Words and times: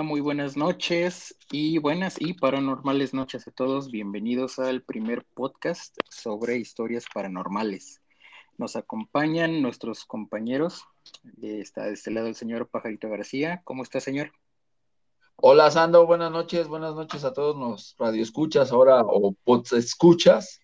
Hola, 0.00 0.08
muy 0.08 0.22
buenas 0.22 0.56
noches 0.56 1.36
y 1.52 1.76
buenas 1.76 2.16
y 2.18 2.32
paranormales 2.32 3.12
noches 3.12 3.46
a 3.46 3.50
todos. 3.50 3.90
Bienvenidos 3.90 4.58
al 4.58 4.80
primer 4.80 5.26
podcast 5.34 5.94
sobre 6.08 6.56
historias 6.56 7.04
paranormales. 7.12 8.00
Nos 8.56 8.76
acompañan 8.76 9.60
nuestros 9.60 10.06
compañeros. 10.06 10.86
Está 11.42 11.84
de 11.84 11.92
este 11.92 12.10
lado 12.10 12.28
el 12.28 12.34
señor 12.34 12.70
Pajarito 12.70 13.10
García. 13.10 13.60
¿Cómo 13.64 13.82
está, 13.82 14.00
señor? 14.00 14.32
Hola, 15.36 15.70
Sando. 15.70 16.06
Buenas 16.06 16.32
noches. 16.32 16.66
Buenas 16.66 16.94
noches 16.94 17.22
a 17.26 17.34
todos 17.34 17.54
los 17.58 17.94
radioescuchas 17.98 18.72
ahora 18.72 19.02
o 19.02 19.36
escuchas 19.72 20.62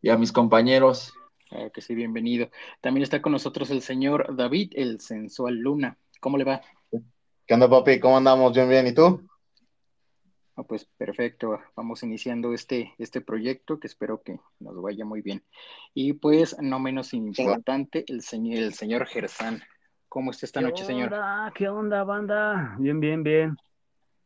y 0.00 0.08
a 0.08 0.16
mis 0.16 0.32
compañeros. 0.32 1.12
Claro 1.50 1.70
que 1.72 1.82
sí, 1.82 1.94
bienvenido. 1.94 2.48
También 2.80 3.02
está 3.02 3.20
con 3.20 3.32
nosotros 3.32 3.68
el 3.68 3.82
señor 3.82 4.34
David, 4.34 4.72
el 4.76 4.98
sensual 5.02 5.56
Luna. 5.56 5.98
¿Cómo 6.20 6.38
le 6.38 6.44
va? 6.44 6.62
¿Qué 7.48 7.54
onda, 7.54 7.66
papi? 7.66 7.98
¿Cómo 7.98 8.18
andamos? 8.18 8.52
Bien, 8.52 8.68
bien. 8.68 8.86
¿Y 8.88 8.92
tú? 8.92 9.26
Ah, 10.54 10.64
pues 10.64 10.84
perfecto. 10.98 11.58
Vamos 11.74 12.02
iniciando 12.02 12.52
este, 12.52 12.92
este 12.98 13.22
proyecto 13.22 13.80
que 13.80 13.86
espero 13.86 14.20
que 14.20 14.38
nos 14.60 14.82
vaya 14.82 15.06
muy 15.06 15.22
bien. 15.22 15.42
Y 15.94 16.12
pues, 16.12 16.54
no 16.60 16.78
menos 16.78 17.14
importante, 17.14 18.04
el 18.08 18.20
señor, 18.20 18.58
el 18.58 18.74
señor 18.74 19.06
Gersán. 19.06 19.62
¿Cómo 20.10 20.30
está 20.30 20.44
esta 20.44 20.60
noche, 20.60 20.84
señor? 20.84 21.10
¿Qué 21.54 21.70
onda, 21.70 22.04
banda? 22.04 22.76
Bien, 22.78 23.00
bien, 23.00 23.22
bien. 23.22 23.56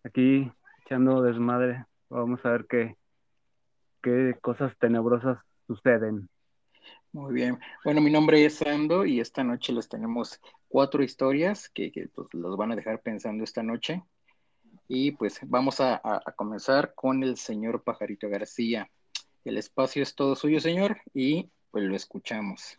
Aquí 0.03 0.51
echando 0.85 1.23
desmadre. 1.23 1.87
Vamos 2.09 2.45
a 2.45 2.51
ver 2.51 2.67
qué, 2.69 2.97
qué 4.03 4.37
cosas 4.43 4.77
tenebrosas 4.79 5.39
suceden. 5.69 6.29
Muy 7.13 7.35
bien. 7.35 7.59
Bueno, 7.85 8.01
mi 8.01 8.11
nombre 8.11 8.43
es 8.43 8.55
Sando 8.55 9.05
y 9.05 9.21
esta 9.21 9.45
noche 9.45 9.75
les 9.75 9.87
tenemos 9.87 10.41
cuatro 10.67 11.03
historias 11.03 11.69
que, 11.69 11.93
pues, 12.15 12.29
los 12.33 12.57
van 12.57 12.73
a 12.73 12.77
dejar 12.77 13.03
pensando 13.03 13.45
esta 13.45 13.63
noche. 13.63 14.03
Y 14.89 15.13
pues 15.13 15.39
vamos 15.43 15.81
a, 15.81 16.01
a, 16.03 16.33
comenzar 16.33 16.95
con 16.95 17.23
el 17.23 17.37
señor 17.37 17.83
Pajarito 17.83 18.29
García. 18.31 18.91
El 19.45 19.59
espacio 19.59 20.03
es 20.03 20.15
todo 20.15 20.35
suyo, 20.37 20.61
señor, 20.61 21.01
y 21.13 21.51
pues 21.71 21.85
lo 21.85 21.95
escuchamos. 21.95 22.79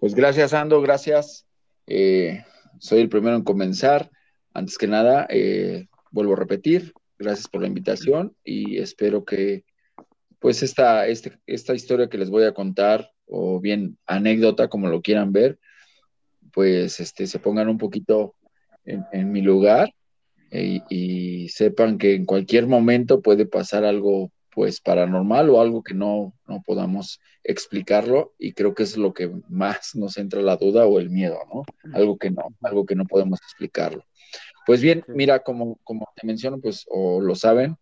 Pues 0.00 0.14
gracias, 0.14 0.54
Ando, 0.54 0.80
gracias. 0.80 1.46
Eh, 1.86 2.42
soy 2.78 3.00
el 3.00 3.10
primero 3.10 3.36
en 3.36 3.44
comenzar. 3.44 4.10
Antes 4.54 4.78
que 4.78 4.86
nada, 4.86 5.26
eh, 5.28 5.88
vuelvo 6.10 6.32
a 6.32 6.36
repetir, 6.36 6.94
gracias 7.18 7.48
por 7.48 7.60
la 7.60 7.66
invitación 7.66 8.34
y 8.42 8.78
espero 8.78 9.26
que 9.26 9.66
pues 10.38 10.62
esta, 10.62 11.06
este, 11.06 11.38
esta 11.46 11.74
historia 11.74 12.08
que 12.08 12.16
les 12.16 12.30
voy 12.30 12.44
a 12.44 12.54
contar, 12.54 13.10
o 13.26 13.60
bien 13.60 13.98
anécdota, 14.06 14.68
como 14.68 14.88
lo 14.88 15.02
quieran 15.02 15.32
ver, 15.32 15.58
pues 16.50 16.98
este, 16.98 17.26
se 17.26 17.38
pongan 17.38 17.68
un 17.68 17.76
poquito 17.76 18.36
en, 18.86 19.30
mi 19.30 19.42
lugar 19.42 19.92
eh, 20.50 20.80
y 20.88 21.50
sepan 21.50 21.98
que 21.98 22.14
en 22.14 22.24
cualquier 22.24 22.66
momento 22.66 23.20
puede 23.20 23.44
pasar 23.44 23.84
algo 23.84 24.32
pues 24.52 24.80
paranormal 24.80 25.50
o 25.50 25.60
algo 25.60 25.82
que 25.82 25.94
no, 25.94 26.34
no 26.46 26.62
podamos 26.62 27.20
explicarlo 27.44 28.34
y 28.38 28.52
creo 28.52 28.74
que 28.74 28.82
es 28.82 28.96
lo 28.96 29.14
que 29.14 29.30
más 29.48 29.94
nos 29.94 30.16
entra 30.16 30.42
la 30.42 30.56
duda 30.56 30.86
o 30.86 30.98
el 30.98 31.10
miedo, 31.10 31.38
¿no? 31.52 31.64
Algo 31.94 32.18
que 32.18 32.30
no, 32.30 32.42
algo 32.62 32.84
que 32.84 32.94
no 32.94 33.04
podemos 33.06 33.40
explicarlo. 33.40 34.04
Pues 34.66 34.82
bien, 34.82 35.04
mira, 35.08 35.40
como, 35.40 35.76
como 35.84 36.08
te 36.14 36.26
menciono, 36.26 36.60
pues 36.60 36.84
o 36.88 37.20
lo 37.20 37.34
saben, 37.34 37.76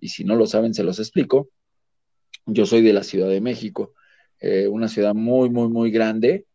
y 0.00 0.08
si 0.08 0.24
no 0.24 0.36
lo 0.36 0.46
saben, 0.46 0.74
se 0.74 0.84
los 0.84 0.98
explico. 0.98 1.48
Yo 2.46 2.66
soy 2.66 2.82
de 2.82 2.92
la 2.92 3.04
Ciudad 3.04 3.28
de 3.28 3.40
México, 3.40 3.94
eh, 4.40 4.68
una 4.68 4.88
ciudad 4.88 5.14
muy, 5.14 5.48
muy, 5.48 5.68
muy 5.68 5.90
grande, 5.90 6.46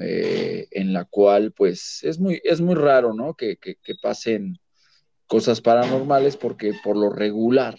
eh, 0.00 0.68
en 0.70 0.92
la 0.92 1.04
cual 1.04 1.52
pues 1.52 2.00
es 2.02 2.18
muy, 2.18 2.40
es 2.44 2.60
muy 2.60 2.74
raro, 2.74 3.14
¿no? 3.14 3.34
Que, 3.34 3.56
que, 3.56 3.76
que 3.76 3.94
pasen 3.94 4.58
cosas 5.26 5.60
paranormales 5.60 6.36
porque 6.36 6.72
por 6.82 6.96
lo 6.96 7.08
regular 7.10 7.78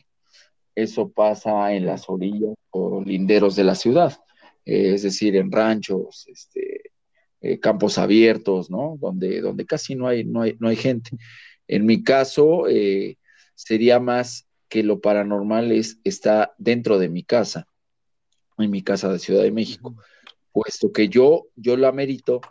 eso 0.75 1.11
pasa 1.11 1.73
en 1.73 1.85
las 1.85 2.09
orillas 2.09 2.55
o 2.71 3.01
linderos 3.03 3.55
de 3.55 3.63
la 3.63 3.75
ciudad, 3.75 4.17
eh, 4.65 4.93
es 4.93 5.03
decir, 5.03 5.35
en 5.35 5.51
ranchos, 5.51 6.25
este, 6.27 6.91
eh, 7.41 7.59
campos 7.59 7.97
abiertos, 7.97 8.69
¿no? 8.69 8.97
Donde, 8.99 9.41
donde 9.41 9.65
casi 9.65 9.95
no 9.95 10.07
hay, 10.07 10.23
no 10.23 10.41
hay, 10.41 10.55
no 10.59 10.69
hay 10.69 10.75
gente. 10.75 11.11
En 11.67 11.85
mi 11.85 12.03
caso, 12.03 12.67
eh, 12.67 13.17
sería 13.55 13.99
más 13.99 14.47
que 14.69 14.83
lo 14.83 15.01
paranormal 15.01 15.71
es, 15.71 15.99
está 16.03 16.53
dentro 16.57 16.97
de 16.97 17.09
mi 17.09 17.23
casa, 17.23 17.67
en 18.57 18.71
mi 18.71 18.81
casa 18.81 19.11
de 19.11 19.19
Ciudad 19.19 19.43
de 19.43 19.51
México, 19.51 19.95
puesto 20.51 20.91
que 20.91 21.09
yo, 21.09 21.47
yo 21.55 21.77
la 21.77 21.91
merito 21.91 22.41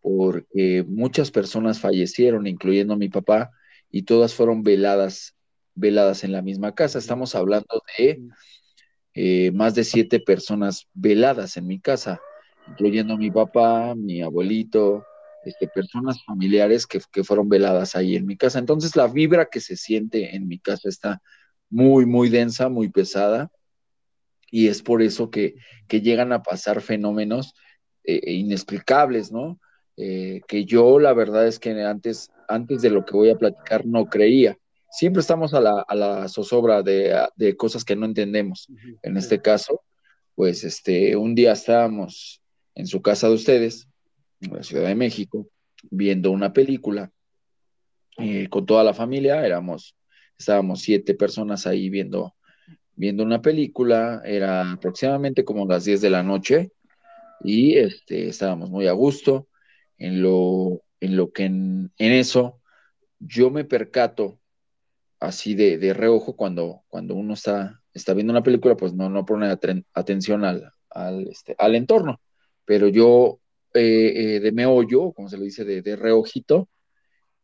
porque 0.00 0.84
muchas 0.86 1.30
personas 1.30 1.80
fallecieron, 1.80 2.46
incluyendo 2.46 2.96
mi 2.96 3.08
papá, 3.08 3.50
y 3.90 4.02
todas 4.02 4.34
fueron 4.34 4.62
veladas 4.62 5.34
veladas 5.78 6.24
en 6.24 6.32
la 6.32 6.42
misma 6.42 6.74
casa. 6.74 6.98
Estamos 6.98 7.34
hablando 7.34 7.82
de 7.98 8.20
eh, 9.14 9.50
más 9.52 9.74
de 9.74 9.84
siete 9.84 10.20
personas 10.20 10.86
veladas 10.94 11.56
en 11.56 11.66
mi 11.66 11.80
casa, 11.80 12.20
incluyendo 12.68 13.16
mi 13.16 13.30
papá, 13.30 13.94
mi 13.94 14.22
abuelito, 14.22 15.04
este, 15.44 15.68
personas 15.68 16.22
familiares 16.24 16.86
que, 16.86 17.00
fueron 17.24 17.48
veladas 17.48 17.96
ahí 17.96 18.16
en 18.16 18.26
mi 18.26 18.36
casa. 18.36 18.58
Entonces 18.58 18.94
la 18.96 19.06
vibra 19.06 19.46
que 19.46 19.60
se 19.60 19.76
siente 19.76 20.36
en 20.36 20.46
mi 20.46 20.58
casa 20.58 20.88
está 20.88 21.22
muy, 21.70 22.06
muy 22.06 22.28
densa, 22.28 22.68
muy 22.68 22.90
pesada, 22.90 23.50
y 24.50 24.68
es 24.68 24.82
por 24.82 25.02
eso 25.02 25.30
que, 25.30 25.56
llegan 25.88 26.32
a 26.32 26.42
pasar 26.42 26.80
fenómenos 26.80 27.54
eh, 28.04 28.32
inexplicables, 28.32 29.32
¿no? 29.32 29.58
Eh, 29.96 30.42
que 30.46 30.64
yo 30.64 31.00
la 31.00 31.12
verdad 31.12 31.46
es 31.48 31.58
que 31.58 31.70
antes, 31.82 32.30
antes 32.48 32.82
de 32.82 32.90
lo 32.90 33.04
que 33.04 33.14
voy 33.14 33.30
a 33.30 33.36
platicar 33.36 33.84
no 33.84 34.06
creía 34.06 34.56
siempre 34.90 35.20
estamos 35.20 35.54
a 35.54 35.60
la, 35.60 35.84
a 35.86 35.94
la 35.94 36.28
zozobra 36.28 36.82
de, 36.82 37.56
cosas 37.56 37.84
que 37.84 37.96
no 37.96 38.06
entendemos. 38.06 38.68
En 39.02 39.16
este 39.16 39.40
caso, 39.40 39.82
pues 40.34 40.64
este, 40.64 41.16
un 41.16 41.34
día 41.34 41.52
estábamos 41.52 42.42
en 42.74 42.86
su 42.86 43.02
casa 43.02 43.28
de 43.28 43.34
ustedes, 43.34 43.88
en 44.40 44.54
la 44.54 44.62
Ciudad 44.62 44.86
de 44.86 44.94
México, 44.94 45.48
viendo 45.90 46.30
una 46.30 46.52
película 46.52 47.10
eh, 48.18 48.48
con 48.48 48.66
toda 48.66 48.84
la 48.84 48.94
familia, 48.94 49.44
éramos, 49.44 49.96
estábamos 50.38 50.80
siete 50.80 51.14
personas 51.14 51.66
ahí 51.66 51.88
viendo, 51.88 52.34
viendo 52.94 53.22
una 53.22 53.42
película, 53.42 54.22
era 54.24 54.72
aproximadamente 54.72 55.44
como 55.44 55.66
las 55.66 55.84
10 55.84 56.00
de 56.00 56.10
la 56.10 56.22
noche 56.22 56.72
y 57.42 57.76
este, 57.76 58.28
estábamos 58.28 58.70
muy 58.70 58.86
a 58.88 58.92
gusto. 58.92 59.48
En 60.00 60.22
lo, 60.22 60.82
en 61.00 61.16
lo 61.16 61.32
que 61.32 61.44
en, 61.44 61.90
en 61.98 62.12
eso 62.12 62.60
yo 63.18 63.50
me 63.50 63.64
percato 63.64 64.38
así 65.20 65.54
de, 65.54 65.78
de 65.78 65.94
reojo 65.94 66.36
cuando, 66.36 66.82
cuando 66.88 67.14
uno 67.14 67.34
está, 67.34 67.82
está 67.92 68.14
viendo 68.14 68.32
una 68.32 68.42
película, 68.42 68.76
pues 68.76 68.94
no, 68.94 69.08
no 69.08 69.24
pone 69.24 69.48
atención 69.92 70.44
al, 70.44 70.72
este, 71.28 71.54
al 71.58 71.74
entorno. 71.74 72.20
Pero 72.64 72.88
yo 72.88 73.40
eh, 73.74 74.36
eh, 74.36 74.40
de 74.40 74.52
meollo, 74.52 75.12
como 75.12 75.28
se 75.28 75.38
le 75.38 75.44
dice, 75.44 75.64
de, 75.64 75.82
de 75.82 75.96
reojito, 75.96 76.68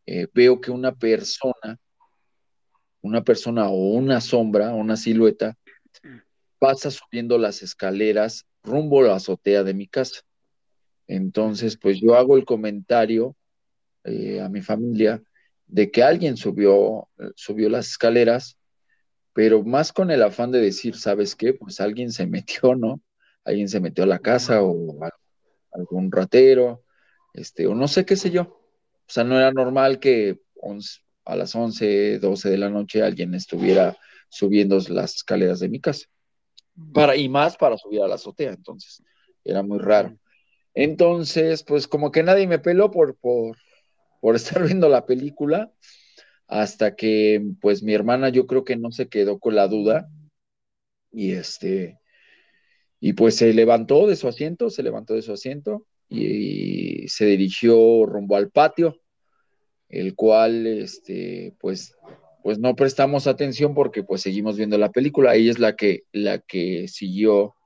eh, 0.06 0.28
veo 0.32 0.60
que 0.60 0.70
una 0.70 0.94
persona, 0.94 1.78
una 3.02 3.22
persona 3.22 3.68
o 3.68 3.92
una 3.92 4.20
sombra, 4.20 4.74
una 4.74 4.96
silueta, 4.96 5.56
pasa 6.58 6.90
subiendo 6.90 7.36
las 7.38 7.62
escaleras 7.62 8.46
rumbo 8.62 9.00
a 9.00 9.08
la 9.08 9.16
azotea 9.16 9.62
de 9.62 9.74
mi 9.74 9.86
casa. 9.86 10.22
Entonces, 11.06 11.76
pues 11.76 12.00
yo 12.00 12.14
hago 12.14 12.36
el 12.36 12.44
comentario 12.46 13.36
a 14.06 14.48
mi 14.50 14.60
familia 14.60 15.22
de 15.66 15.90
que 15.90 16.02
alguien 16.02 16.36
subió, 16.36 17.08
subió 17.34 17.68
las 17.68 17.88
escaleras, 17.88 18.58
pero 19.32 19.62
más 19.64 19.92
con 19.92 20.10
el 20.10 20.22
afán 20.22 20.52
de 20.52 20.60
decir, 20.60 20.96
¿sabes 20.96 21.34
qué? 21.34 21.54
Pues 21.54 21.80
alguien 21.80 22.12
se 22.12 22.26
metió, 22.26 22.74
¿no? 22.74 23.00
Alguien 23.44 23.68
se 23.68 23.80
metió 23.80 24.04
a 24.04 24.06
la 24.06 24.20
casa 24.20 24.62
o 24.62 24.98
algún 25.72 26.10
ratero, 26.10 26.84
este, 27.34 27.66
o 27.66 27.74
no 27.74 27.88
sé 27.88 28.04
qué 28.04 28.16
sé 28.16 28.30
yo. 28.30 28.42
O 28.42 29.12
sea, 29.12 29.24
no 29.24 29.36
era 29.36 29.52
normal 29.52 29.98
que 29.98 30.40
a 31.24 31.36
las 31.36 31.54
11, 31.54 32.18
12 32.20 32.50
de 32.50 32.58
la 32.58 32.70
noche 32.70 33.02
alguien 33.02 33.34
estuviera 33.34 33.96
subiendo 34.28 34.78
las 34.88 35.16
escaleras 35.16 35.60
de 35.60 35.68
mi 35.68 35.80
casa. 35.80 36.06
Para, 36.92 37.16
y 37.16 37.28
más 37.28 37.56
para 37.56 37.76
subir 37.76 38.02
a 38.02 38.08
la 38.08 38.16
azotea, 38.16 38.52
entonces, 38.52 39.02
era 39.44 39.62
muy 39.62 39.78
raro. 39.78 40.16
Entonces, 40.74 41.62
pues 41.62 41.86
como 41.86 42.10
que 42.10 42.22
nadie 42.22 42.46
me 42.46 42.58
peló 42.58 42.90
por, 42.90 43.16
por, 43.16 43.56
por 44.24 44.36
estar 44.36 44.64
viendo 44.66 44.88
la 44.88 45.04
película, 45.04 45.70
hasta 46.46 46.96
que 46.96 47.44
pues 47.60 47.82
mi 47.82 47.92
hermana 47.92 48.30
yo 48.30 48.46
creo 48.46 48.64
que 48.64 48.74
no 48.74 48.90
se 48.90 49.08
quedó 49.08 49.38
con 49.38 49.54
la 49.54 49.68
duda 49.68 50.08
y 51.12 51.32
este, 51.32 51.98
y 53.00 53.12
pues 53.12 53.36
se 53.36 53.52
levantó 53.52 54.06
de 54.06 54.16
su 54.16 54.26
asiento, 54.26 54.70
se 54.70 54.82
levantó 54.82 55.12
de 55.12 55.20
su 55.20 55.34
asiento 55.34 55.86
y, 56.08 57.06
se 57.08 57.26
dirigió 57.26 58.06
rumbo 58.06 58.36
al 58.36 58.50
patio, 58.50 58.98
el 59.90 60.14
cual 60.14 60.66
este, 60.68 61.54
pues 61.60 61.94
pues 62.42 62.58
no 62.58 62.74
prestamos 62.76 63.26
atención 63.26 63.74
porque 63.74 64.04
pues 64.04 64.22
seguimos 64.22 64.56
viendo 64.56 64.78
la 64.78 64.90
película. 64.90 65.34
Ella 65.34 65.50
es 65.50 65.58
la 65.58 65.76
que, 65.76 66.04
la 66.12 66.38
que 66.38 66.88
siguió 66.88 67.56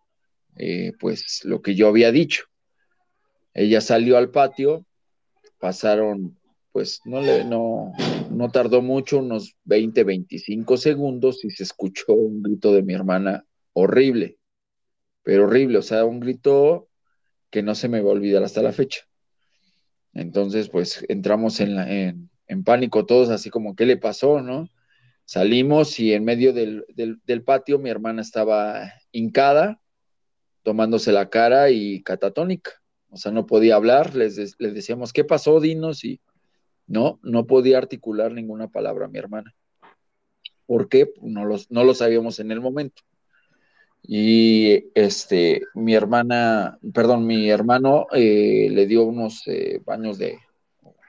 eh, 0.57 0.91
pues 0.99 1.45
lo 1.45 1.63
que 1.63 1.77
yo 1.77 1.87
había 1.87 2.11
dicho. 2.11 2.47
Ella 3.55 3.81
salió 3.81 4.19
al 4.19 4.31
patio, 4.31 4.85
pasaron 5.59 6.38
pues 6.79 7.01
no 7.05 7.21
le 7.21 7.45
no, 7.45 7.93
no 8.31 8.53
tardó 8.53 8.83
mucho, 8.83 9.19
unos 9.19 9.57
20, 9.65 10.05
25 10.05 10.77
segundos 10.77 11.45
y 11.45 11.51
se 11.51 11.65
escuchó 11.65 12.13
un 12.13 12.41
grito 12.41 12.73
de 12.73 12.85
mi 12.85 12.95
hermana 12.95 13.45
horrible, 13.73 14.39
pero 15.25 15.47
horrible, 15.47 15.79
o 15.79 15.83
sea, 15.83 16.05
un 16.05 16.21
grito 16.21 16.89
que 17.51 17.65
no 17.65 17.75
se 17.75 17.89
me 17.89 18.01
va 18.01 18.11
a 18.11 18.13
olvidar 18.13 18.45
hasta 18.45 18.63
la 18.63 18.71
fecha. 18.71 19.01
Entonces, 20.15 20.69
pues 20.69 21.05
entramos 21.09 21.59
en, 21.59 21.81
en, 21.81 22.31
en 22.47 22.63
pánico 22.63 23.05
todos, 23.07 23.29
así 23.31 23.51
como, 23.51 23.75
¿qué 23.75 23.85
le 23.85 23.97
pasó, 23.97 24.41
no? 24.41 24.69
Salimos 25.25 25.99
y 25.99 26.13
en 26.13 26.23
medio 26.23 26.53
del, 26.53 26.85
del, 26.95 27.43
patio 27.43 27.81
mi 27.81 27.91
hermana 27.91 28.23
estaba 28.23 28.93
hincada, 29.11 29.81
tomándose 30.63 31.11
la 31.11 31.29
cara 31.29 31.71
y 31.71 32.05
catatónica. 32.05 32.71
O 33.11 33.17
sea, 33.17 33.33
no 33.33 33.47
podía 33.47 33.75
hablar, 33.75 34.15
les, 34.15 34.55
les 34.61 34.75
decíamos, 34.75 35.13
¿qué 35.13 35.25
pasó? 35.25 35.59
Dinos 35.59 36.05
y 36.05 36.21
no, 36.89 37.21
no 37.23 37.47
podía 37.47 37.79
articular 37.79 38.33
ninguna 38.33 38.69
palabra 38.69 39.07
a 39.07 39.09
mi 39.09 39.19
hermana. 39.19 39.55
¿Por 40.67 40.89
qué? 40.89 41.13
No, 41.23 41.47
no 41.69 41.85
lo 41.85 41.95
sabíamos 41.95 42.41
en 42.41 42.51
el 42.51 42.61
momento. 42.61 43.03
Y 44.03 44.91
este, 44.95 45.63
mi 45.75 45.95
hermana, 45.95 46.79
perdón, 46.95 47.27
mi 47.27 47.51
hermano 47.51 48.07
eh, 48.13 48.69
le 48.71 48.87
dio 48.87 49.05
unos 49.05 49.47
eh, 49.47 49.81
baños 49.85 50.19
de, 50.19 50.39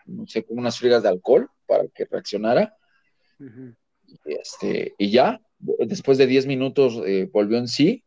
no 0.06 0.28
sé, 0.28 0.44
como 0.44 0.60
unas 0.60 0.78
frigas 0.78 1.04
de 1.04 1.10
alcohol 1.10 1.50
para 1.66 1.88
que 1.88 2.06
reaccionara. 2.06 2.76
este, 4.26 4.96
y 4.98 5.12
ya, 5.12 5.40
después 5.60 6.18
de 6.18 6.28
10 6.28 6.46
minutos 6.46 7.02
eh, 7.06 7.30
volvió 7.31 7.58
en 7.58 7.68
sí 7.68 8.04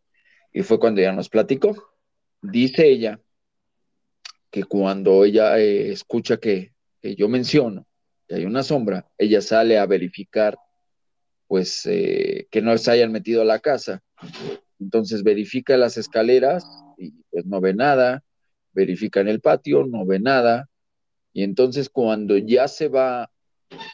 y 0.53 0.63
fue 0.63 0.79
cuando 0.79 1.01
ya 1.01 1.13
nos 1.13 1.31
platicó. 1.31 1.75
Dice 2.43 2.87
ella 2.87 3.19
que 4.51 4.65
cuando 4.65 5.25
ella 5.25 5.59
escucha 5.59 6.37
que 6.37 6.73
que 7.03 7.17
yo 7.17 7.29
menciono, 7.29 7.87
que 8.29 8.37
hay 8.37 8.45
una 8.47 8.63
sombra, 8.63 9.11
ella 9.19 9.43
sale 9.43 9.77
a 9.77 9.87
verificar, 9.87 10.57
pues, 11.49 11.85
eh, 11.87 12.47
que 12.51 12.63
no 12.63 12.79
se 12.79 12.91
hayan 12.93 13.13
metido 13.13 13.43
a 13.43 13.45
la 13.45 13.59
casa. 13.59 14.03
Entonces 14.79 15.25
verifica 15.25 15.77
las 15.77 15.97
escaleras 15.97 16.65
y 16.97 17.11
pues 17.31 17.45
no 17.45 17.61
ve 17.61 17.75
nada, 17.75 18.23
verifica 18.73 19.21
en 19.21 19.29
el 19.29 19.41
patio, 19.41 19.85
no 19.85 20.07
ve 20.07 20.21
nada. 20.21 20.69
Y 21.33 21.43
entonces 21.43 21.91
cuando 21.91 22.39
ya 22.39 22.69
se 22.69 22.89
va 22.89 23.31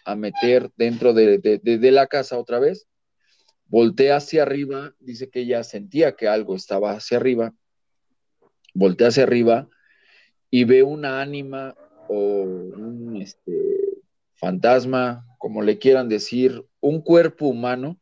a 0.04 0.14
meter 0.14 0.70
dentro 0.76 1.14
de, 1.14 1.38
de 1.38 1.90
la 1.90 2.06
casa 2.06 2.38
otra 2.38 2.58
vez, 2.58 2.86
voltea 3.66 4.16
hacia 4.16 4.42
arriba, 4.42 4.94
dice 4.98 5.30
que 5.30 5.40
ella 5.40 5.62
sentía 5.62 6.16
que 6.16 6.28
algo 6.28 6.56
estaba 6.56 6.92
hacia 6.92 7.16
arriba, 7.16 7.54
voltea 8.74 9.08
hacia 9.08 9.22
arriba 9.22 9.68
y 10.50 10.64
ve 10.64 10.82
una 10.82 11.20
ánima 11.20 11.74
o 12.08 12.14
un 12.14 13.18
este, 13.20 13.52
fantasma, 14.34 15.26
como 15.38 15.62
le 15.62 15.78
quieran 15.78 16.08
decir, 16.08 16.64
un 16.80 17.00
cuerpo 17.00 17.46
humano, 17.46 17.98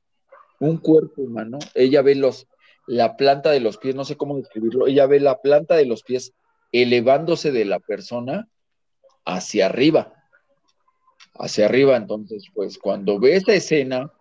un 0.60 0.78
cuerpo 0.78 1.22
humano, 1.22 1.58
ella 1.74 2.02
ve 2.02 2.14
los, 2.14 2.46
la 2.86 3.16
planta 3.16 3.50
de 3.50 3.60
los 3.60 3.78
pies, 3.78 3.94
no 3.94 4.04
sé 4.04 4.16
cómo 4.16 4.36
describirlo, 4.36 4.86
ella 4.86 5.06
ve 5.06 5.20
la 5.20 5.40
planta 5.40 5.76
de 5.76 5.86
los 5.86 6.02
pies 6.02 6.32
elevándose 6.72 7.52
de 7.52 7.64
la 7.64 7.80
persona 7.80 8.48
hacia 9.24 9.66
arriba, 9.66 10.14
hacia 11.34 11.66
arriba, 11.66 11.96
entonces, 11.96 12.46
pues 12.54 12.78
cuando 12.78 13.18
ve 13.18 13.36
esa 13.36 13.52
escena, 13.52 14.12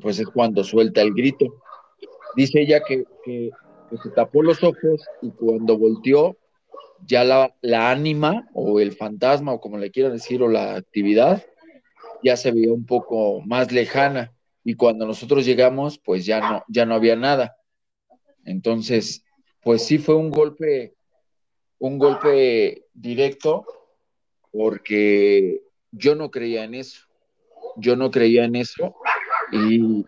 pues 0.00 0.18
es 0.18 0.26
cuando 0.26 0.64
suelta 0.64 1.00
el 1.02 1.14
grito. 1.14 1.46
Dice 2.34 2.60
ella 2.60 2.82
que, 2.86 3.04
que 3.24 3.50
se 4.02 4.10
tapó 4.10 4.42
los 4.42 4.62
ojos 4.62 5.04
y 5.22 5.30
cuando 5.30 5.78
volteó, 5.78 6.36
ya 7.04 7.24
la, 7.24 7.54
la 7.60 7.90
ánima 7.90 8.48
o 8.54 8.80
el 8.80 8.92
fantasma 8.92 9.52
o 9.52 9.60
como 9.60 9.78
le 9.78 9.90
quieran 9.90 10.12
decir 10.12 10.42
o 10.42 10.48
la 10.48 10.76
actividad 10.76 11.44
ya 12.22 12.36
se 12.36 12.50
veía 12.50 12.72
un 12.72 12.86
poco 12.86 13.40
más 13.42 13.72
lejana. 13.72 14.32
Y 14.64 14.74
cuando 14.74 15.06
nosotros 15.06 15.44
llegamos 15.44 15.98
pues 15.98 16.26
ya 16.26 16.40
no, 16.40 16.64
ya 16.68 16.86
no 16.86 16.94
había 16.94 17.16
nada. 17.16 17.56
Entonces, 18.44 19.24
pues 19.62 19.84
sí 19.84 19.98
fue 19.98 20.16
un 20.16 20.30
golpe, 20.30 20.94
un 21.78 21.98
golpe 21.98 22.86
directo 22.92 23.66
porque 24.50 25.62
yo 25.90 26.14
no 26.14 26.30
creía 26.30 26.64
en 26.64 26.74
eso, 26.74 27.06
yo 27.76 27.96
no 27.96 28.10
creía 28.10 28.44
en 28.44 28.56
eso. 28.56 28.96
Y, 29.52 30.04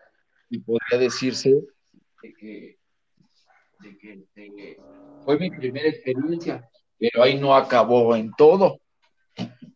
podría 0.65 0.99
decirse 0.99 1.55
que, 2.21 2.79
de 3.81 3.99
que 3.99 4.81
fue 5.25 5.39
mi 5.39 5.51
primera 5.51 5.89
experiencia 5.89 6.69
pero 6.99 7.23
ahí 7.23 7.39
no 7.39 7.55
acabó 7.55 8.17
en 8.17 8.33
todo. 8.37 8.81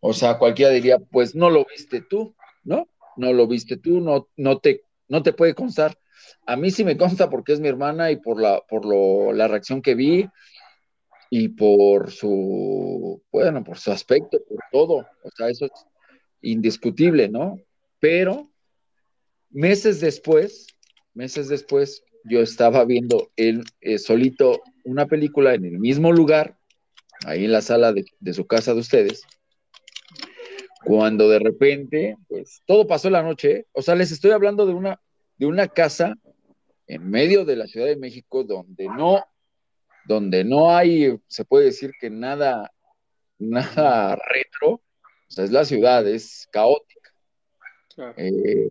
O 0.00 0.12
sea, 0.12 0.38
cualquiera 0.38 0.72
diría, 0.72 0.98
pues 0.98 1.34
no 1.34 1.48
lo 1.50 1.64
viste 1.64 2.00
tú, 2.02 2.34
¿no? 2.64 2.88
No 3.16 3.32
lo 3.32 3.46
viste 3.46 3.76
tú, 3.76 4.00
no, 4.00 4.28
no, 4.36 4.58
te, 4.58 4.82
no 5.08 5.22
te 5.22 5.32
puede 5.32 5.54
constar. 5.54 5.96
A 6.46 6.56
mí 6.56 6.70
sí 6.70 6.84
me 6.84 6.96
consta 6.96 7.30
porque 7.30 7.52
es 7.52 7.60
mi 7.60 7.69
hermana 7.69 8.10
y 8.10 8.16
por 8.16 8.40
la, 8.40 8.60
por 8.69 8.84
lo, 8.84 9.32
la 9.32 9.46
reacción 9.48 9.80
que 9.80 9.94
vi 9.94 10.28
y 11.30 11.48
por 11.48 12.10
su, 12.10 13.22
bueno, 13.30 13.62
por 13.62 13.78
su 13.78 13.92
aspecto, 13.92 14.38
por 14.48 14.58
todo. 14.73 15.06
O 15.23 15.30
sea, 15.37 15.49
eso 15.49 15.66
es 15.66 15.87
indiscutible, 16.40 17.28
¿no? 17.28 17.58
Pero 18.00 18.50
meses 19.50 20.00
después, 20.00 20.66
meses 21.14 21.49
después, 21.49 22.04
yo 22.25 22.40
estaba 22.40 22.85
viendo 22.85 23.30
él 23.37 23.64
eh, 23.80 23.99
solito 23.99 24.62
una 24.85 25.06
película 25.06 25.54
en 25.54 25.64
el 25.64 25.78
mismo 25.78 26.12
lugar 26.12 26.56
ahí 27.26 27.45
en 27.45 27.52
la 27.52 27.62
sala 27.62 27.93
de, 27.93 28.05
su 28.33 28.47
casa 28.47 28.75
de 28.75 28.81
ustedes, 28.81 29.23
cuando 30.85 31.29
de 31.29 31.38
repente, 31.38 32.17
pues 32.29 32.62
todo 32.67 32.87
pasó 32.87 33.11
la 33.11 33.23
noche, 33.23 33.67
o 33.73 33.83
sea, 33.83 33.95
les 33.95 34.11
estoy 34.11 34.33
hablando 34.33 34.67
de 34.67 34.75
una, 34.75 35.00
de 35.37 35.47
una 35.47 35.69
casa 35.69 36.17
en 36.87 37.09
medio 37.09 37.45
de 37.45 37.57
la 37.57 37.67
Ciudad 37.67 37.87
de 37.87 37.97
México 37.97 38.45
donde 38.45 38.87
no, 38.87 39.25
donde 40.07 40.45
no 40.45 40.75
hay, 40.75 41.19
se 41.29 41.45
puede 41.45 41.67
decir 41.67 41.93
que 42.00 42.11
nada, 42.11 42.73
nada 43.38 44.17
retro, 44.17 44.71
o 44.73 44.83
sea, 45.29 45.45
es 45.45 45.52
la 45.52 45.64
ciudad, 45.64 46.07
es 46.07 46.49
caótica. 46.50 47.11
Eh, 48.17 48.71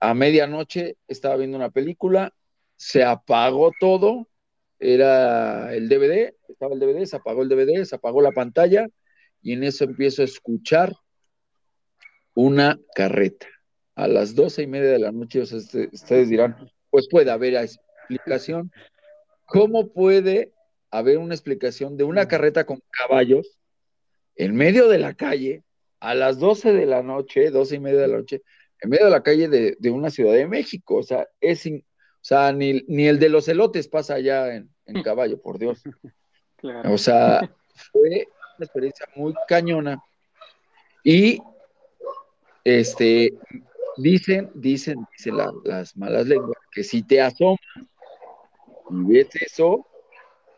a 0.00 0.14
medianoche 0.14 0.96
estaba 1.08 1.36
viendo 1.36 1.56
una 1.56 1.70
película, 1.70 2.32
se 2.76 3.02
apagó 3.02 3.72
todo, 3.80 4.28
era 4.78 5.74
el 5.74 5.88
DVD, 5.88 6.34
estaba 6.48 6.74
el 6.74 6.80
DVD, 6.80 7.04
se 7.04 7.16
apagó 7.16 7.42
el 7.42 7.48
DVD, 7.48 7.84
se 7.84 7.96
apagó 7.96 8.20
la 8.20 8.32
pantalla 8.32 8.86
y 9.42 9.52
en 9.52 9.64
eso 9.64 9.84
empiezo 9.84 10.22
a 10.22 10.26
escuchar 10.26 10.92
una 12.34 12.78
carreta. 12.94 13.46
A 13.94 14.08
las 14.08 14.34
doce 14.34 14.62
y 14.62 14.66
media 14.66 14.90
de 14.90 14.98
la 14.98 15.12
noche, 15.12 15.40
este, 15.40 15.88
ustedes 15.92 16.28
dirán, 16.28 16.70
pues 16.90 17.08
puede 17.08 17.30
haber 17.30 17.54
explicación. 17.54 18.70
¿Cómo 19.46 19.92
puede 19.92 20.52
haber 20.90 21.18
una 21.18 21.34
explicación 21.34 21.96
de 21.96 22.04
una 22.04 22.28
carreta 22.28 22.66
con 22.66 22.80
caballos 22.90 23.58
en 24.34 24.54
medio 24.54 24.88
de 24.88 24.98
la 24.98 25.14
calle 25.14 25.62
a 26.00 26.14
las 26.14 26.38
doce 26.38 26.72
de 26.72 26.84
la 26.84 27.02
noche, 27.02 27.50
doce 27.50 27.76
y 27.76 27.80
media 27.80 28.02
de 28.02 28.08
la 28.08 28.18
noche, 28.18 28.42
en 28.80 28.90
medio 28.90 29.06
de 29.06 29.10
la 29.10 29.22
calle 29.22 29.48
de, 29.48 29.76
de 29.78 29.90
una 29.90 30.10
ciudad 30.10 30.34
de 30.34 30.46
México? 30.46 30.96
O 30.96 31.02
sea, 31.02 31.26
es, 31.40 31.66
sea, 32.26 32.52
ni, 32.52 32.82
ni 32.88 33.06
el 33.06 33.18
de 33.18 33.28
los 33.28 33.46
elotes 33.46 33.86
pasa 33.86 34.14
allá 34.14 34.54
en, 34.54 34.68
en 34.86 35.02
caballo, 35.04 35.40
por 35.40 35.58
Dios. 35.58 35.82
O 36.84 36.98
sea, 36.98 37.48
fue 37.92 38.26
una 38.56 38.64
experiencia 38.64 39.06
muy 39.14 39.32
cañona. 39.46 40.02
Y 41.04 41.40
este, 42.64 43.32
dicen, 43.96 44.50
dicen, 44.54 45.06
dicen 45.12 45.36
las 45.64 45.96
malas 45.96 46.26
lenguas, 46.26 46.58
que 46.72 46.82
si 46.82 47.02
te 47.02 47.20
asomas 47.20 47.60
y 48.90 49.04
ves 49.04 49.28
eso, 49.36 49.86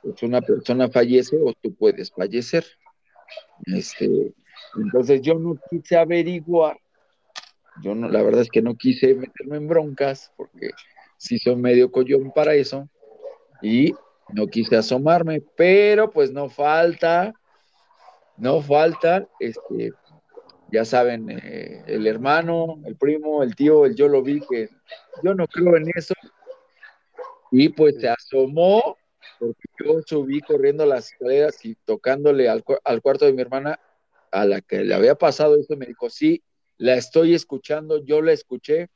pues 0.03 0.23
una 0.23 0.41
persona 0.41 0.89
fallece 0.89 1.37
o 1.37 1.53
tú 1.61 1.75
puedes 1.75 2.11
fallecer. 2.11 2.65
Este, 3.67 4.33
entonces 4.77 5.21
yo 5.21 5.35
no 5.35 5.59
quise 5.69 5.99
averiguar, 5.99 6.79
yo 7.83 7.95
no, 7.95 8.09
la 8.09 8.23
verdad 8.23 8.41
es 8.41 8.49
que 8.49 8.63
no 8.63 8.75
quise 8.75 9.15
meterme 9.15 9.59
en 9.59 9.69
broncas, 9.69 10.33
porque 10.37 10.71
sí 11.19 11.39
soy 11.39 11.57
medio 11.57 11.91
collón 11.91 12.33
para 12.33 12.55
eso, 12.55 12.89
y 13.61 13.93
no 14.33 14.47
quise 14.47 14.77
asomarme, 14.77 15.43
pero 15.57 16.11
pues 16.11 16.33
no 16.33 16.49
falta, 16.49 17.35
no 18.37 18.63
falta, 18.63 19.29
este, 19.41 19.93
ya 20.71 20.85
saben, 20.85 21.29
eh, 21.31 21.83
el 21.87 22.07
hermano, 22.07 22.81
el 22.85 22.97
primo, 22.97 23.43
el 23.43 23.55
tío, 23.57 23.85
el 23.85 23.97
yo 23.97 24.09
lo 24.09 24.23
vi, 24.23 24.41
que 24.49 24.69
yo 25.23 25.35
no 25.35 25.47
creo 25.49 25.77
en 25.77 25.91
eso, 25.95 26.15
y 27.51 27.69
pues 27.71 27.97
se 28.01 28.09
asomó, 28.09 28.97
porque 29.41 29.69
yo 29.85 30.01
subí 30.07 30.41
corriendo 30.41 30.87
las 30.87 31.13
escaleras 31.13 31.65
y 31.65 31.75
tocándole 31.85 32.49
al, 32.49 32.65
al 32.85 33.03
cuarto 33.03 33.25
de 33.25 33.33
mi 33.33 33.43
hermana, 33.43 33.81
a 34.31 34.45
la 34.45 34.61
que 34.61 34.85
le 34.85 34.95
había 34.95 35.15
pasado 35.15 35.57
eso, 35.57 35.77
me 35.77 35.87
dijo, 35.87 36.11
sí, 36.11 36.45
la 36.77 36.95
estoy 36.95 37.35
escuchando, 37.35 38.05
yo 38.05 38.23
la 38.23 38.33
escuché 38.33 38.89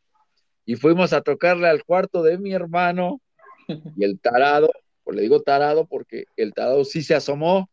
y 0.65 0.77
fuimos 0.77 1.13
a 1.13 1.23
tocarle 1.23 1.69
al 1.69 1.85
cuarto 1.85 2.23
de 2.23 2.39
mi 2.39 2.53
hermano 2.53 3.21
y 3.97 4.05
el 4.05 4.21
tarado, 4.21 4.71
pues 5.05 5.17
le 5.17 5.23
digo 5.23 5.43
tarado 5.43 5.87
porque 5.87 6.25
el 6.37 6.55
tarado 6.55 6.85
sí 6.85 7.03
se 7.03 7.15
asomó, 7.15 7.69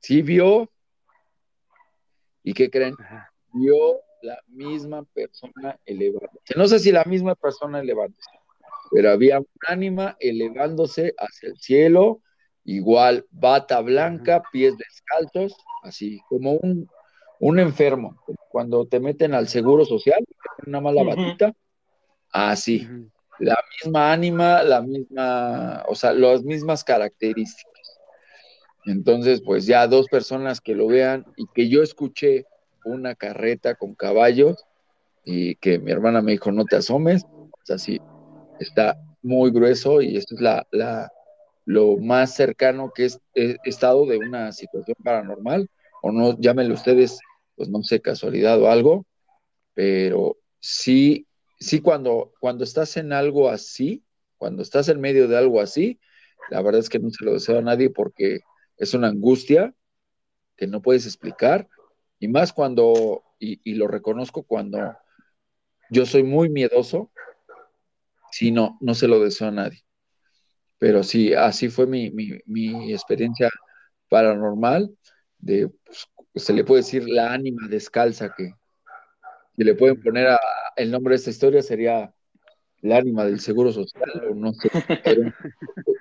sí 0.00 0.22
vio. 0.22 0.70
Y 2.42 2.54
¿qué 2.54 2.70
creen? 2.70 2.94
Vio 3.52 4.00
la 4.22 4.40
misma 4.48 5.04
persona 5.04 5.78
elevándose. 5.84 6.54
No 6.56 6.66
sé 6.66 6.78
si 6.78 6.92
la 6.92 7.04
misma 7.04 7.34
persona 7.34 7.80
elevándose, 7.80 8.30
pero 8.90 9.10
había 9.10 9.38
un 9.38 9.46
ánima 9.66 10.16
elevándose 10.18 11.14
hacia 11.18 11.50
el 11.50 11.58
cielo, 11.58 12.22
igual 12.64 13.26
bata 13.30 13.80
blanca, 13.80 14.42
pies 14.52 14.76
descalzos, 14.76 15.56
así 15.82 16.20
como 16.28 16.52
un, 16.54 16.88
un 17.40 17.58
enfermo, 17.58 18.16
cuando 18.50 18.86
te 18.86 19.00
meten 19.00 19.34
al 19.34 19.48
seguro 19.48 19.84
social, 19.84 20.24
una 20.66 20.80
mala 20.80 21.02
batita, 21.02 21.54
así, 22.32 22.88
la 23.38 23.56
misma 23.82 24.12
ánima, 24.12 24.62
la 24.62 24.82
misma, 24.82 25.84
o 25.88 25.94
sea, 25.94 26.12
las 26.12 26.42
mismas 26.42 26.84
características. 26.84 28.00
Entonces, 28.86 29.42
pues 29.44 29.66
ya 29.66 29.86
dos 29.86 30.06
personas 30.08 30.60
que 30.60 30.74
lo 30.74 30.86
vean 30.86 31.26
y 31.36 31.46
que 31.54 31.68
yo 31.68 31.82
escuché 31.82 32.46
una 32.84 33.14
carreta 33.14 33.74
con 33.74 33.94
caballos 33.94 34.64
y 35.24 35.56
que 35.56 35.78
mi 35.78 35.90
hermana 35.90 36.22
me 36.22 36.32
dijo, 36.32 36.50
no 36.52 36.64
te 36.64 36.76
asomes, 36.76 37.24
o 37.24 37.50
sea, 37.62 37.78
sí, 37.78 38.00
está 38.60 38.98
muy 39.22 39.50
grueso 39.50 40.00
y 40.00 40.16
esto 40.16 40.34
es 40.34 40.40
la, 40.40 40.66
la, 40.70 41.12
lo 41.66 41.98
más 41.98 42.34
cercano 42.34 42.92
que 42.94 43.08
he 43.34 43.56
estado 43.64 44.06
de 44.06 44.16
una 44.16 44.52
situación 44.52 44.96
paranormal, 45.04 45.68
o 46.00 46.10
no, 46.12 46.38
llámenlo 46.40 46.74
ustedes, 46.74 47.18
pues 47.56 47.68
no 47.68 47.82
sé, 47.82 48.00
casualidad 48.00 48.60
o 48.62 48.70
algo, 48.70 49.04
pero 49.74 50.38
sí, 50.60 51.26
sí 51.58 51.80
cuando, 51.80 52.32
cuando 52.40 52.64
estás 52.64 52.96
en 52.96 53.12
algo 53.12 53.48
así, 53.48 54.04
cuando 54.36 54.62
estás 54.62 54.88
en 54.88 55.00
medio 55.00 55.28
de 55.28 55.36
algo 55.36 55.60
así, 55.60 56.00
la 56.50 56.62
verdad 56.62 56.80
es 56.80 56.88
que 56.88 56.98
no 56.98 57.10
se 57.10 57.24
lo 57.24 57.34
deseo 57.34 57.58
a 57.58 57.62
nadie 57.62 57.90
porque 57.90 58.40
es 58.76 58.94
una 58.94 59.08
angustia 59.08 59.74
que 60.56 60.66
no 60.66 60.82
puedes 60.82 61.06
explicar, 61.06 61.68
y 62.18 62.28
más 62.28 62.52
cuando, 62.52 63.22
y, 63.38 63.74
lo 63.74 63.86
reconozco 63.86 64.42
cuando 64.42 64.96
yo 65.88 66.04
soy 66.04 66.24
muy 66.24 66.48
miedoso, 66.48 67.12
si 68.32 68.50
no, 68.50 68.76
no 68.80 68.94
se 68.94 69.06
lo 69.06 69.20
deseo 69.20 69.48
a 69.48 69.52
nadie. 69.52 69.84
Pero 70.78 71.02
sí, 71.04 71.32
así 71.32 71.68
fue 71.68 71.86
mi, 71.86 72.10
experiencia 72.92 73.48
paranormal, 74.08 74.90
de, 75.38 75.70
pues, 76.32 76.44
se 76.44 76.52
le 76.52 76.64
puede 76.64 76.82
decir 76.82 77.08
la 77.08 77.32
ánima 77.32 77.68
descalza 77.68 78.34
que, 78.36 78.52
si 79.58 79.64
le 79.64 79.74
pueden 79.74 80.00
poner 80.00 80.38
el 80.76 80.90
nombre 80.92 81.12
de 81.12 81.16
esta 81.16 81.30
historia 81.30 81.62
sería 81.62 82.14
el 82.80 82.92
ánima 82.92 83.24
del 83.24 83.40
seguro 83.40 83.72
social, 83.72 84.22
o 84.30 84.34
no 84.36 84.54
sé 84.54 84.70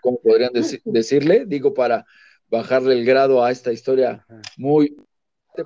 cómo 0.01 0.21
podrían 0.21 0.51
decirle, 0.85 1.45
digo, 1.47 1.73
para 1.73 2.05
bajarle 2.51 2.93
el 2.93 3.03
grado 3.03 3.43
a 3.43 3.49
esta 3.49 3.73
historia 3.73 4.23
muy 4.57 4.95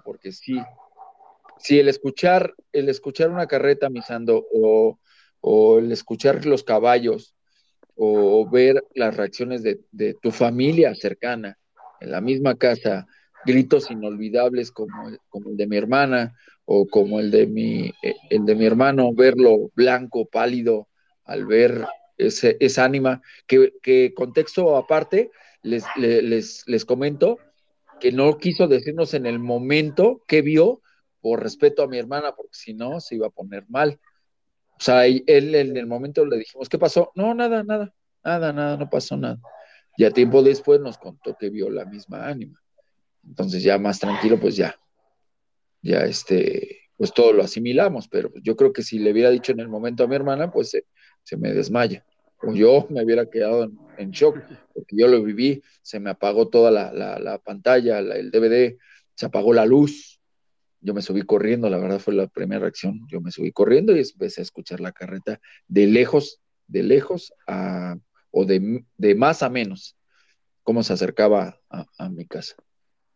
porque 0.05 0.31
sí, 0.31 0.57
sí 1.57 1.79
el 1.79 1.89
escuchar, 1.89 2.53
el 2.71 2.87
escuchar 2.87 3.29
una 3.29 3.45
carreta 3.45 3.89
misando 3.89 4.47
o, 4.53 4.97
el 5.77 5.91
escuchar 5.91 6.45
los 6.45 6.63
caballos 6.63 7.35
o 7.95 8.49
ver 8.49 8.85
las 8.95 9.17
reacciones 9.17 9.63
de, 9.63 10.13
tu 10.21 10.31
familia 10.31 10.95
cercana 10.95 11.57
en 11.99 12.11
la 12.11 12.21
misma 12.21 12.55
casa, 12.55 13.05
gritos 13.45 13.91
inolvidables 13.91 14.71
como 14.71 15.09
el, 15.09 15.19
como 15.27 15.49
el 15.49 15.57
de 15.57 15.67
mi 15.67 15.75
hermana 15.75 16.33
o 16.65 16.87
como 16.87 17.19
el 17.19 17.31
de 17.31 17.47
mi, 17.47 17.91
el 18.29 18.45
de 18.45 18.55
mi 18.55 18.65
hermano, 18.65 19.13
verlo 19.13 19.71
blanco, 19.75 20.25
pálido, 20.25 20.87
al 21.25 21.45
ver 21.45 21.85
ese, 22.17 22.57
esa 22.59 22.85
ánima, 22.85 23.21
que, 23.47 23.73
que 23.81 24.13
contexto 24.13 24.75
aparte, 24.77 25.31
les, 25.63 25.83
les, 25.97 26.63
les 26.67 26.85
comento 26.85 27.37
que 27.99 28.11
no 28.11 28.37
quiso 28.37 28.67
decirnos 28.67 29.13
en 29.13 29.25
el 29.25 29.39
momento 29.39 30.23
que 30.27 30.41
vio 30.41 30.81
por 31.21 31.43
respeto 31.43 31.83
a 31.83 31.87
mi 31.87 31.97
hermana, 31.97 32.33
porque 32.35 32.53
si 32.53 32.73
no 32.73 32.99
se 32.99 33.15
iba 33.15 33.27
a 33.27 33.31
poner 33.31 33.65
mal. 33.69 33.99
O 34.79 34.83
sea, 34.83 35.05
él 35.05 35.23
en 35.27 35.77
el 35.77 35.85
momento 35.85 36.25
le 36.25 36.37
dijimos, 36.37 36.67
¿qué 36.67 36.79
pasó? 36.79 37.11
No, 37.13 37.35
nada, 37.35 37.63
nada, 37.63 37.93
nada, 38.23 38.51
nada, 38.51 38.77
no 38.77 38.89
pasó 38.89 39.15
nada. 39.15 39.39
Ya 39.97 40.09
tiempo 40.09 40.41
después 40.41 40.81
nos 40.81 40.97
contó 40.97 41.37
que 41.37 41.51
vio 41.51 41.69
la 41.69 41.85
misma 41.85 42.25
ánima. 42.27 42.59
Entonces 43.23 43.61
ya 43.61 43.77
más 43.77 43.99
tranquilo, 43.99 44.39
pues 44.39 44.55
ya, 44.55 44.75
ya 45.81 46.05
este, 46.05 46.89
pues 46.97 47.13
todo 47.13 47.33
lo 47.33 47.43
asimilamos, 47.43 48.07
pero 48.07 48.31
yo 48.41 48.55
creo 48.55 48.73
que 48.73 48.83
si 48.83 48.99
le 48.99 49.11
hubiera 49.11 49.29
dicho 49.29 49.51
en 49.51 49.59
el 49.59 49.69
momento 49.69 50.03
a 50.03 50.07
mi 50.07 50.15
hermana, 50.15 50.51
pues 50.51 50.71
se 51.23 51.37
me 51.37 51.53
desmaya. 51.53 52.05
O 52.43 52.53
yo 52.53 52.87
me 52.89 53.03
hubiera 53.03 53.29
quedado 53.29 53.69
en, 53.97 54.11
shock, 54.11 54.39
porque 54.73 54.95
yo 54.97 55.07
lo 55.07 55.21
viví, 55.23 55.61
se 55.83 55.99
me 55.99 56.09
apagó 56.09 56.49
toda 56.49 56.71
la, 56.71 57.37
pantalla, 57.43 57.99
el 57.99 58.31
DVD, 58.31 58.77
se 59.13 59.25
apagó 59.27 59.53
la 59.53 59.65
luz, 59.65 60.19
yo 60.79 60.95
me 60.95 61.03
subí 61.03 61.21
corriendo, 61.21 61.69
la 61.69 61.77
verdad 61.77 61.99
fue 61.99 62.15
la 62.15 62.27
primera 62.27 62.61
reacción, 62.61 63.05
yo 63.07 63.21
me 63.21 63.31
subí 63.31 63.51
corriendo 63.51 63.95
y 63.95 63.99
empecé 63.99 64.41
a 64.41 64.43
escuchar 64.43 64.79
la 64.79 64.91
carreta 64.91 65.39
de 65.67 65.85
lejos, 65.85 66.41
de 66.65 66.81
lejos 66.81 67.31
a, 67.45 67.97
o 68.31 68.45
de, 68.45 68.83
de 68.97 69.15
más 69.15 69.43
a 69.43 69.49
menos, 69.49 69.95
cómo 70.63 70.81
se 70.81 70.93
acercaba 70.93 71.59
a, 71.69 72.09
mi 72.09 72.25
casa, 72.25 72.55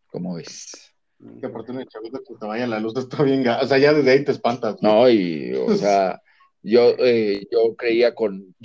¿cómo 0.08 0.36
ves? 0.36 0.95
Qué 1.40 1.48
oportunidad, 1.48 1.86
chavito, 1.88 2.22
que 2.24 2.36
te 2.36 2.46
vaya 2.46 2.68
la 2.68 2.80
luz, 2.80 2.96
está 2.98 3.24
bien, 3.24 3.48
o 3.48 3.66
sea, 3.66 3.78
ya 3.78 3.94
desde 3.94 4.12
ahí 4.12 4.24
te 4.24 4.32
espantas. 4.32 4.82
No, 4.82 5.10
y, 5.10 5.54
o 5.54 5.68
sea, 5.76 6.22
yo, 6.62 6.96
eh, 7.00 7.48
yo 7.52 7.76
creía 7.76 8.14
con, 8.14 8.56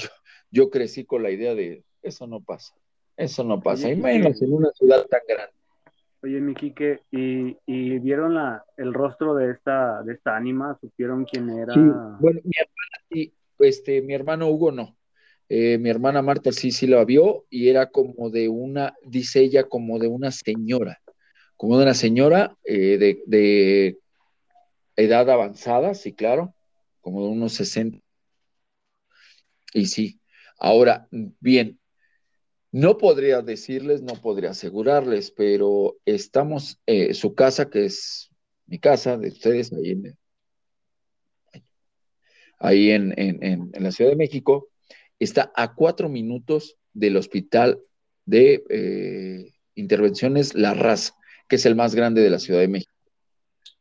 yo 0.50 0.71
crecí 0.71 1.04
con 1.04 1.23
la 1.23 1.30
idea 1.30 1.54
de 1.54 1.85
eso 2.02 2.26
no 2.26 2.40
pasa, 2.40 2.75
eso 3.16 3.45
no 3.45 3.61
pasa, 3.61 3.90
y 3.90 3.97
menos 3.97 4.40
en 4.42 4.52
una 4.52 4.71
ciudad 4.73 5.07
tan 5.07 5.21
grande. 5.28 5.54
Oye, 6.23 6.38
mi 6.38 6.54
Quique, 6.54 7.00
¿y, 7.11 7.57
y 7.64 7.99
vieron 7.99 8.35
la, 8.35 8.62
el 8.76 8.92
rostro 8.92 9.35
de 9.35 9.52
esta, 9.52 10.02
de 10.02 10.14
esta 10.14 10.37
ánima? 10.37 10.76
¿Supieron 10.78 11.25
quién 11.25 11.49
era? 11.49 11.73
Sí, 11.73 11.80
bueno, 11.80 12.40
mi 12.45 12.52
hermana 12.59 13.04
sí, 13.11 13.35
este, 13.59 14.02
mi 14.02 14.12
hermano 14.12 14.49
Hugo 14.50 14.71
no. 14.71 14.97
Eh, 15.49 15.78
mi 15.78 15.88
hermana 15.88 16.21
Marta 16.21 16.52
sí, 16.52 16.71
sí 16.71 16.87
la 16.87 17.04
vio 17.04 17.47
y 17.49 17.71
era 17.71 17.90
como 17.90 18.28
de 18.30 18.49
una, 18.49 18.95
dice 19.02 19.40
ella, 19.40 19.64
como 19.64 19.99
de 19.99 20.09
una 20.09 20.30
señora, 20.30 21.00
como 21.61 21.76
de 21.76 21.83
una 21.83 21.93
señora 21.93 22.57
eh, 22.64 23.21
de, 23.26 23.99
edad 24.97 25.29
avanzada, 25.29 25.93
sí, 25.93 26.14
claro, 26.14 26.55
como 27.02 27.23
de 27.23 27.29
unos 27.29 27.52
60. 27.52 27.99
Y 29.75 29.85
sí, 29.85 30.19
Ahora, 30.59 31.07
bien, 31.11 31.79
no 32.73 32.97
podría 32.97 33.43
decirles, 33.43 34.00
no 34.00 34.14
podría 34.14 34.50
asegurarles, 34.50 35.33
pero 35.33 35.99
estamos, 36.07 36.81
eh, 36.87 37.12
su 37.12 37.35
casa, 37.35 37.69
que 37.69 37.85
es 37.85 38.31
mi 38.64 38.79
casa, 38.79 39.19
de 39.19 39.29
ustedes, 39.29 39.71
ahí 42.59 42.90
en, 42.90 43.12
en, 43.19 43.71
la 43.75 43.93
Ciudad 43.93 44.12
de 44.12 44.17
México, 44.17 44.71
está 45.19 45.52
a 45.55 45.75
cuatro 45.75 46.09
minutos 46.09 46.79
del 46.95 47.19
hospital 47.19 47.83
de 48.25 48.64
eh, 48.71 49.52
intervenciones 49.75 50.55
La 50.55 50.73
Raza, 50.73 51.20
que 51.50 51.57
es 51.57 51.66
el 51.66 51.75
más 51.75 51.95
grande 51.95 52.23
de 52.23 52.30
la 52.30 52.38
Ciudad 52.38 52.61
de 52.61 52.69
México. 52.69 52.95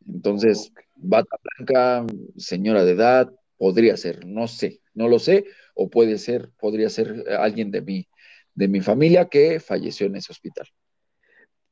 Entonces, 0.05 0.73
bata 0.95 1.37
blanca, 1.43 2.05
señora 2.35 2.83
de 2.83 2.93
edad, 2.93 3.31
podría 3.57 3.95
ser, 3.95 4.25
no 4.25 4.47
sé, 4.47 4.81
no 4.95 5.07
lo 5.07 5.19
sé, 5.19 5.45
o 5.75 5.89
puede 5.89 6.17
ser, 6.17 6.49
podría 6.59 6.89
ser 6.89 7.25
alguien 7.39 7.69
de 7.69 7.81
mi, 7.81 8.07
de 8.55 8.67
mi 8.67 8.81
familia 8.81 9.29
que 9.29 9.59
falleció 9.59 10.07
en 10.07 10.15
ese 10.15 10.31
hospital. 10.31 10.67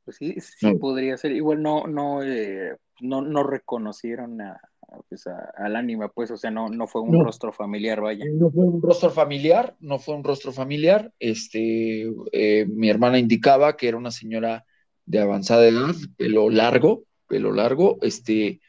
Pues 0.05 0.17
sí, 0.17 0.35
sí 0.39 0.73
podría 0.75 1.17
ser. 1.17 1.31
Igual 1.31 1.63
no, 1.63 1.87
no, 1.87 2.23
eh, 2.23 2.77
no, 3.01 3.21
no 3.23 3.43
reconocieron 3.43 4.39
a, 4.39 4.61
pues 5.09 5.25
al 5.27 5.75
ánima, 5.75 6.09
pues, 6.09 6.29
o 6.29 6.37
sea, 6.37 6.51
no, 6.51 6.69
no 6.69 6.87
fue 6.87 7.01
un 7.01 7.25
rostro 7.25 7.51
familiar, 7.51 8.01
vaya. 8.01 8.23
No 8.31 8.51
fue 8.51 8.65
un 8.65 8.81
rostro 8.81 9.09
familiar, 9.09 9.75
no 9.79 9.97
fue 9.97 10.15
un 10.15 10.23
rostro 10.23 10.53
familiar. 10.53 11.11
Este, 11.19 12.07
eh, 12.31 12.67
mi 12.67 12.87
hermana 12.87 13.17
indicaba 13.17 13.75
que 13.75 13.87
era 13.87 13.97
una 13.97 14.11
señora 14.11 14.63
de 15.07 15.19
avanzada 15.19 15.67
edad, 15.67 15.95
pelo 16.15 16.51
largo, 16.51 17.05
pelo 17.27 17.51
largo, 17.51 17.97
este, 18.03 18.61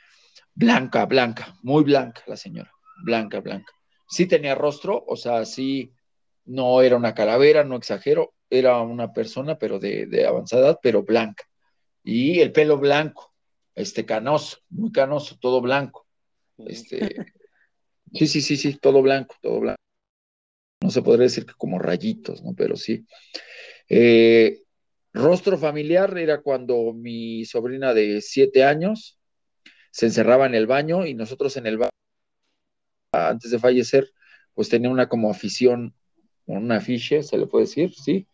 blanca, 0.55 1.05
blanca, 1.05 1.55
muy 1.63 1.85
blanca 1.85 2.23
la 2.27 2.37
señora, 2.37 2.73
blanca, 3.05 3.41
blanca 3.41 3.79
sí 4.09 4.27
tenía 4.27 4.55
rostro, 4.55 5.05
o 5.07 5.17
sea, 5.17 5.45
sí, 5.45 5.93
no 6.47 6.83
era 6.83 6.97
una 6.97 7.15
calavera, 7.15 7.63
no 7.63 7.77
exagero, 7.77 8.35
era 8.51 8.81
una 8.81 9.13
persona, 9.13 9.59
pero 9.59 9.79
de, 9.79 10.27
avanzada 10.27 10.69
edad, 10.69 10.79
pero 10.83 11.03
blanca. 11.03 11.45
Y 12.03 12.41
el 12.41 12.53
pelo 12.53 12.79
blanco, 12.79 13.35
este 13.75 14.07
canoso, 14.07 14.59
muy 14.71 14.91
canoso, 14.91 15.37
todo 15.39 15.61
blanco. 15.61 16.07
Este, 16.57 17.27
sí, 18.15 18.27
sí, 18.27 18.41
sí, 18.41 18.57
sí, 18.57 18.79
todo 18.79 19.03
blanco, 19.03 19.35
todo 19.43 19.61
blanco. 19.61 19.79
No 20.81 20.91
se 20.91 21.03
podría 21.03 21.25
decir 21.25 21.45
que 21.45 21.55
como 21.59 21.79
rayitos, 21.79 22.43
¿no? 22.43 22.55
Pero 22.55 22.77
sí. 22.77 23.05
Eh, 23.89 24.63
rostro 25.13 25.59
familiar 25.59 26.17
era 26.19 26.41
cuando 26.43 26.93
mi 26.93 27.45
sobrina 27.45 27.95
de 27.95 28.21
siete 28.21 28.65
años 28.65 29.19
se 29.91 30.07
encerraba 30.07 30.47
en 30.47 30.55
el 30.55 30.67
baño 30.67 31.07
y 31.07 31.15
nosotros 31.15 31.57
en 31.57 31.67
el 31.67 31.79
baño, 31.79 31.91
antes 33.13 33.51
de 33.51 33.59
fallecer, 33.59 34.13
pues 34.55 34.69
tenía 34.69 34.91
una 34.91 35.09
como 35.09 35.31
afición, 35.31 35.95
una 36.47 36.77
afiche, 36.77 37.23
se 37.23 37.39
le 37.39 37.47
puede 37.47 37.67
decir, 37.67 37.95
¿sí? 37.95 38.27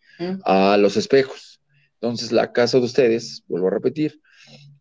A 0.43 0.77
los 0.77 0.97
espejos. 0.97 1.61
Entonces, 1.95 2.31
la 2.31 2.51
casa 2.51 2.79
de 2.79 2.85
ustedes, 2.85 3.43
vuelvo 3.47 3.67
a 3.67 3.71
repetir, 3.71 4.21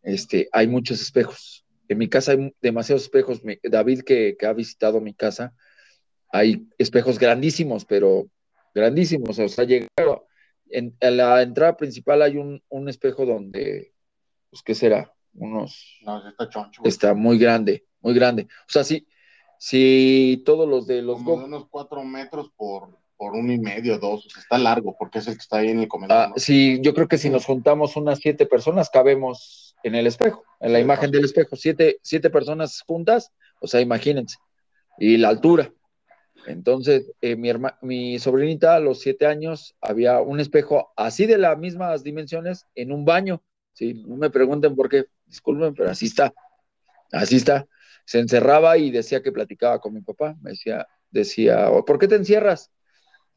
este, 0.03 0.49
hay 0.53 0.67
muchos 0.69 1.01
espejos. 1.01 1.65
En 1.89 1.99
mi 1.99 2.09
casa 2.09 2.33
hay 2.33 2.55
demasiados 2.61 3.05
espejos. 3.05 3.41
David, 3.63 4.03
que, 4.03 4.37
ha 4.47 4.53
visitado 4.53 5.01
mi 5.01 5.15
casa, 5.15 5.55
hay 6.31 6.67
espejos 6.79 7.19
grandísimos, 7.19 7.85
pero 7.85 8.29
grandísimos. 8.75 9.39
O 9.39 9.49
sea, 9.49 9.65
llegaron, 9.65 10.14
en, 10.71 10.97
la 11.01 11.43
entrada 11.43 11.77
principal 11.77 12.23
hay 12.23 12.37
un, 12.37 12.63
un 12.69 12.89
espejo 12.89 13.27
donde, 13.27 13.93
pues, 14.51 14.63
¿qué 14.63 14.75
será? 14.75 15.13
Unos... 15.35 15.99
No, 16.03 16.29
está 16.29 16.49
choncho. 16.49 16.83
Está 16.85 17.15
muy 17.15 17.39
grande, 17.39 17.87
muy 18.01 18.15
grande. 18.15 18.45
O 18.45 18.73
sea, 18.73 18.85
sí, 18.85 19.07
si 19.59 20.43
todos 20.45 20.69
los 20.69 20.87
de 20.87 21.03
los... 21.03 21.17
Como 21.17 21.39
de 21.39 21.45
unos 21.45 21.69
cuatro 21.69 22.03
metros 22.05 22.51
por, 22.57 22.99
por 23.17 23.33
uno 23.33 23.53
y 23.53 23.59
medio, 23.59 23.99
dos, 23.99 24.29
está 24.37 24.59
largo, 24.59 24.97
porque 24.99 25.19
es 25.19 25.27
el 25.29 25.35
que 25.35 25.41
está 25.41 25.59
ahí 25.59 25.69
en 25.69 25.81
el 25.81 25.89
comedor. 25.89 26.17
Ah, 26.17 26.33
Sí, 26.37 26.81
yo 26.83 26.95
creo 26.95 27.09
que 27.09 27.19
si 27.19 27.31
nos 27.31 27.45
juntamos 27.45 27.97
unas 27.97 28.19
siete 28.19 28.47
personas, 28.47 28.91
cabemos 28.91 29.75
en 29.83 29.95
el 29.95 30.07
espejo, 30.07 30.45
en 30.61 30.73
la 30.73 30.81
imagen 30.81 31.11
del 31.11 31.25
espejo, 31.25 31.57
siete, 31.57 31.99
siete 32.03 32.31
personas 32.31 32.83
juntas, 32.87 33.33
o 33.61 33.67
sea, 33.67 33.81
imagínense, 33.81 34.39
y 34.99 35.17
la 35.17 35.29
altura. 35.29 35.73
Entonces, 36.47 37.13
eh, 37.21 37.37
mi, 37.37 37.51
mi 37.83 38.19
sobrinita 38.19 38.77
a 38.77 38.81
los 38.81 39.01
siete 39.01 39.27
años 39.27 39.75
había 39.81 40.21
un 40.21 40.41
espejo 40.41 40.93
así 40.97 41.27
de 41.27 41.39
las 41.39 41.59
mismas 41.59 42.03
dimensiones 42.03 42.67
en 42.75 42.93
un 42.93 43.05
baño. 43.05 43.43
¿sí? 43.73 43.95
No 44.07 44.17
me 44.17 44.31
pregunten 44.31 44.75
por 44.77 44.89
qué, 44.89 45.07
disculpen, 45.27 45.75
pero 45.75 45.91
así 45.91 46.07
está. 46.07 46.33
Así 47.13 47.37
está. 47.37 47.67
Se 48.05 48.19
encerraba 48.19 48.77
y 48.77 48.91
decía 48.91 49.23
que 49.23 49.33
platicaba 49.33 49.81
con 49.81 49.95
mi 49.95 50.01
papá. 50.01 50.37
Me 50.43 50.51
decía, 50.51 50.87
decía, 51.11 51.71
¿por 51.87 51.99
qué 51.99 52.09
te 52.09 52.17
encierras? 52.17 52.71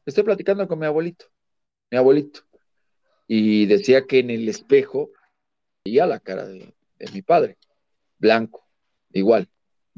Estoy 0.04 0.24
platicando 0.24 0.66
con 0.66 0.78
mi 0.78 0.86
abuelito, 0.86 1.26
mi 1.90 1.98
abuelito. 1.98 2.40
Y 3.26 3.66
decía 3.66 4.06
que 4.06 4.20
en 4.20 4.30
el 4.30 4.48
espejo 4.48 5.10
veía 5.84 6.06
la 6.06 6.18
cara 6.18 6.46
de, 6.46 6.74
mi 7.12 7.22
padre, 7.22 7.58
blanco, 8.18 8.66
igual, 9.12 9.48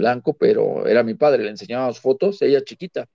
blanco, 0.01 0.35
pero 0.35 0.87
era 0.87 1.03
mi 1.03 1.15
padre, 1.15 1.45
le 1.45 1.51
enseñaba 1.51 1.87
las 1.87 2.01
fotos, 2.01 2.43
ella 2.43 2.63
chiquita, 2.63 3.09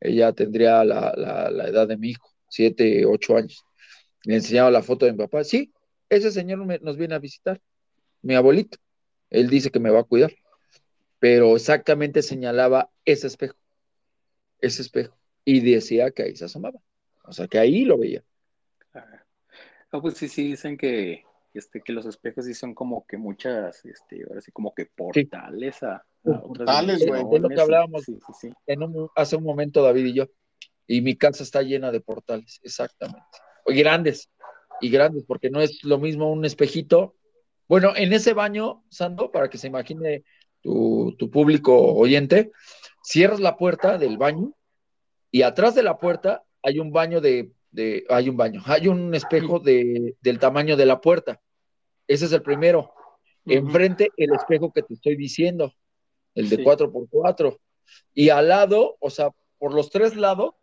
ella 0.00 0.32
tendría 0.32 0.84
la, 0.84 1.66
edad 1.68 1.86
de 1.86 1.96
mi 1.96 2.10
hijo, 2.10 2.30
siete, 2.48 3.04
ocho 3.04 3.36
años. 3.36 3.64
Le 4.24 4.36
enseñaba 4.36 4.70
la 4.70 4.82
foto 4.82 5.06
de 5.06 5.12
mi 5.12 5.18
papá, 5.18 5.44
sí, 5.44 5.72
ese 6.08 6.30
señor 6.30 6.58
nos 6.82 6.96
viene 6.96 7.14
a 7.14 7.18
visitar, 7.18 7.60
mi 8.22 8.34
abuelito, 8.34 8.78
él 9.30 9.48
dice 9.48 9.70
que 9.70 9.80
me 9.80 9.90
va 9.90 10.00
a 10.00 10.04
cuidar, 10.04 10.32
pero 11.18 11.54
exactamente 11.56 12.22
señalaba 12.22 12.90
ese 13.04 13.26
espejo, 13.26 13.56
ese 14.60 14.82
espejo 14.82 15.20
y 15.44 15.60
decía 15.60 16.10
que 16.10 16.22
ahí 16.22 16.36
se 16.36 16.44
asomaba. 16.44 16.80
O 17.24 17.32
sea, 17.32 17.48
que 17.48 17.58
ahí 17.58 17.84
lo 17.84 17.98
veía. 17.98 18.24
Ah, 18.94 20.00
pues 20.00 20.14
sí, 20.14 20.28
sí, 20.28 20.48
dicen 20.48 20.76
que, 20.76 21.24
este, 21.54 21.80
que 21.80 21.92
los 21.92 22.06
espejos 22.06 22.44
sí 22.44 22.54
son 22.54 22.74
como 22.74 23.06
que 23.06 23.16
muchas, 23.16 23.84
este, 23.84 24.24
ahora 24.28 24.40
sí, 24.40 24.52
como 24.52 24.74
que 24.74 24.86
portales 24.86 25.82
a, 25.82 26.04
Portales, 26.22 27.06
güey. 27.06 27.22
Es 27.32 27.40
lo 27.40 27.48
que 27.48 27.60
hablábamos 27.60 28.04
En 28.66 28.82
un, 28.82 29.08
hace 29.16 29.36
un 29.36 29.44
momento, 29.44 29.82
David 29.82 30.06
y 30.06 30.14
yo. 30.14 30.26
Y 30.86 31.00
mi 31.02 31.16
casa 31.16 31.42
está 31.42 31.62
llena 31.62 31.92
de 31.92 32.00
portales, 32.00 32.60
exactamente. 32.62 33.22
Y 33.66 33.74
grandes, 33.74 34.30
y 34.80 34.90
grandes, 34.90 35.24
porque 35.24 35.50
no 35.50 35.60
es 35.60 35.84
lo 35.84 35.98
mismo 35.98 36.32
un 36.32 36.44
espejito. 36.44 37.14
Bueno, 37.68 37.92
en 37.94 38.12
ese 38.12 38.34
baño, 38.34 38.84
Sando, 38.88 39.30
para 39.30 39.48
que 39.48 39.58
se 39.58 39.68
imagine 39.68 40.24
tu, 40.60 41.14
tu 41.16 41.30
público 41.30 41.94
oyente, 41.94 42.50
cierras 43.02 43.40
la 43.40 43.56
puerta 43.56 43.98
del 43.98 44.18
baño 44.18 44.54
y 45.30 45.42
atrás 45.42 45.74
de 45.74 45.82
la 45.82 45.98
puerta 45.98 46.44
hay 46.62 46.78
un 46.78 46.92
baño 46.92 47.20
de, 47.20 47.52
hay 48.08 48.28
un 48.28 48.36
baño, 48.36 48.62
hay 48.66 48.88
un 48.88 49.14
espejo 49.14 49.60
de, 49.60 50.16
del 50.20 50.38
tamaño 50.38 50.76
de 50.76 50.86
la 50.86 51.00
puerta. 51.00 51.40
Ese 52.06 52.26
es 52.26 52.32
el 52.32 52.42
primero. 52.42 52.92
Enfrente 53.46 54.10
el 54.16 54.34
espejo 54.34 54.72
que 54.72 54.82
te 54.82 54.94
estoy 54.94 55.16
diciendo, 55.16 55.72
el 56.34 56.48
de 56.48 56.64
4x4. 56.64 57.58
Y 58.14 58.28
al 58.28 58.48
lado, 58.48 58.96
o 59.00 59.10
sea, 59.10 59.30
por 59.58 59.74
los 59.74 59.90
tres 59.90 60.16
lados, 60.16 60.54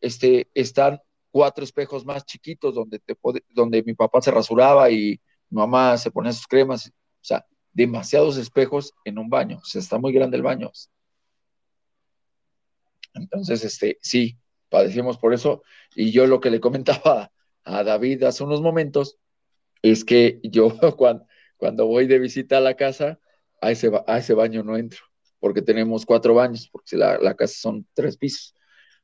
este, 0.00 0.48
están 0.54 1.00
cuatro 1.30 1.64
espejos 1.64 2.04
más 2.04 2.24
chiquitos 2.24 2.74
donde, 2.74 2.98
te 2.98 3.16
donde 3.50 3.82
mi 3.82 3.94
papá 3.94 4.20
se 4.20 4.30
rasuraba 4.30 4.90
y 4.90 5.20
mi 5.48 5.58
mamá 5.58 5.96
se 5.96 6.10
ponía 6.10 6.32
sus 6.32 6.46
cremas. 6.46 6.88
O 6.88 7.24
sea, 7.24 7.46
demasiados 7.72 8.36
espejos 8.36 8.92
en 9.04 9.18
un 9.18 9.28
baño. 9.30 9.58
O 9.58 9.64
sea, 9.64 9.80
está 9.80 9.98
muy 9.98 10.12
grande 10.12 10.36
el 10.36 10.42
baño. 10.42 10.70
Entonces, 13.14 13.64
este, 13.64 13.98
sí, 14.00 14.38
padecimos 14.68 15.18
por 15.18 15.34
eso. 15.34 15.62
Y 15.94 16.10
yo 16.12 16.26
lo 16.26 16.40
que 16.40 16.50
le 16.50 16.60
comentaba 16.60 17.32
a 17.64 17.84
David 17.84 18.24
hace 18.24 18.44
unos 18.44 18.60
momentos 18.60 19.18
es 19.82 20.04
que 20.04 20.40
yo 20.42 20.70
cuando, 20.96 21.26
cuando 21.56 21.86
voy 21.86 22.06
de 22.06 22.18
visita 22.18 22.58
a 22.58 22.60
la 22.60 22.74
casa, 22.74 23.20
a 23.62 23.70
ese, 23.70 23.90
a 24.06 24.18
ese 24.18 24.34
baño 24.34 24.62
no 24.62 24.76
entro, 24.76 25.00
porque 25.40 25.62
tenemos 25.62 26.04
cuatro 26.04 26.34
baños, 26.34 26.68
porque 26.70 26.96
la, 26.96 27.18
la 27.18 27.34
casa 27.34 27.54
son 27.58 27.86
tres 27.94 28.16
pisos. 28.18 28.54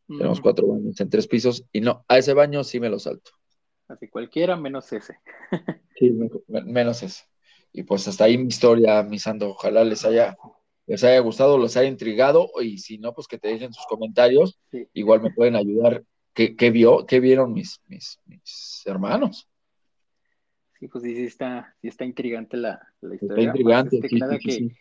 Tenemos 0.06 0.40
cuatro 0.40 0.66
baños 0.66 0.98
en 1.00 1.10
tres 1.10 1.26
pisos 1.26 1.64
y 1.70 1.82
no, 1.82 2.04
a 2.08 2.16
ese 2.16 2.32
baño 2.32 2.64
sí 2.64 2.80
me 2.80 2.88
lo 2.88 2.98
salto. 2.98 3.30
Así 3.88 4.08
cualquiera 4.08 4.56
menos 4.56 4.90
ese. 4.92 5.18
sí, 5.98 6.14
menos 6.48 7.02
ese. 7.02 7.24
Y 7.72 7.82
pues 7.82 8.08
hasta 8.08 8.24
ahí 8.24 8.38
mi 8.38 8.48
historia, 8.48 9.02
misando, 9.02 9.50
ojalá 9.50 9.84
les 9.84 10.04
haya 10.06 10.36
les 10.88 11.04
haya 11.04 11.20
gustado, 11.20 11.58
les 11.58 11.76
haya 11.76 11.88
intrigado, 11.88 12.50
y 12.62 12.78
si 12.78 12.96
no, 12.96 13.12
pues 13.12 13.28
que 13.28 13.38
te 13.38 13.48
dejen 13.48 13.74
sus 13.74 13.84
comentarios. 13.86 14.58
Igual 14.94 15.20
me 15.20 15.30
pueden 15.30 15.54
ayudar. 15.54 16.02
¿Qué, 16.32 16.70
vio, 16.70 17.04
qué 17.04 17.20
vieron 17.20 17.52
mis, 17.52 17.82
mis, 17.86 18.18
hermanos? 18.86 19.46
Sí, 20.78 20.88
pues 20.88 21.04
sí, 21.04 21.14
sí 21.14 21.24
está, 21.24 21.74
sí 21.80 21.88
está 21.88 22.04
intrigante 22.04 22.56
la, 22.56 22.80
la 23.00 23.14
historia. 23.14 23.36
Está 23.36 23.42
intrigante, 23.42 23.96
este, 23.96 24.08
sí, 24.08 24.38
que, 24.38 24.76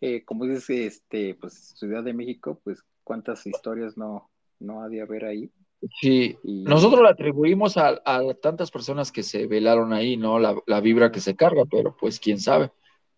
eh, 0.00 0.24
como 0.24 0.46
dices, 0.46 0.70
este, 0.70 1.34
pues 1.34 1.74
Ciudad 1.76 2.02
de 2.02 2.14
México, 2.14 2.60
pues 2.64 2.82
cuántas 3.04 3.46
historias 3.46 3.96
no, 3.96 4.30
no 4.58 4.82
ha 4.82 4.88
de 4.88 5.02
haber 5.02 5.24
ahí. 5.24 5.50
Sí, 6.00 6.38
nosotros 6.44 7.02
la 7.02 7.10
atribuimos 7.10 7.76
a, 7.76 8.00
tantas 8.40 8.70
personas 8.70 9.10
que 9.10 9.22
se 9.22 9.46
velaron 9.46 9.92
ahí, 9.92 10.16
¿no? 10.16 10.38
La, 10.38 10.56
la, 10.66 10.80
vibra 10.80 11.10
que 11.10 11.20
se 11.20 11.34
carga, 11.34 11.64
pero 11.68 11.96
pues 11.98 12.20
quién 12.20 12.38
sabe 12.38 12.70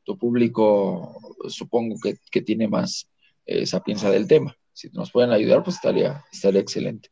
tu 0.05 0.17
público 0.19 1.19
supongo 1.49 1.97
que, 2.31 2.43
tiene 2.43 2.69
más 2.69 3.11
eh, 3.47 3.67
sapiencia 3.67 4.11
del 4.11 4.29
tema. 4.29 4.57
Si 4.73 4.89
nos 4.91 5.11
pueden 5.11 5.31
ayudar, 5.31 5.63
pues 5.63 5.77
estaría, 5.77 6.25
estaría 6.33 6.61
excelente. 6.61 7.11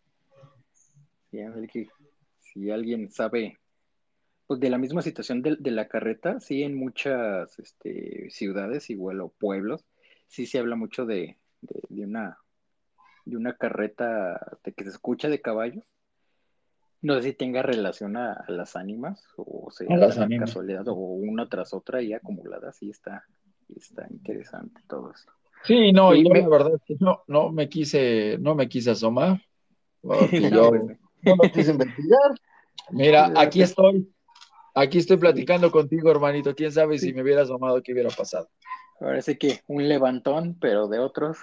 si 2.40 2.70
alguien 2.70 3.10
sabe, 3.10 3.58
pues 4.52 4.60
de 4.60 4.68
la 4.68 4.76
misma 4.76 5.00
situación 5.00 5.40
de, 5.40 5.70
la 5.70 5.88
carreta, 5.88 6.38
sí, 6.38 6.62
en 6.62 6.76
muchas 6.76 7.58
este, 7.58 8.28
ciudades, 8.28 8.90
igual 8.90 9.22
o 9.22 9.30
pueblos, 9.30 9.86
sí 10.28 10.44
se 10.44 10.58
habla 10.58 10.76
mucho 10.76 11.06
de, 11.06 11.38
una 11.88 12.36
de 13.24 13.36
una 13.36 13.56
carreta 13.56 14.58
de 14.62 14.72
que 14.74 14.84
se 14.84 14.90
escucha 14.90 15.28
de 15.28 15.40
caballos 15.40 15.84
no 17.00 17.14
sé 17.14 17.22
si 17.22 17.32
tenga 17.32 17.62
relación 17.62 18.18
a, 18.18 18.44
las 18.48 18.76
ánimas 18.76 19.24
o 19.36 19.70
sea, 19.70 19.86
casualidad 20.38 20.86
o 20.88 20.94
una 20.94 21.48
tras 21.48 21.72
otra 21.72 22.02
y 22.02 22.12
acumulada, 22.12 22.72
sí 22.72 22.90
está, 22.90 23.24
está 23.74 24.06
interesante 24.10 24.82
todo 24.86 25.12
esto. 25.12 25.32
Sí, 25.64 25.92
no, 25.92 26.14
y 26.14 26.24
la 26.24 26.46
verdad 26.46 26.74
es 26.74 26.82
que 26.84 26.96
no, 27.00 27.22
no 27.26 27.50
me 27.50 27.70
quise, 27.70 28.36
no 28.38 28.54
me 28.54 28.68
quise 28.68 28.90
asomar. 28.90 29.40
yo 30.02 30.68
pues, 30.68 30.98
no 31.22 31.36
lo 31.36 31.50
quise 31.50 31.70
investigar. 31.70 32.32
Mira, 32.90 33.32
aquí 33.36 33.62
estoy, 33.62 34.11
aquí 34.74 34.98
estoy 34.98 35.16
platicando 35.16 35.70
contigo, 35.70 36.10
hermanito. 36.10 36.54
Quién 36.54 36.72
sabe 36.72 36.98
si 36.98 37.12
me 37.12 37.22
hubiera 37.22 37.42
asomado 37.42 37.82
qué 37.82 37.92
hubiera 37.92 38.10
pasado. 38.10 38.48
Parece 38.98 39.36
que 39.36 39.60
un 39.66 39.88
levantón, 39.88 40.56
pero 40.60 40.88
de 40.88 40.98
otros. 40.98 41.38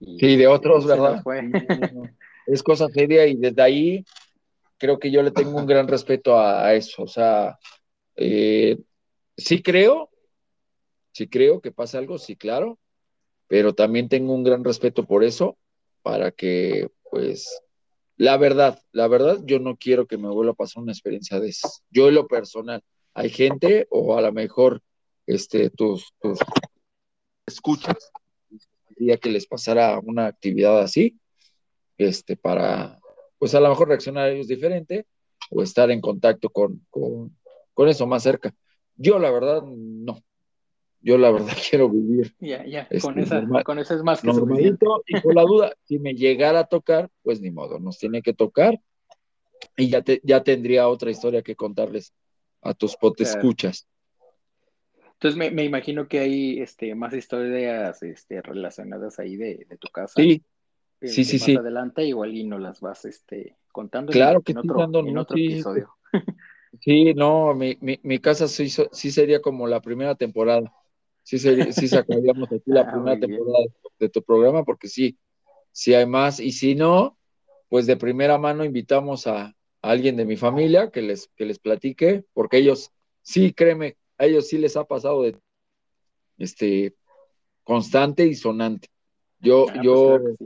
sí, 0.00 0.36
de 0.36 0.46
otros, 0.46 0.86
¿verdad? 0.86 1.22
Es 2.46 2.62
cosa 2.62 2.88
seria 2.88 3.26
y 3.26 3.36
desde 3.36 3.62
ahí 3.62 4.04
creo 4.78 4.98
que 4.98 5.12
yo 5.12 5.22
le 5.22 5.30
tengo 5.30 5.58
un 5.58 5.66
gran 5.66 5.86
respeto 5.86 6.38
a, 6.38 6.74
eso. 6.74 7.04
O 7.04 7.06
sea, 7.06 7.56
eh, 8.16 8.78
sí 9.36 9.62
creo, 9.62 10.10
sí 11.12 11.28
creo 11.28 11.60
que 11.60 11.70
pasa 11.70 11.98
algo, 11.98 12.18
sí, 12.18 12.34
claro, 12.34 12.80
pero 13.46 13.74
también 13.74 14.08
tengo 14.08 14.34
un 14.34 14.42
gran 14.42 14.64
respeto 14.64 15.04
por 15.04 15.22
eso, 15.22 15.56
para 16.02 16.32
que, 16.32 16.88
pues, 17.10 17.62
la 18.16 18.36
verdad, 18.36 18.78
la 18.92 19.08
verdad, 19.08 19.38
yo 19.44 19.58
no 19.58 19.76
quiero 19.76 20.06
que 20.06 20.18
me 20.18 20.28
vuelva 20.28 20.52
a 20.52 20.56
pasar 20.56 20.82
una 20.82 20.92
experiencia 20.92 21.40
de 21.40 21.48
eso. 21.48 21.68
Yo 21.90 22.08
en 22.08 22.14
lo 22.14 22.26
personal, 22.26 22.82
hay 23.14 23.30
gente, 23.30 23.86
o 23.90 24.16
a 24.16 24.22
lo 24.22 24.32
mejor, 24.32 24.82
este, 25.26 25.70
tus, 25.70 26.12
tus 26.20 26.38
escuchas, 27.46 28.12
día 28.96 29.16
que 29.16 29.30
les 29.30 29.46
pasara 29.46 29.98
una 29.98 30.26
actividad 30.26 30.80
así, 30.80 31.18
este, 31.98 32.36
para, 32.36 33.00
pues 33.38 33.54
a 33.54 33.60
lo 33.60 33.68
mejor 33.68 33.88
reaccionar 33.88 34.24
a 34.24 34.30
ellos 34.30 34.48
diferente 34.48 35.06
o 35.50 35.62
estar 35.62 35.90
en 35.90 36.00
contacto 36.00 36.50
con, 36.50 36.86
con, 36.90 37.88
eso 37.88 38.06
más 38.06 38.22
cerca. 38.22 38.54
Yo 38.96 39.18
la 39.18 39.30
verdad 39.30 39.62
no, 39.62 40.22
yo 41.02 41.18
la 41.18 41.30
verdad 41.30 41.48
quiero 41.70 41.88
vivir. 41.88 42.34
Ya, 42.40 42.64
ya, 42.64 42.80
Este, 42.90 43.00
con, 43.00 43.18
esa, 43.18 43.40
normal- 43.40 43.64
con 43.64 43.78
eso 43.78 43.94
es 43.94 44.02
más 44.02 44.20
que 44.20 44.32
suficiente. 44.32 44.84
normalito 44.86 45.02
y 45.06 45.20
con 45.20 45.34
la 45.34 45.42
duda, 45.42 45.74
si 45.84 45.98
me 45.98 46.14
llegara 46.14 46.60
a 46.60 46.64
tocar, 46.66 47.10
pues 47.22 47.40
ni 47.40 47.50
modo, 47.50 47.78
nos 47.78 47.98
tiene 47.98 48.22
que 48.22 48.32
tocar 48.32 48.80
y 49.76 49.88
ya, 49.88 50.02
te, 50.02 50.20
ya 50.24 50.42
tendría 50.42 50.88
otra 50.88 51.10
historia 51.10 51.42
que 51.42 51.56
contarles 51.56 52.12
a 52.62 52.74
tus 52.74 52.96
potescuchas. 52.96 53.86
Entonces 55.14 55.38
me, 55.38 55.50
me 55.52 55.64
imagino 55.64 56.08
que 56.08 56.18
hay 56.18 56.60
este, 56.60 56.94
más 56.96 57.14
historias 57.14 58.02
este, 58.02 58.42
relacionadas 58.42 59.20
ahí 59.20 59.36
de, 59.36 59.66
de 59.68 59.76
tu 59.76 59.88
casa. 59.88 60.20
Sí, 60.20 60.42
eh, 61.00 61.08
sí, 61.08 61.24
sí, 61.24 61.38
más 61.38 61.48
sí. 61.48 61.56
adelante 61.56 62.04
igual 62.04 62.34
y 62.34 62.44
nos 62.44 62.60
las 62.60 62.80
vas 62.80 63.04
este, 63.04 63.56
contando 63.70 64.10
Claro 64.12 64.38
en, 64.38 64.44
que 64.44 64.52
en 64.52 64.58
otro, 64.58 64.78
Nando, 64.80 64.98
en 65.00 65.14
no, 65.14 65.20
otro 65.22 65.36
sí. 65.36 65.46
episodio. 65.46 65.94
sí, 66.80 67.14
no, 67.14 67.54
mi, 67.54 67.78
mi, 67.80 68.00
mi 68.02 68.18
casa 68.18 68.48
sí, 68.48 68.68
sí 68.68 69.10
sería 69.12 69.40
como 69.40 69.68
la 69.68 69.80
primera 69.80 70.16
temporada. 70.16 70.72
Sí, 71.22 71.38
sería, 71.38 71.72
sí 71.72 71.88
sacaríamos 71.88 72.50
aquí 72.52 72.70
la 72.70 72.84
Ah, 72.84 72.90
primera 72.90 73.18
temporada 73.18 73.58
de, 73.64 73.72
de 74.06 74.08
tu 74.08 74.22
programa, 74.22 74.64
porque 74.64 74.88
sí, 74.88 75.18
sí 75.72 75.94
hay 75.94 76.06
más. 76.06 76.40
Y 76.40 76.52
si 76.52 76.74
no, 76.74 77.18
pues 77.68 77.86
de 77.86 77.96
primera 77.96 78.38
mano 78.38 78.64
invitamos 78.64 79.26
a, 79.26 79.46
a 79.46 79.54
alguien 79.82 80.16
de 80.16 80.24
mi 80.24 80.36
familia 80.36 80.90
que 80.90 81.02
les, 81.02 81.28
que 81.36 81.46
les 81.46 81.58
platique, 81.58 82.24
porque 82.34 82.58
ellos, 82.58 82.90
sí, 83.22 83.52
créeme, 83.52 83.96
a 84.18 84.26
ellos 84.26 84.48
sí 84.48 84.58
les 84.58 84.76
ha 84.76 84.84
pasado 84.84 85.22
de 85.22 85.38
este 86.38 86.94
constante 87.64 88.26
y 88.26 88.34
sonante. 88.34 88.88
Yo, 89.40 89.66
Ah, 89.74 89.74
pues 89.74 89.84
yo, 89.84 89.96
claro 90.02 90.36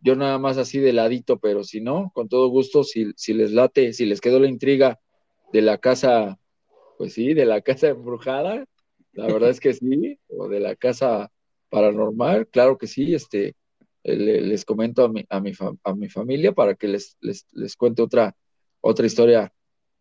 yo 0.00 0.16
nada 0.16 0.38
más 0.38 0.58
así 0.58 0.80
de 0.80 0.92
ladito, 0.92 1.38
pero 1.40 1.64
si 1.64 1.80
no, 1.80 2.10
con 2.14 2.28
todo 2.28 2.48
gusto, 2.48 2.84
si, 2.84 3.12
si 3.16 3.34
les 3.34 3.52
late, 3.52 3.92
si 3.92 4.06
les 4.06 4.20
quedó 4.20 4.40
la 4.40 4.48
intriga 4.48 5.00
de 5.52 5.62
la 5.62 5.78
casa, 5.78 6.38
pues 6.98 7.14
sí, 7.14 7.34
de 7.34 7.46
la 7.46 7.60
casa 7.62 7.88
embrujada, 7.88 8.66
la 9.14 9.28
verdad 9.28 9.50
es 9.50 9.60
que 9.60 9.72
sí, 9.74 10.18
o 10.28 10.48
de 10.48 10.60
la 10.60 10.76
casa 10.76 11.30
paranormal, 11.70 12.48
claro 12.48 12.78
que 12.78 12.86
sí, 12.86 13.14
este, 13.14 13.56
eh, 14.04 14.16
le- 14.16 14.40
les 14.42 14.64
comento 14.64 15.04
a 15.04 15.08
mi, 15.08 15.24
a 15.28 15.40
mi, 15.40 15.52
a 15.84 15.94
mi 15.94 16.08
familia 16.08 16.52
para 16.52 16.74
que 16.74 16.88
les, 16.88 17.16
les, 17.20 17.46
les 17.52 17.76
cuente 17.76 18.02
otra, 18.02 18.36
otra 18.80 19.06
historia 19.06 19.52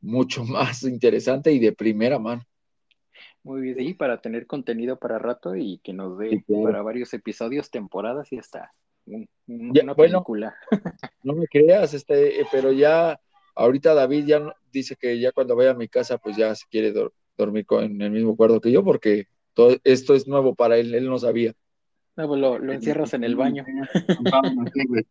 mucho 0.01 0.43
más 0.45 0.83
interesante 0.83 1.51
y 1.53 1.59
de 1.59 1.73
primera 1.73 2.19
mano. 2.19 2.43
Muy 3.43 3.61
bien, 3.61 3.77
sí, 3.77 3.93
para 3.93 4.21
tener 4.21 4.47
contenido 4.47 4.97
para 4.99 5.19
rato 5.19 5.55
y 5.55 5.79
que 5.83 5.93
nos 5.93 6.17
dé 6.17 6.29
Sí, 6.29 6.43
claro. 6.43 6.63
para 6.63 6.81
varios 6.81 7.13
episodios, 7.13 7.69
temporadas 7.69 8.31
y 8.31 8.37
hasta 8.37 8.73
un- 9.05 9.27
un- 9.47 9.71
Ya, 9.73 9.81
una 9.81 9.95
bueno. 9.95 10.27
película. 10.27 10.55
No 11.23 11.33
me 11.33 11.47
creas, 11.47 11.93
este, 11.93 12.41
eh, 12.41 12.45
pero 12.51 12.71
ya, 12.71 13.19
ahorita 13.55 13.93
David 13.93 14.25
ya 14.25 14.55
dice 14.71 14.95
que 14.95 15.19
ya 15.19 15.31
cuando 15.31 15.55
vaya 15.55 15.71
a 15.71 15.73
mi 15.73 15.87
casa, 15.87 16.17
pues 16.17 16.35
ya 16.37 16.53
se 16.55 16.65
quiere 16.69 16.93
dor- 16.93 17.13
dormir 17.37 17.65
con, 17.65 17.83
en 17.83 18.01
el 18.01 18.11
mismo 18.11 18.35
cuarto 18.35 18.61
que 18.61 18.71
yo, 18.71 18.83
porque 18.83 19.27
todo 19.53 19.75
esto 19.83 20.13
es 20.15 20.27
nuevo 20.27 20.55
para 20.55 20.77
él, 20.77 20.93
él 20.93 21.09
no 21.09 21.17
sabía. 21.19 21.53
No, 22.15 22.27
pues 22.27 22.39
lo, 22.39 22.59
lo 22.59 22.73
encierras 22.73 23.13
en 23.13 23.23
el 23.23 23.35
baño. 23.35 23.65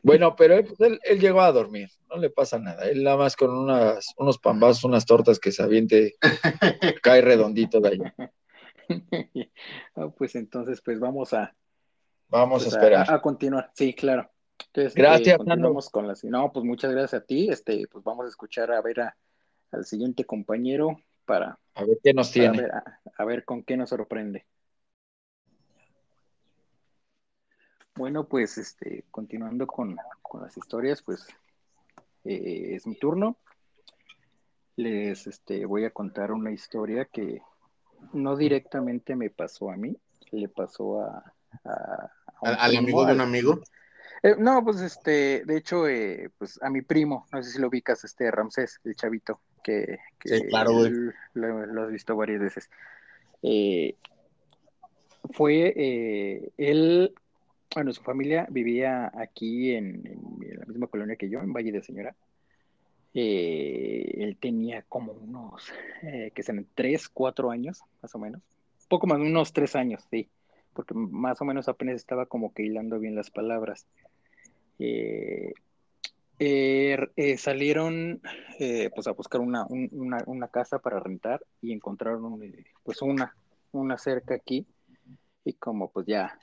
Bueno, 0.00 0.36
pero 0.36 0.54
él, 0.54 0.64
pues, 0.64 0.80
él, 0.80 1.00
él 1.02 1.18
llegó 1.18 1.40
a 1.40 1.50
dormir, 1.50 1.88
no 2.08 2.18
le 2.18 2.30
pasa 2.30 2.56
nada, 2.60 2.88
él 2.88 3.02
nada 3.02 3.16
más 3.16 3.34
con 3.34 3.50
unas, 3.50 4.14
unos 4.16 4.38
pambazos, 4.38 4.84
unas 4.84 5.04
tortas 5.04 5.40
que 5.40 5.50
se 5.50 5.60
aviente, 5.60 6.14
cae 7.02 7.20
redondito 7.20 7.80
de 7.80 7.88
allá. 7.88 8.14
Ah, 9.96 10.08
pues 10.16 10.34
entonces, 10.36 10.80
pues 10.82 10.98
vamos 10.98 11.34
a, 11.34 11.54
Vamos 12.28 12.62
pues, 12.62 12.72
a 12.74 12.76
esperar. 12.78 13.10
a- 13.10 13.14
a 13.16 13.20
continuar. 13.20 13.70
Sí, 13.74 13.92
claro. 13.92 14.30
Entonces, 14.66 14.94
Gracias, 14.94 15.34
eh, 15.34 15.36
continuamos 15.36 15.90
con 15.90 16.06
las. 16.06 16.24
No, 16.24 16.50
pues 16.52 16.64
muchas 16.64 16.92
gracias 16.92 17.20
a 17.22 17.26
ti. 17.26 17.48
Este, 17.50 17.86
pues 17.88 18.02
vamos 18.04 18.24
a 18.24 18.28
escuchar 18.28 18.70
a 18.72 18.80
ver 18.80 19.00
a- 19.00 19.16
al 19.72 19.84
siguiente 19.84 20.24
compañero 20.24 21.02
para, 21.28 21.58
A 21.74 21.84
ver 21.84 21.98
qué 22.02 22.14
nos 22.14 22.32
tiene. 22.32 22.62
ver, 22.62 22.72
a, 22.74 23.00
a 23.18 23.24
ver 23.26 23.44
con 23.44 23.62
qué 23.62 23.76
nos 23.76 23.90
sorprende. 23.90 24.46
Bueno, 27.94 28.26
pues 28.26 28.56
este, 28.58 29.04
continuando 29.10 29.66
con, 29.66 29.96
con 30.22 30.42
las 30.42 30.56
historias, 30.56 31.02
pues 31.02 31.26
eh, 32.24 32.74
es 32.74 32.86
mi 32.86 32.96
turno. 32.96 33.36
Les 34.76 35.26
este, 35.26 35.66
voy 35.66 35.84
a 35.84 35.90
contar 35.90 36.32
una 36.32 36.50
historia 36.52 37.04
que 37.04 37.42
no 38.12 38.36
directamente 38.36 39.14
me 39.16 39.28
pasó 39.30 39.70
a 39.70 39.76
mí, 39.76 39.96
le 40.30 40.48
pasó 40.48 41.02
a, 41.02 41.34
a- 41.64 42.12
a 42.36 42.42
un 42.42 42.48
¿Al, 42.48 42.70
primo, 42.70 42.78
amigo 42.78 43.04
de 43.04 43.12
un 43.12 43.20
amigo? 43.20 43.60
eh, 44.22 44.36
no, 44.38 44.64
pues 44.64 44.80
este, 44.80 45.44
de 45.44 45.56
hecho, 45.56 45.88
eh, 45.88 46.30
pues 46.38 46.58
a 46.62 46.70
mi 46.70 46.82
primo, 46.82 47.26
no 47.32 47.42
sé 47.42 47.50
si 47.50 47.58
lo 47.60 47.66
ubicas, 47.68 48.04
este 48.04 48.30
Ramsés, 48.30 48.80
el 48.84 48.94
chavito, 48.94 49.40
que, 49.62 49.98
que 50.18 50.28
Sí, 50.28 50.42
claro, 50.48 50.72
güey. 50.72 50.92
lo, 51.34 51.66
lo 51.66 51.82
has 51.84 51.90
visto 51.92 52.16
varias 52.16 52.40
veces. 52.40 52.70
Eh, 53.42 53.94
fue, 55.32 55.72
eh, 55.76 56.50
él, 56.56 57.12
bueno, 57.74 57.92
su 57.92 58.02
familia 58.02 58.46
vivía 58.50 59.10
aquí 59.14 59.72
en, 59.74 60.06
en- 60.06 60.58
la 60.58 60.66
misma 60.66 60.86
colonia 60.86 61.16
que 61.16 61.28
yo, 61.28 61.40
en 61.40 61.52
Valle 61.52 61.72
de 61.72 61.82
Señora. 61.82 62.14
Eh, 63.14 64.14
él 64.18 64.36
tenía 64.40 64.82
como 64.82 65.12
unos, 65.12 65.72
eh, 66.02 66.30
que 66.34 66.42
sean 66.42 66.66
tres, 66.74 67.08
cuatro 67.08 67.50
años, 67.50 67.82
más 68.02 68.14
o 68.14 68.18
menos. 68.18 68.42
Poco 68.88 69.06
más, 69.06 69.18
unos 69.18 69.52
tres 69.52 69.76
años, 69.76 70.04
sí. 70.10 70.28
Porque 70.74 70.94
más 70.94 71.40
o 71.40 71.44
menos 71.44 71.68
apenas 71.68 71.96
estaba 71.96 72.26
como 72.26 72.52
que 72.54 72.62
hilando 72.62 72.98
bien 72.98 73.14
las 73.16 73.30
palabras. 73.30 73.86
Eh, 74.78 75.52
eh, 76.38 76.96
eh, 77.16 77.36
salieron 77.38 78.20
eh, 78.58 78.90
pues 78.94 79.06
a 79.06 79.12
buscar 79.12 79.40
una, 79.40 79.66
un- 79.66 79.88
una, 79.92 80.22
una 80.26 80.48
casa 80.48 80.78
para 80.78 81.00
rentar 81.00 81.44
y 81.60 81.72
encontraron 81.72 82.40
pues 82.82 83.02
una, 83.02 83.34
una 83.72 83.98
cerca 83.98 84.34
aquí 84.34 84.66
y 85.44 85.54
como 85.54 85.90
pues 85.90 86.06
ya 86.06 86.38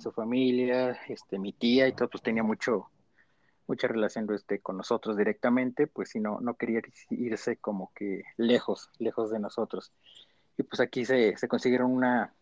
su 0.00 0.10
familia, 0.10 0.98
este, 1.08 1.38
mi 1.38 1.52
tía 1.52 1.86
y 1.86 1.92
todo, 1.92 2.10
pues 2.10 2.22
tenía 2.22 2.42
mucho, 2.42 2.90
mucha 3.68 3.86
relación 3.86 4.26
este, 4.34 4.58
con 4.58 4.76
nosotros 4.76 5.16
directamente, 5.16 5.86
pues 5.86 6.10
si 6.10 6.18
no, 6.20 6.40
no 6.40 6.54
quería 6.54 6.82
irse 7.10 7.56
como 7.58 7.92
que 7.94 8.24
lejos, 8.36 8.90
lejos 8.98 9.30
de 9.30 9.38
nosotros. 9.38 9.92
Y 10.56 10.64
pues 10.64 10.80
aquí 10.80 11.04
se, 11.04 11.36
se 11.36 11.46
consiguieron 11.46 11.92
una, 11.92 12.34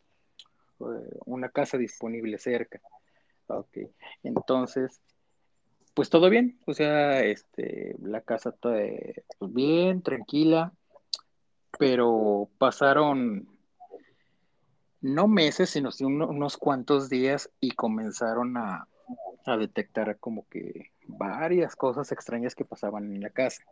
una 1.27 1.49
casa 1.51 1.77
disponible 1.77 2.39
cerca. 2.39 2.81
Ok, 3.49 3.77
entonces, 4.23 5.01
pues 5.97 6.11
todo 6.11 6.29
bien, 6.29 6.59
o 6.67 6.75
sea, 6.75 7.23
este, 7.23 7.97
la 8.03 8.21
casa 8.21 8.53
toda, 8.53 8.83
eh, 8.83 9.25
pues 9.39 9.51
bien, 9.55 10.03
tranquila, 10.03 10.75
pero 11.79 12.51
pasaron 12.59 13.49
no 15.01 15.27
meses, 15.27 15.71
sino 15.71 15.89
unos 16.01 16.59
cuantos 16.59 17.09
días 17.09 17.51
y 17.61 17.71
comenzaron 17.71 18.59
a, 18.59 18.87
a 19.47 19.57
detectar 19.57 20.19
como 20.19 20.47
que 20.51 20.91
varias 21.07 21.75
cosas 21.75 22.13
extrañas 22.13 22.55
que 22.55 22.67
pasaban 22.67 23.15
en 23.15 23.23
la 23.23 23.31
casa. 23.31 23.65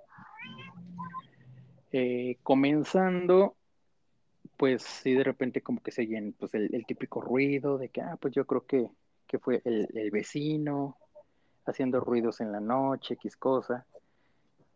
Eh, 1.92 2.38
comenzando, 2.42 3.54
pues 4.56 4.82
sí, 4.82 5.12
de 5.12 5.24
repente 5.24 5.60
como 5.60 5.82
que 5.82 5.90
se 5.90 6.08
pues, 6.38 6.54
el, 6.54 6.74
el 6.74 6.86
típico 6.86 7.20
ruido 7.20 7.76
de 7.76 7.90
que, 7.90 8.00
ah, 8.00 8.16
pues 8.18 8.32
yo 8.32 8.46
creo 8.46 8.64
que, 8.64 8.88
que 9.26 9.38
fue 9.38 9.60
el, 9.66 9.90
el 9.92 10.10
vecino 10.10 10.96
haciendo 11.66 12.00
ruidos 12.00 12.40
en 12.40 12.52
la 12.52 12.60
noche, 12.60 13.14
X 13.14 13.36
cosa. 13.36 13.86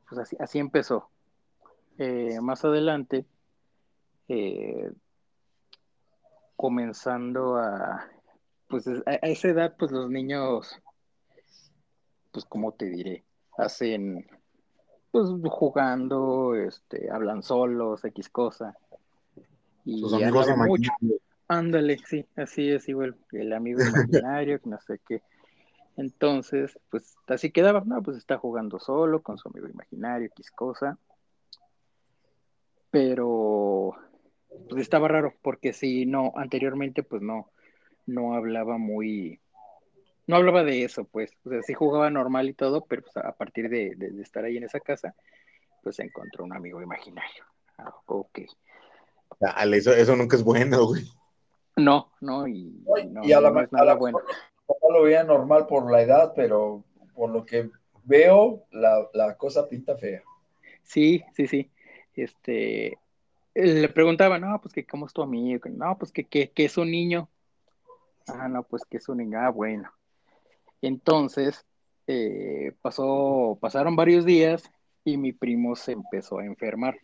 Pues 0.09 0.21
así, 0.21 0.37
así 0.41 0.59
empezó. 0.59 1.09
Eh, 1.99 2.41
más 2.41 2.65
adelante, 2.65 3.27
eh, 4.29 4.93
comenzando 6.57 7.57
a, 7.57 8.09
pues 8.69 8.87
a, 8.87 9.15
esa 9.23 9.49
edad, 9.49 9.75
pues 9.79 9.91
los 9.91 10.09
niños, 10.09 10.81
pues 12.31 12.45
como 12.45 12.73
te 12.73 12.87
diré, 12.87 13.25
hacen, 13.57 14.27
pues 15.11 15.29
jugando, 15.51 16.55
este, 16.55 17.11
hablan 17.11 17.43
solos, 17.43 18.05
X 18.05 18.29
cosa. 18.29 18.77
Y 19.85 20.01
Sus 20.01 20.15
amigos 20.15 20.47
mucho. 20.57 20.93
Ándale, 21.49 21.99
sí, 22.07 22.27
así 22.37 22.71
es 22.71 22.89
igual, 22.89 23.17
el 23.33 23.53
amigo 23.55 23.81
imaginario, 23.83 24.61
que 24.61 24.69
no 24.69 24.79
sé 24.81 25.01
qué. 25.09 25.23
Entonces, 25.99 26.79
pues 26.91 27.17
así 27.27 27.51
quedaba, 27.51 27.83
no, 27.85 28.01
pues 28.03 28.17
está 28.17 28.39
jugando 28.39 28.79
solo 28.79 29.21
con 29.21 29.37
su 29.37 29.49
amigo 29.49 29.67
imaginario, 29.69 30.29
X 30.29 30.53
cosa. 30.53 30.97
Pero, 32.91 33.95
pues 34.69 34.81
estaba 34.81 35.09
raro, 35.09 35.35
porque 35.43 35.73
si 35.73 36.07
no, 36.07 36.33
anteriormente, 36.37 37.03
pues 37.03 37.21
no, 37.21 37.51
no 38.07 38.35
hablaba 38.35 38.79
muy, 38.79 39.41
no 40.29 40.37
hablaba 40.37 40.63
de 40.65 40.85
eso, 40.85 41.05
pues, 41.05 41.33
o 41.45 41.51
sea, 41.51 41.63
sí 41.63 41.75
jugaba 41.75 42.11
normal 42.11 42.49
y 42.49 42.55
todo, 42.55 42.85
pero 42.87 43.03
pues, 43.03 43.17
a 43.17 43.33
partir 43.33 43.69
de, 43.69 43.95
de- 43.97 44.11
de 44.11 44.23
estar 44.23 44.45
ahí 44.45 44.57
en 44.57 44.65
esa 44.65 44.81
casa, 44.81 45.15
pues 45.83 45.99
encontró 45.99 46.45
un 46.45 46.55
amigo 46.55 46.81
imaginario. 46.81 47.45
Ah, 47.77 47.93
ok. 48.07 48.39
Dale, 49.41 49.77
eso, 49.77 49.93
eso 49.93 50.17
nunca 50.17 50.37
es 50.37 50.45
bueno, 50.45 50.87
güey. 50.87 51.05
No, 51.77 52.13
no, 52.21 52.47
y, 52.49 52.85
no, 53.11 53.25
y 53.25 53.33
a 53.33 53.41
la, 53.41 53.51
no 53.51 53.61
es 53.61 53.73
a 53.73 53.77
la 53.79 53.83
nada 53.85 53.95
bueno. 53.95 54.19
No 54.83 54.91
lo 54.91 55.03
veía 55.03 55.25
normal 55.25 55.67
por 55.67 55.91
la 55.91 56.03
edad, 56.03 56.33
pero 56.35 56.85
por 57.15 57.31
lo 57.31 57.45
que 57.45 57.71
veo, 58.05 58.65
la, 58.71 59.09
la 59.13 59.37
cosa 59.37 59.69
pinta 59.69 59.97
fea. 59.97 60.23
Sí, 60.83 61.25
sí, 61.35 61.47
sí. 61.47 61.71
Este, 62.15 62.99
le 63.55 63.89
preguntaba, 63.89 64.39
no, 64.39 64.61
pues 64.61 64.73
que 64.73 64.87
cómo 64.87 65.07
es 65.07 65.13
tu 65.13 65.23
amigo, 65.23 65.69
no, 65.71 65.99
pues 65.99 66.13
que, 66.13 66.25
que, 66.25 66.51
que 66.51 66.65
es 66.65 66.77
un 66.79 66.91
niño. 66.91 67.29
Ah, 68.27 68.49
no, 68.49 68.63
pues 68.63 68.85
que 68.85 68.99
es 68.99 69.09
un 69.09 69.19
niño, 69.19 69.39
ah, 69.41 69.51
bueno. 69.51 69.91
Entonces, 70.81 71.67
eh, 72.07 72.73
pasó, 72.81 73.59
pasaron 73.61 73.97
varios 73.97 74.25
días 74.25 74.71
y 75.05 75.17
mi 75.17 75.33
primo 75.33 75.77
se 75.77 75.93
empezó 75.93 76.39
a 76.39 76.45
enfermar. 76.45 76.99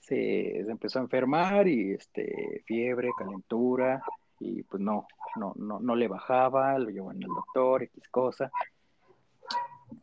Se, 0.00 0.62
se, 0.64 0.70
empezó 0.70 0.98
a 0.98 1.02
enfermar 1.02 1.68
y 1.68 1.92
este, 1.92 2.62
fiebre, 2.66 3.10
calentura, 3.16 4.02
y 4.42 4.62
pues 4.64 4.82
no, 4.82 5.06
no, 5.36 5.52
no, 5.56 5.78
no 5.78 5.94
le 5.94 6.08
bajaba, 6.08 6.78
lo 6.78 6.90
llevan 6.90 7.22
al 7.22 7.30
doctor, 7.30 7.82
X 7.84 8.08
cosa. 8.08 8.50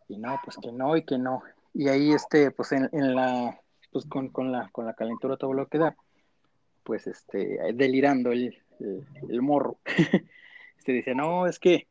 Y 0.07 0.17
no, 0.17 0.39
pues 0.43 0.57
que 0.57 0.71
no, 0.71 0.95
y 0.95 1.03
que 1.03 1.17
no. 1.17 1.43
Y 1.73 1.89
ahí 1.89 2.13
este, 2.13 2.51
pues 2.51 2.71
en, 2.71 2.89
en 2.93 3.15
la, 3.15 3.59
pues 3.91 4.05
con, 4.05 4.29
con, 4.29 4.51
la, 4.51 4.69
con 4.69 4.85
la 4.85 4.93
calentura 4.93 5.37
todo 5.37 5.53
lo 5.53 5.67
que 5.67 5.77
da, 5.77 5.95
pues 6.83 7.07
este, 7.07 7.59
delirando 7.73 8.31
el, 8.31 8.57
el, 8.79 9.05
el 9.29 9.41
morro. 9.41 9.77
este 10.77 10.93
dice, 10.93 11.15
no, 11.15 11.45
es 11.47 11.59
que 11.59 11.87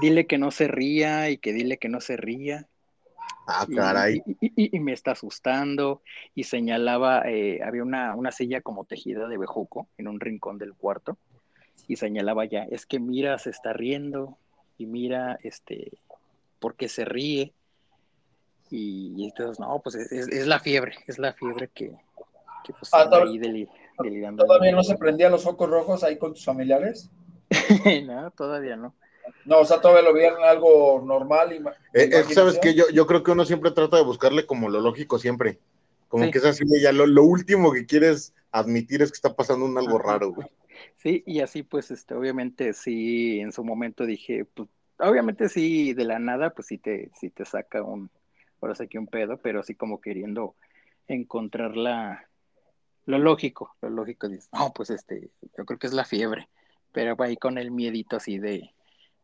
dile 0.00 0.26
que 0.26 0.38
no 0.38 0.50
se 0.50 0.68
ría 0.68 1.30
y 1.30 1.38
que 1.38 1.52
dile 1.52 1.78
que 1.78 1.88
no 1.88 2.00
se 2.00 2.16
ría. 2.16 2.66
Ah, 3.46 3.66
caray. 3.72 4.22
Y, 4.26 4.46
y, 4.46 4.52
y, 4.56 4.76
y 4.76 4.80
me 4.80 4.92
está 4.92 5.12
asustando 5.12 6.02
y 6.34 6.44
señalaba, 6.44 7.22
eh, 7.28 7.60
había 7.64 7.82
una, 7.82 8.14
una, 8.14 8.32
silla 8.32 8.60
como 8.60 8.84
tejida 8.84 9.28
de 9.28 9.38
bejuco 9.38 9.88
en 9.98 10.08
un 10.08 10.20
rincón 10.20 10.58
del 10.58 10.74
cuarto 10.74 11.18
y 11.88 11.96
señalaba 11.96 12.44
ya, 12.44 12.64
es 12.64 12.86
que 12.86 12.98
mira, 12.98 13.38
se 13.38 13.50
está 13.50 13.72
riendo 13.72 14.36
y 14.78 14.86
mira, 14.86 15.38
este, 15.42 15.92
por 16.58 16.74
qué 16.74 16.88
se 16.88 17.04
ríe. 17.04 17.52
Y, 18.70 19.24
entonces, 19.24 19.58
no, 19.58 19.80
pues 19.82 19.96
es, 19.96 20.12
es, 20.12 20.46
la 20.46 20.60
fiebre, 20.60 20.94
es 21.06 21.18
la 21.18 21.32
fiebre 21.32 21.68
que, 21.74 21.90
que 22.64 22.72
pues, 22.72 22.94
ah, 22.94 23.10
ahí 23.12 23.38
deli, 23.38 23.68
delirando. 24.00 24.44
¿Todavía 24.44 24.72
no 24.72 24.84
se 24.84 24.96
prendían 24.96 25.32
los 25.32 25.42
focos 25.42 25.68
rojos 25.68 26.04
ahí 26.04 26.18
con 26.18 26.34
tus 26.34 26.44
familiares? 26.44 27.10
no, 28.06 28.30
todavía 28.30 28.76
no. 28.76 28.94
No, 29.44 29.60
o 29.60 29.64
sea, 29.64 29.80
todavía 29.80 30.02
lo 30.02 30.14
vieron 30.14 30.42
algo 30.44 31.02
normal. 31.04 31.52
Y, 31.52 31.56
eh, 31.98 32.10
eh, 32.12 32.24
Sabes 32.32 32.58
que 32.58 32.74
yo, 32.74 32.88
yo 32.90 33.06
creo 33.06 33.22
que 33.22 33.32
uno 33.32 33.44
siempre 33.44 33.70
trata 33.72 33.96
de 33.96 34.04
buscarle 34.04 34.46
como 34.46 34.68
lo 34.68 34.80
lógico 34.80 35.18
siempre. 35.18 35.58
Como 36.08 36.24
sí. 36.24 36.30
que 36.30 36.38
es 36.38 36.44
así, 36.44 36.64
ya 36.80 36.92
lo, 36.92 37.06
lo, 37.06 37.24
último 37.24 37.72
que 37.72 37.86
quieres 37.86 38.34
admitir 38.50 39.02
es 39.02 39.10
que 39.10 39.16
está 39.16 39.34
pasando 39.34 39.64
un 39.64 39.78
algo 39.78 39.98
raro, 39.98 40.32
güey. 40.32 40.48
Sí, 40.96 41.22
y 41.26 41.40
así 41.40 41.62
pues, 41.62 41.90
este, 41.90 42.14
obviamente 42.14 42.72
sí, 42.72 43.40
en 43.40 43.52
su 43.52 43.64
momento 43.64 44.06
dije, 44.06 44.44
pues, 44.44 44.68
obviamente 44.98 45.48
sí, 45.48 45.94
de 45.94 46.04
la 46.04 46.18
nada, 46.18 46.50
pues 46.50 46.68
sí 46.68 46.78
te, 46.78 47.10
sí 47.14 47.30
te 47.30 47.44
saca 47.44 47.82
un, 47.82 48.10
ahora 48.60 48.74
sé 48.74 48.88
que 48.88 48.98
un 48.98 49.06
pedo, 49.06 49.38
pero 49.38 49.60
así 49.60 49.74
como 49.74 50.00
queriendo 50.00 50.54
encontrar 51.08 51.76
lo 51.76 53.18
lógico, 53.18 53.74
lo 53.80 53.90
lógico, 53.90 54.28
dices, 54.28 54.48
no, 54.52 54.72
pues 54.72 54.90
este, 54.90 55.30
yo 55.56 55.64
creo 55.64 55.78
que 55.78 55.86
es 55.86 55.92
la 55.92 56.04
fiebre, 56.04 56.48
pero 56.92 57.16
ahí 57.22 57.36
con 57.36 57.58
el 57.58 57.70
miedito 57.70 58.16
así 58.16 58.38
de, 58.38 58.74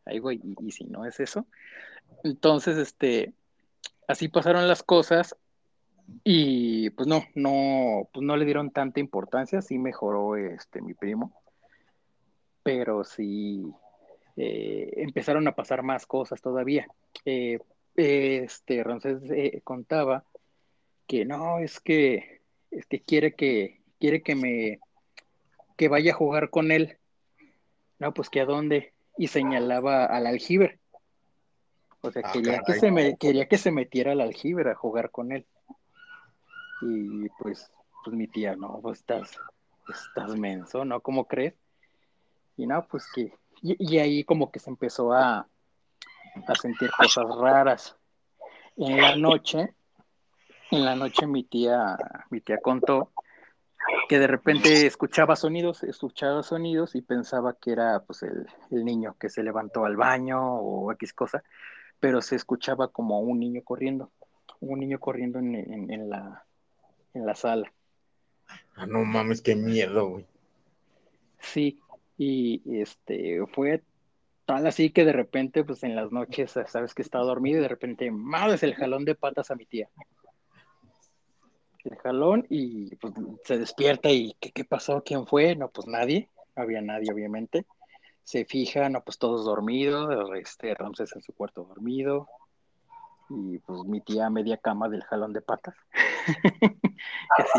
ay, 0.05 0.19
güey, 0.19 0.41
y, 0.43 0.55
y 0.67 0.71
si 0.71 0.85
no 0.85 1.05
es 1.05 1.19
eso. 1.19 1.45
Entonces, 2.23 2.77
este, 2.77 3.33
así 4.07 4.27
pasaron 4.27 4.67
las 4.67 4.83
cosas 4.83 5.35
y 6.23 6.89
pues 6.91 7.07
no, 7.07 7.23
no, 7.35 8.09
pues 8.13 8.25
no 8.25 8.37
le 8.37 8.45
dieron 8.45 8.71
tanta 8.71 8.99
importancia, 8.99 9.61
sí 9.61 9.77
mejoró 9.77 10.35
este 10.35 10.81
mi 10.81 10.93
primo, 10.93 11.33
pero 12.67 13.05
sí 13.05 13.73
eh, 14.35 14.91
empezaron 14.97 15.47
a 15.47 15.55
pasar 15.55 15.83
más 15.83 16.05
cosas 16.05 16.41
todavía. 16.41 16.85
Eh, 17.23 17.59
este 17.95 18.83
Ramsés 18.83 19.21
eh, 19.31 19.61
contaba 19.63 20.25
que 21.07 21.23
no, 21.23 21.59
es 21.59 21.79
que 21.79 22.41
es 22.69 22.85
que 22.87 22.99
quiere 22.99 23.35
que 23.35 23.79
quiere 24.01 24.21
que 24.21 24.35
me 24.35 24.79
que 25.77 25.87
vaya 25.87 26.11
a 26.11 26.15
jugar 26.17 26.49
con 26.49 26.71
él. 26.71 26.97
No, 27.99 28.13
pues 28.13 28.29
que 28.29 28.41
a 28.41 28.45
dónde 28.45 28.91
y 29.17 29.27
señalaba 29.27 30.03
al 30.03 30.27
aljibe. 30.27 30.77
O 32.01 32.11
sea, 32.11 32.21
ah, 32.25 32.31
quería 32.33 32.61
que 32.65 32.73
se 32.73 32.91
me 32.91 33.15
quería 33.15 33.47
que 33.47 33.57
se 33.57 33.71
metiera 33.71 34.11
al 34.11 34.19
aljibe 34.19 34.69
a 34.69 34.75
jugar 34.75 35.09
con 35.09 35.31
él. 35.31 35.45
Y 36.81 37.29
pues 37.39 37.71
pues 38.03 38.13
mi 38.13 38.27
tía, 38.27 38.57
no, 38.57 38.81
pues 38.81 38.99
estás 38.99 39.39
estás 39.87 40.35
menso, 40.35 40.83
¿no? 40.83 40.99
¿Cómo 40.99 41.27
crees? 41.27 41.53
Y 42.57 42.67
no, 42.67 42.85
pues 42.87 43.05
que 43.13 43.33
y, 43.61 43.95
y 43.95 43.99
ahí 43.99 44.23
como 44.23 44.51
que 44.51 44.59
se 44.59 44.69
empezó 44.69 45.13
a 45.13 45.47
a 46.45 46.55
sentir 46.55 46.91
cosas 46.91 47.25
raras. 47.35 47.97
En 48.75 48.97
la 48.97 49.15
noche, 49.15 49.73
en 50.71 50.85
la 50.85 50.95
noche 50.95 51.25
mi 51.25 51.43
tía, 51.43 51.97
mi 52.29 52.41
tía 52.41 52.59
contó 52.59 53.11
que 54.09 54.19
de 54.19 54.27
repente 54.27 54.85
escuchaba 54.85 55.35
sonidos, 55.35 55.83
escuchaba 55.83 56.43
sonidos 56.43 56.95
y 56.95 57.01
pensaba 57.01 57.57
que 57.59 57.71
era 57.71 58.03
pues 58.03 58.23
el, 58.23 58.47
el, 58.69 58.83
niño 58.83 59.15
que 59.19 59.29
se 59.29 59.43
levantó 59.43 59.85
al 59.85 59.95
baño 59.95 60.41
o 60.41 60.91
X 60.93 61.13
cosa, 61.13 61.43
pero 61.99 62.21
se 62.21 62.35
escuchaba 62.35 62.89
como 62.89 63.19
un 63.19 63.39
niño 63.39 63.61
corriendo, 63.63 64.11
un 64.59 64.79
niño 64.79 64.99
corriendo 64.99 65.39
en, 65.39 65.55
en, 65.55 65.91
en 65.91 66.09
la, 66.09 66.45
en 67.13 67.25
la 67.25 67.35
sala. 67.35 67.71
Ah, 68.75 68.85
no 68.85 69.03
mames, 69.03 69.41
qué 69.41 69.55
miedo, 69.55 70.07
güey. 70.09 70.25
Sí, 71.39 71.79
y 72.17 72.61
este 72.79 73.45
fue 73.53 73.83
tal 74.45 74.65
así 74.65 74.89
que 74.91 75.05
de 75.05 75.13
repente, 75.13 75.63
pues 75.63 75.83
en 75.83 75.95
las 75.95 76.11
noches, 76.11 76.51
sabes 76.67 76.93
que 76.93 77.01
estaba 77.01 77.25
dormido 77.25 77.59
y 77.59 77.61
de 77.61 77.67
repente, 77.67 78.11
madre, 78.11 78.57
el 78.61 78.75
jalón 78.75 79.05
de 79.05 79.15
patas 79.15 79.51
a 79.51 79.55
mi 79.55 79.65
tía 79.65 79.89
el 81.87 81.97
jalón 81.97 82.45
y 82.49 82.95
pues, 82.97 83.13
se 83.43 83.57
despierta 83.57 84.09
y 84.11 84.35
¿qué, 84.39 84.51
¿qué, 84.51 84.65
pasó? 84.65 85.03
¿Quién 85.03 85.25
fue? 85.25 85.55
No, 85.55 85.69
pues 85.69 85.87
nadie, 85.87 86.29
no 86.55 86.63
había 86.63 86.81
nadie 86.81 87.11
obviamente. 87.11 87.65
Se 88.23 88.45
fija, 88.45 88.89
no, 88.89 89.03
pues 89.03 89.17
todos 89.17 89.45
dormidos, 89.45 90.29
este 90.37 90.73
Ramses 90.75 91.15
en 91.15 91.21
su 91.21 91.33
cuarto 91.33 91.63
dormido 91.63 92.27
y 93.29 93.57
pues 93.59 93.83
mi 93.85 94.01
tía 94.01 94.29
media 94.29 94.57
cama 94.57 94.89
del 94.89 95.03
jalón 95.03 95.33
de 95.33 95.41
patas. 95.41 95.75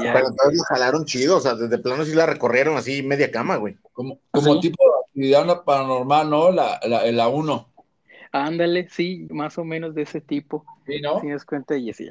ya... 0.03 0.13
Pero 0.13 0.29
entonces 0.29 0.59
la 0.59 0.77
jalaron 0.77 1.05
chido, 1.05 1.37
o 1.37 1.41
sea, 1.41 1.55
desde 1.55 1.79
plano 1.79 2.05
sí 2.05 2.15
la 2.15 2.27
recorrieron 2.27 2.77
así 2.77 3.03
media 3.03 3.31
cama, 3.31 3.57
güey. 3.57 3.77
Como, 3.93 4.21
como 4.31 4.55
¿Sí? 4.55 4.61
tipo 4.61 4.83
de 4.85 5.07
actividad 5.07 5.65
paranormal, 5.65 6.31
¿no? 6.31 6.51
La, 6.51 6.81
la, 6.85 7.11
la 7.11 7.29
uno. 7.29 7.69
Ándale, 8.33 8.89
sí, 8.91 9.27
más 9.31 9.59
o 9.59 9.65
menos 9.65 9.95
de 9.95 10.03
ese 10.03 10.21
tipo. 10.21 10.65
Sí, 10.87 11.01
¿no? 11.01 11.21
Si 11.21 11.29
das 11.29 11.45
cuenta 11.45 11.77
y 11.77 11.91
así. 11.91 12.09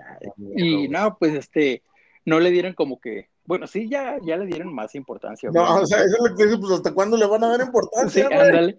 Y 0.56 0.88
no, 0.88 1.18
pues 1.18 1.34
este, 1.34 1.84
no 2.26 2.40
le 2.40 2.52
dieron 2.52 2.74
como 2.74 3.00
que, 3.00 3.30
bueno, 3.46 3.68
sí, 3.68 3.88
ya, 3.90 4.18
ya 4.24 4.38
le 4.38 4.46
dieron 4.46 4.74
más 4.74 4.96
importancia. 4.96 5.50
No, 5.52 5.82
o 5.82 5.86
sea, 5.86 6.00
eso 6.00 6.18
es 6.18 6.32
lo 6.32 6.36
que 6.36 6.46
dice, 6.46 6.58
pues 6.58 6.74
hasta 6.74 6.94
cuándo 6.94 7.18
le 7.18 7.26
van 7.26 7.44
a 7.44 7.50
dar 7.50 7.62
importancia. 7.62 8.28
Sí, 8.28 8.34
ándale, 8.34 8.78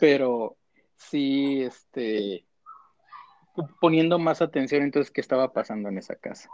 pero 0.00 0.56
sí, 0.96 1.62
este, 1.62 2.44
poniendo 3.80 4.18
más 4.18 4.42
atención 4.42 4.82
entonces 4.82 5.10
qué 5.10 5.20
estaba 5.20 5.52
pasando 5.52 5.88
en 5.88 5.98
esa 5.98 6.16
casa. 6.16 6.50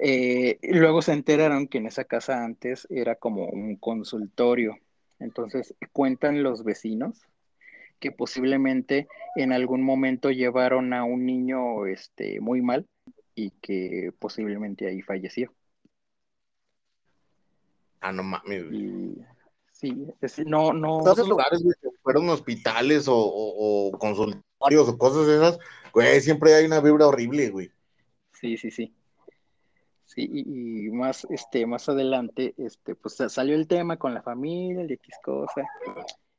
Eh, 0.00 0.58
luego 0.62 1.02
se 1.02 1.12
enteraron 1.12 1.68
que 1.68 1.78
en 1.78 1.86
esa 1.86 2.04
casa 2.04 2.44
antes 2.44 2.86
era 2.90 3.16
como 3.16 3.46
un 3.46 3.76
consultorio. 3.76 4.78
Entonces 5.18 5.74
cuentan 5.92 6.42
los 6.42 6.64
vecinos 6.64 7.20
que 8.00 8.12
posiblemente 8.12 9.08
en 9.36 9.52
algún 9.52 9.82
momento 9.82 10.30
llevaron 10.30 10.92
a 10.92 11.04
un 11.04 11.24
niño 11.24 11.86
este, 11.86 12.40
muy 12.40 12.60
mal 12.60 12.86
y 13.34 13.50
que 13.50 14.12
posiblemente 14.18 14.86
ahí 14.86 15.00
falleció. 15.00 15.52
Ah, 18.00 18.12
no 18.12 18.22
mames. 18.22 18.64
Y, 18.70 19.24
sí, 19.72 20.06
es, 20.20 20.38
no, 20.40 20.74
no. 20.74 21.00
Esos 21.00 21.26
lugares, 21.26 21.64
fueron 22.02 22.28
hospitales 22.28 23.08
o, 23.08 23.16
o, 23.16 23.88
o, 23.88 23.98
consultorios 23.98 24.88
o 24.88 24.98
cosas 24.98 25.26
de 25.26 25.36
esas, 25.36 25.58
güey, 25.94 26.20
siempre 26.20 26.54
hay 26.54 26.66
una 26.66 26.80
vibra 26.80 27.06
horrible, 27.06 27.48
güey. 27.50 27.70
Sí, 28.32 28.56
sí, 28.56 28.70
sí. 28.70 28.92
Sí, 30.04 30.28
y, 30.30 30.90
más, 30.90 31.26
este, 31.30 31.64
más 31.66 31.88
adelante, 31.88 32.54
este, 32.58 32.94
pues 32.94 33.16
salió 33.28 33.54
el 33.54 33.66
tema 33.66 33.96
con 33.96 34.12
la 34.12 34.22
familia, 34.22 34.82
el 34.82 34.90
X 34.92 35.16
cosa, 35.22 35.64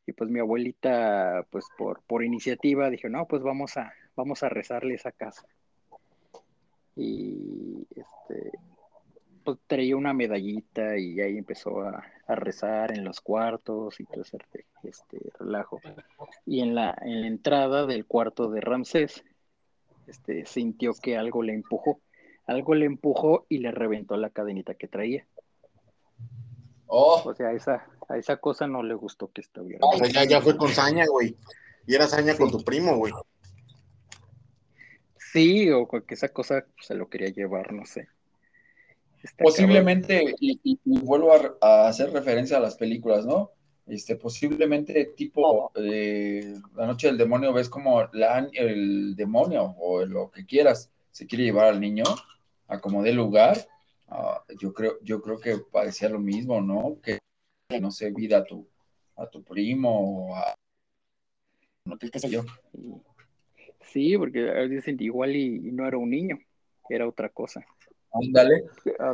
y 0.05 0.11
pues 0.13 0.29
mi 0.29 0.39
abuelita, 0.39 1.45
pues 1.49 1.65
por, 1.77 2.01
por 2.03 2.23
iniciativa, 2.23 2.91
dijo, 2.91 3.09
no, 3.09 3.25
pues 3.25 3.41
vamos 3.41 3.75
a, 3.77 3.91
vamos 4.15 4.43
a 4.43 4.49
rezarle 4.49 4.93
esa 4.93 5.11
casa 5.11 5.47
y 6.95 7.87
este, 7.95 8.51
pues, 9.43 9.57
traía 9.67 9.97
una 9.97 10.13
medallita 10.13 10.97
y 10.97 11.19
ahí 11.19 11.37
empezó 11.37 11.81
a, 11.81 12.03
a, 12.27 12.35
rezar 12.35 12.97
en 12.97 13.03
los 13.03 13.21
cuartos 13.21 13.99
y 13.99 14.05
todo 14.05 14.21
ese 14.21 14.37
este, 14.83 15.19
relajo. 15.39 15.79
Y 16.45 16.61
en 16.61 16.75
la, 16.75 16.97
en 17.01 17.21
la 17.21 17.27
entrada 17.27 17.85
del 17.85 18.05
cuarto 18.05 18.49
de 18.49 18.61
Ramsés, 18.61 19.23
este, 20.07 20.45
sintió 20.45 20.93
que 20.93 21.17
algo 21.17 21.43
le 21.43 21.53
empujó, 21.53 21.99
algo 22.45 22.75
le 22.75 22.85
empujó 22.85 23.45
y 23.49 23.59
le 23.59 23.71
reventó 23.71 24.17
la 24.17 24.29
cadenita 24.29 24.75
que 24.75 24.87
traía. 24.87 25.25
Oh. 26.87 27.21
O 27.25 27.33
sea, 27.33 27.47
a 27.47 27.53
esa, 27.53 27.87
a 28.07 28.17
esa 28.17 28.37
cosa 28.37 28.67
no 28.67 28.83
le 28.83 28.93
gustó 28.93 29.31
que 29.31 29.41
estuviera. 29.41 29.79
O 29.81 29.97
sea, 29.97 30.07
ya, 30.07 30.23
ya 30.25 30.41
fue 30.41 30.55
con 30.55 30.69
saña, 30.69 31.05
güey. 31.09 31.35
Y 31.87 31.95
era 31.95 32.07
saña 32.07 32.33
sí. 32.33 32.39
con 32.39 32.51
tu 32.51 32.63
primo, 32.63 32.97
güey. 32.97 33.13
Sí, 35.17 35.69
o 35.69 35.87
que 35.87 36.13
esa 36.13 36.29
cosa 36.29 36.65
se 36.79 36.95
lo 36.95 37.09
quería 37.09 37.29
llevar, 37.29 37.73
no 37.73 37.85
sé. 37.85 38.07
posiblemente, 39.37 40.33
y, 40.39 40.79
vuelvo 40.85 41.33
a, 41.61 41.87
hacer 41.89 42.11
referencia 42.11 42.55
a 42.57 42.61
las 42.61 42.75
películas, 42.75 43.25
¿no? 43.25 43.51
Este, 43.87 44.15
posiblemente 44.15 45.13
tipo 45.15 45.71
eh, 45.75 46.55
La 46.75 46.87
Noche 46.87 47.07
del 47.07 47.19
Demonio, 47.19 47.53
ves 47.53 47.69
como 47.69 48.09
la, 48.13 48.49
el 48.53 49.15
demonio 49.15 49.75
o 49.77 50.03
lo 50.05 50.31
que 50.31 50.45
quieras 50.45 50.91
se 51.11 51.27
quiere 51.27 51.43
llevar 51.43 51.67
al 51.67 51.79
niño 51.79 52.03
a 52.67 52.81
como 52.81 53.03
dé 53.03 53.13
lugar. 53.13 53.57
Ah, 54.07 54.43
yo, 54.59 54.73
creo, 54.73 54.99
yo 55.03 55.21
creo 55.21 55.39
que 55.39 55.57
parecía 55.71 56.09
lo 56.09 56.19
mismo, 56.19 56.61
¿no? 56.61 56.99
Que 57.01 57.19
no 57.79 57.91
se 57.91 58.09
vida 58.11 58.39
a 58.39 58.43
tu, 58.43 58.67
a 59.17 59.27
tu 59.27 59.43
primo 59.43 60.29
o 60.29 60.35
a... 60.35 60.55
No 61.85 61.97
qué 61.97 62.19
sé 62.19 62.29
yo. 62.29 62.43
Sí, 63.81 64.17
porque 64.17 64.41
dicen 64.67 64.97
igual 64.99 65.35
y, 65.35 65.59
no 65.71 65.87
era 65.87 65.97
un 65.97 66.09
niño, 66.09 66.39
era 66.89 67.07
otra 67.07 67.29
cosa. 67.29 67.63
Ándale. 68.11 68.63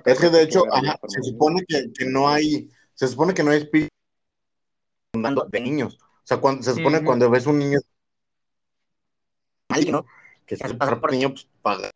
Es 0.06 0.20
que 0.20 0.30
de 0.30 0.44
hecho, 0.44 0.64
se 1.08 1.22
supone 1.24 1.64
que, 1.68 1.92
que, 1.92 2.06
no 2.06 2.30
hay, 2.30 2.70
se 2.94 3.08
supone 3.10 3.34
que 3.34 3.44
no 3.44 3.52
hay 3.52 3.60
espíritu 3.60 3.92
de 5.14 5.60
niños. 5.60 5.98
O 6.02 6.24
sea, 6.24 6.38
cuando, 6.38 6.64
se 6.64 6.74
supone 6.74 7.04
cuando 7.04 7.30
ves 7.30 7.46
un 7.46 7.60
niño 7.60 7.80
¿no? 9.90 10.06
que 10.46 10.56
se 10.56 10.66
hace 10.66 10.76
pasar 10.76 11.00
por 11.00 11.12
niño, 11.12 11.30
pues 11.30 11.48
paga. 11.62 11.90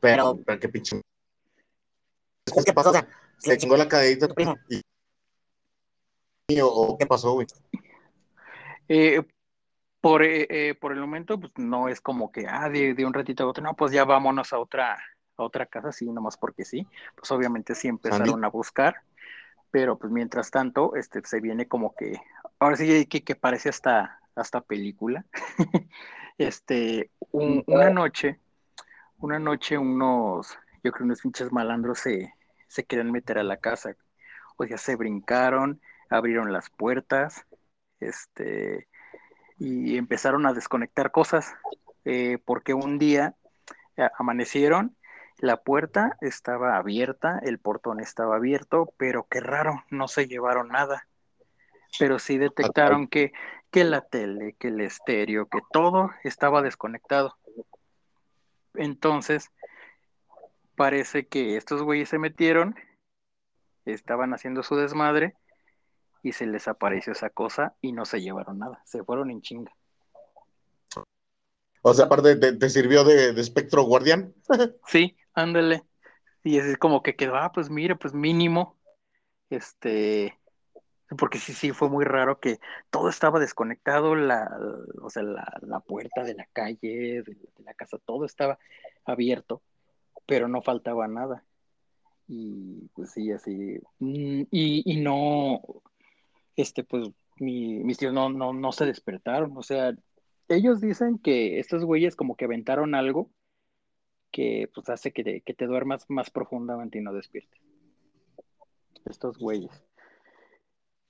Pero, 0.00 0.38
pero 0.44 0.60
qué 0.60 0.68
pinche. 0.68 1.00
¿Qué 2.64 2.72
pasó? 2.72 2.90
O 2.90 2.92
sea, 2.92 3.08
se 3.38 3.50
le 3.50 3.58
chingó 3.58 3.76
la 3.76 3.88
cadenita 3.88 4.26
a 4.26 4.28
tu 4.28 4.34
primo. 4.34 4.56
Y... 4.68 6.60
¿O 6.62 6.96
qué 6.98 7.06
pasó, 7.06 7.32
güey? 7.32 7.46
Eh, 8.88 9.22
por, 10.02 10.22
eh, 10.22 10.46
eh, 10.50 10.74
por 10.74 10.92
el 10.92 11.00
momento, 11.00 11.40
pues 11.40 11.52
no 11.56 11.88
es 11.88 12.02
como 12.02 12.30
que, 12.30 12.46
ah, 12.46 12.68
de, 12.68 12.92
de, 12.92 13.06
un 13.06 13.14
ratito 13.14 13.44
a 13.44 13.46
otro, 13.46 13.64
no, 13.64 13.74
pues 13.74 13.92
ya 13.92 14.04
vámonos 14.04 14.52
a 14.52 14.58
otra, 14.58 14.98
a 15.38 15.42
otra 15.42 15.64
casa, 15.64 15.90
sí, 15.90 16.04
nomás 16.04 16.36
porque 16.36 16.66
sí. 16.66 16.86
Pues 17.16 17.30
obviamente 17.30 17.74
sí 17.74 17.88
empezaron 17.88 18.44
a 18.44 18.48
buscar, 18.48 18.96
pero 19.74 19.98
pues 19.98 20.12
mientras 20.12 20.52
tanto, 20.52 20.94
este, 20.94 21.20
se 21.24 21.40
viene 21.40 21.66
como 21.66 21.96
que, 21.96 22.20
ahora 22.60 22.76
sí 22.76 23.06
que, 23.06 23.24
que 23.24 23.34
parece 23.34 23.70
hasta, 23.70 24.20
hasta 24.36 24.60
película. 24.60 25.26
este, 26.38 27.10
una 27.32 27.90
noche, 27.90 28.38
una 29.18 29.40
noche 29.40 29.76
unos, 29.76 30.56
yo 30.84 30.92
creo 30.92 31.06
unos 31.06 31.22
pinches 31.22 31.50
malandros 31.50 31.98
se, 31.98 32.32
se 32.68 32.84
querían 32.84 33.10
meter 33.10 33.36
a 33.36 33.42
la 33.42 33.56
casa. 33.56 33.96
O 34.56 34.64
sea, 34.64 34.78
se 34.78 34.94
brincaron, 34.94 35.80
abrieron 36.08 36.52
las 36.52 36.70
puertas, 36.70 37.44
este, 37.98 38.86
y 39.58 39.96
empezaron 39.96 40.46
a 40.46 40.52
desconectar 40.52 41.10
cosas, 41.10 41.52
eh, 42.04 42.38
porque 42.44 42.74
un 42.74 43.00
día 43.00 43.34
eh, 43.96 44.08
amanecieron, 44.20 44.96
la 45.38 45.58
puerta 45.62 46.16
estaba 46.20 46.76
abierta, 46.76 47.40
el 47.42 47.58
portón 47.58 48.00
estaba 48.00 48.36
abierto, 48.36 48.92
pero 48.96 49.26
qué 49.28 49.40
raro, 49.40 49.84
no 49.90 50.08
se 50.08 50.26
llevaron 50.26 50.68
nada. 50.68 51.06
Pero 51.98 52.18
sí 52.18 52.38
detectaron 52.38 53.06
que, 53.08 53.32
que 53.70 53.84
la 53.84 54.00
tele, 54.00 54.54
que 54.58 54.68
el 54.68 54.80
estéreo, 54.80 55.46
que 55.46 55.60
todo 55.72 56.10
estaba 56.24 56.62
desconectado. 56.62 57.36
Entonces, 58.74 59.52
parece 60.74 61.26
que 61.26 61.56
estos 61.56 61.82
güeyes 61.82 62.08
se 62.08 62.18
metieron, 62.18 62.74
estaban 63.84 64.34
haciendo 64.34 64.62
su 64.62 64.76
desmadre 64.76 65.36
y 66.22 66.32
se 66.32 66.46
les 66.46 66.66
apareció 66.68 67.12
esa 67.12 67.30
cosa 67.30 67.76
y 67.80 67.92
no 67.92 68.04
se 68.04 68.20
llevaron 68.20 68.58
nada, 68.58 68.82
se 68.84 69.04
fueron 69.04 69.30
en 69.30 69.42
chinga. 69.42 69.72
O 71.86 71.92
sea, 71.92 72.06
aparte, 72.06 72.36
¿te, 72.36 72.70
sirvió 72.70 73.04
de, 73.04 73.38
espectro 73.38 73.82
guardián? 73.82 74.32
sí, 74.86 75.18
ándale. 75.34 75.84
Y 76.42 76.56
es 76.56 76.78
como 76.78 77.02
que 77.02 77.14
quedó, 77.14 77.36
ah, 77.36 77.52
pues 77.52 77.68
mire, 77.68 77.94
pues 77.94 78.14
mínimo. 78.14 78.78
Este, 79.50 80.38
porque 81.18 81.36
sí, 81.36 81.52
sí, 81.52 81.72
fue 81.72 81.90
muy 81.90 82.06
raro 82.06 82.40
que 82.40 82.58
todo 82.88 83.10
estaba 83.10 83.38
desconectado, 83.38 84.14
la, 84.14 84.50
o 85.02 85.10
sea, 85.10 85.24
la, 85.24 85.80
puerta 85.80 86.24
de 86.24 86.32
la 86.32 86.46
calle, 86.54 87.22
de, 87.22 87.36
la 87.58 87.74
casa, 87.74 87.98
todo 87.98 88.24
estaba 88.24 88.58
abierto, 89.04 89.60
pero 90.24 90.48
no 90.48 90.62
faltaba 90.62 91.06
nada. 91.06 91.44
Y 92.26 92.88
pues 92.94 93.10
sí, 93.10 93.30
así, 93.30 93.78
mm, 93.98 94.44
y, 94.50 94.90
y 94.90 95.00
no, 95.02 95.60
este, 96.56 96.82
pues 96.82 97.10
mis 97.36 97.98
tíos 97.98 98.14
no, 98.14 98.30
no, 98.30 98.54
no 98.54 98.72
se 98.72 98.86
despertaron. 98.86 99.54
O 99.54 99.62
sea, 99.62 99.94
ellos 100.48 100.80
dicen 100.80 101.18
que 101.18 101.58
estos 101.58 101.84
güeyes 101.84 102.16
como 102.16 102.36
que 102.36 102.44
aventaron 102.44 102.94
algo 102.94 103.30
que 104.30 104.68
pues 104.74 104.88
hace 104.88 105.12
que 105.12 105.22
te, 105.22 105.66
duermas 105.66 106.06
más 106.08 106.30
profundamente 106.30 106.98
y 106.98 107.02
no 107.02 107.12
despiertes. 107.12 107.60
Estos 109.04 109.38
güeyes. 109.38 109.84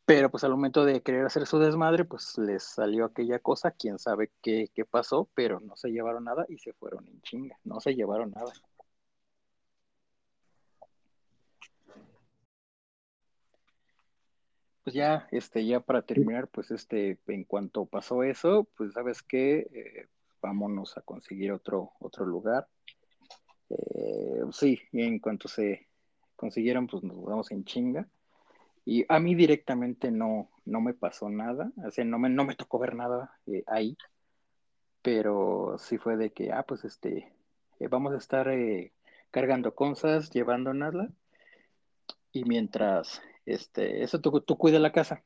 Pero 0.05 0.31
pues 0.31 0.45
al 0.45 0.51
momento 0.51 0.85
de 0.85 1.01
querer 1.01 1.25
hacer 1.25 1.47
su 1.47 1.59
desmadre, 1.59 2.05
pues 2.05 2.37
les 2.37 2.63
salió 2.63 3.07
aquella 3.07 3.39
cosa, 3.39 3.71
quién 3.71 3.99
sabe 3.99 4.31
qué, 4.43 4.71
qué 4.75 4.85
pasó, 4.85 5.31
pero 5.35 5.61
no 5.61 5.75
se 5.77 5.89
llevaron 5.89 6.25
nada 6.25 6.45
y 6.49 6.59
se 6.59 6.75
fueron 6.75 7.09
en 7.09 7.23
chinga, 7.23 7.59
no 7.65 7.81
se 7.81 7.95
llevaron 7.95 8.33
nada. 8.33 8.53
Pues 14.85 14.95
ya, 14.95 15.27
este, 15.33 15.65
ya 15.65 15.81
para 15.81 16.03
terminar, 16.03 16.49
pues 16.49 16.71
este, 16.71 17.19
en 17.27 17.45
cuanto 17.45 17.87
pasó 17.87 18.23
eso, 18.23 18.69
pues 18.77 18.93
sabes 18.93 19.23
qué, 19.23 19.67
eh, 19.73 20.09
vámonos 20.43 20.99
a 20.99 21.01
conseguir 21.01 21.53
otro, 21.53 21.93
otro 22.01 22.27
lugar. 22.27 22.69
Eh, 23.71 24.43
sí, 24.53 24.79
en 24.93 25.21
cuanto 25.21 25.49
se 25.49 25.89
consiguieron, 26.37 26.87
pues 26.87 27.03
nos 27.03 27.25
vamos 27.25 27.51
en 27.51 27.65
chinga. 27.65 28.07
Y 28.85 29.07
a 29.09 29.19
mí 29.21 29.35
directamente 29.35 30.11
no, 30.11 30.51
no 30.67 30.83
me 30.83 30.93
pasó 30.93 31.31
nada, 31.31 31.73
o 31.83 31.91
sea, 31.91 32.05
no 32.05 32.19
me, 32.19 32.29
no 32.29 32.45
me 32.45 32.55
tocó 32.55 32.79
ver 32.79 32.95
nada 32.95 33.33
eh, 33.47 33.65
ahí, 33.67 33.97
pero 35.01 35.77
sí 35.79 35.97
fue 35.97 36.19
de 36.19 36.31
que, 36.31 36.53
ah, 36.53 36.65
pues 36.65 36.85
este, 36.85 37.33
vamos 37.89 38.13
a 38.13 38.19
estar 38.19 38.51
cargando 39.31 39.75
cosas, 39.75 40.31
llevándonosla, 40.31 41.09
y 42.33 42.45
mientras 42.45 43.23
este, 43.47 44.03
eso 44.03 44.21
tú, 44.21 44.41
tú 44.41 44.57
cuida 44.57 44.79
la 44.79 44.93
casa. 44.93 45.23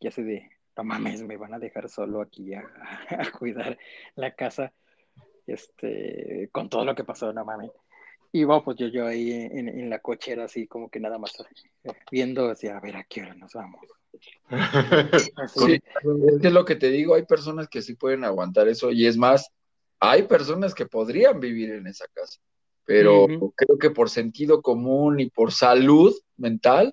Y 0.00 0.08
así 0.08 0.22
de, 0.22 0.48
no 0.76 0.84
mames, 0.84 1.22
me 1.22 1.36
van 1.36 1.54
a 1.54 1.58
dejar 1.58 1.88
solo 1.88 2.22
aquí 2.22 2.54
a, 2.54 2.62
cuidar 3.38 3.76
la 4.14 4.34
casa, 4.34 4.72
este, 5.46 6.48
con 6.52 6.68
todo 6.68 6.84
lo 6.84 6.94
que 6.94 7.04
pasó, 7.04 7.32
no 7.32 7.44
mames. 7.44 7.70
Y 8.30 8.44
bueno, 8.44 8.62
pues 8.62 8.76
yo, 8.76 8.88
yo 8.88 9.06
ahí 9.06 9.32
en, 9.32 9.88
la 9.90 10.00
cochera, 10.00 10.44
así 10.44 10.66
como 10.66 10.90
que 10.90 11.00
nada 11.00 11.18
más 11.18 11.32
viendo, 12.10 12.50
así, 12.50 12.68
a 12.68 12.78
ver 12.78 12.96
a 12.96 13.04
qué 13.04 13.22
hora 13.22 13.34
nos 13.34 13.52
vamos. 13.52 13.80
Sí, 15.48 15.80
es 16.42 16.52
lo 16.52 16.64
que 16.64 16.76
te 16.76 16.90
digo, 16.90 17.14
hay 17.14 17.24
personas 17.24 17.68
que 17.68 17.82
sí 17.82 17.94
pueden 17.94 18.24
aguantar 18.24 18.68
eso, 18.68 18.90
y 18.90 19.06
es 19.06 19.16
más, 19.16 19.50
hay 20.00 20.24
personas 20.24 20.74
que 20.74 20.86
podrían 20.86 21.40
vivir 21.40 21.70
en 21.72 21.86
esa 21.86 22.06
casa, 22.12 22.40
pero 22.84 23.26
creo 23.54 23.78
que 23.78 23.90
por 23.90 24.10
sentido 24.10 24.62
común 24.62 25.20
y 25.20 25.30
por 25.30 25.52
salud 25.52 26.14
mental, 26.36 26.92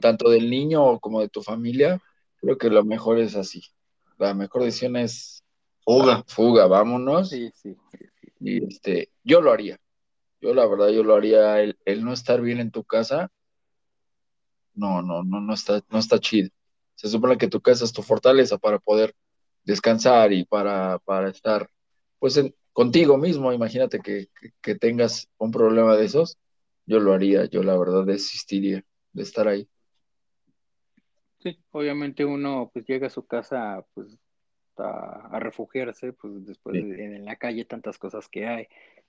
tanto 0.00 0.30
del 0.30 0.50
niño 0.50 0.98
como 1.00 1.20
de 1.20 1.28
tu 1.28 1.42
familia, 1.42 2.00
creo 2.40 2.58
que 2.58 2.70
lo 2.70 2.84
mejor 2.84 3.18
es 3.18 3.36
así. 3.36 3.62
La 4.18 4.34
mejor 4.34 4.64
decisión 4.64 4.96
es 4.96 5.44
fuga, 5.84 6.24
fuga, 6.26 6.66
vámonos. 6.66 7.30
Sí, 7.30 7.50
sí, 7.54 7.76
Y 8.40 8.64
este, 8.64 9.10
yo 9.24 9.40
lo 9.40 9.52
haría. 9.52 9.78
Yo 10.40 10.54
la 10.54 10.66
verdad, 10.66 10.88
yo 10.88 11.02
lo 11.02 11.14
haría. 11.14 11.60
El, 11.60 12.04
no 12.04 12.12
estar 12.12 12.40
bien 12.40 12.60
en 12.60 12.70
tu 12.70 12.84
casa, 12.84 13.30
no, 14.74 15.00
no, 15.02 15.22
no, 15.22 15.40
no 15.40 15.54
está, 15.54 15.82
no 15.88 15.98
está 15.98 16.18
chido. 16.18 16.50
Se 16.94 17.08
supone 17.08 17.38
que 17.38 17.48
tu 17.48 17.60
casa 17.60 17.84
es 17.84 17.92
tu 17.92 18.02
fortaleza 18.02 18.58
para 18.58 18.78
poder 18.78 19.14
descansar 19.64 20.32
y 20.32 20.44
para, 20.44 20.98
para 21.00 21.30
estar, 21.30 21.70
pues, 22.18 22.40
contigo 22.72 23.16
mismo. 23.18 23.52
Imagínate 23.52 24.00
que, 24.00 24.28
que 24.60 24.74
tengas 24.74 25.28
un 25.38 25.50
problema 25.50 25.96
de 25.96 26.04
esos. 26.06 26.38
Yo 26.86 27.00
lo 27.00 27.12
haría, 27.12 27.46
yo 27.46 27.62
la 27.62 27.76
verdad 27.76 28.04
desistiría 28.04 28.84
de 29.12 29.22
estar 29.22 29.48
ahí. 29.48 29.68
Sí, 31.38 31.58
obviamente 31.70 32.24
uno 32.24 32.70
pues 32.72 32.86
llega 32.86 33.06
a 33.06 33.10
su 33.10 33.26
casa 33.26 33.84
pues 33.94 34.16
a, 34.78 35.38
refugiarse, 35.38 36.12
pues 36.12 36.46
después 36.46 36.76
en 36.76 37.24
la 37.24 37.36
calle 37.36 37.64
tantas 37.64 37.98
cosas 37.98 38.28
que 38.28 38.46
hay, 38.46 38.68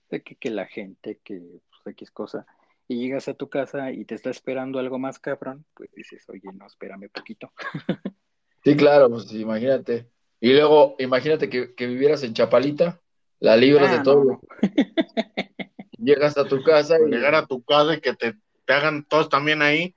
de 0.10 0.22
que, 0.22 0.36
que 0.36 0.50
la 0.50 0.66
gente, 0.66 1.20
que 1.24 1.40
pues 1.70 1.96
X 1.96 2.12
cosa, 2.12 2.46
y 2.88 2.98
llegas 2.98 3.28
a 3.28 3.34
tu 3.34 3.50
casa 3.50 3.92
y 3.92 4.06
te 4.06 4.16
está 4.16 4.30
esperando 4.30 4.80
algo 4.80 4.98
más 4.98 5.20
cabrón, 5.20 5.66
pues 5.74 5.92
dices, 5.94 6.26
oye, 6.30 6.50
no, 6.54 6.66
espérame 6.68 7.10
poquito. 7.10 7.52
sí, 8.64 8.76
claro, 8.76 9.10
pues 9.10 9.32
imagínate. 9.34 10.08
Y 10.40 10.54
luego, 10.54 10.96
imagínate 11.00 11.50
que, 11.50 11.88
vivieras 11.88 12.24
en 12.24 12.34
Chapalita, 12.34 13.02
la 13.40 13.58
libres 13.58 13.92
de 13.92 13.98
ah, 13.98 14.04
todo. 14.04 14.40
Llegas 15.98 16.38
a 16.38 16.46
tu 16.46 16.64
casa 16.64 16.98
y... 17.00 17.10
Llegar 17.10 17.36
a 17.36 17.46
tu 17.46 17.64
casa 17.64 17.96
y 17.96 18.02
que 18.02 18.14
te, 18.14 18.36
te 18.66 18.74
hagan 18.74 19.04
todos 19.04 19.30
también 19.30 19.62
ahí. 19.62 19.96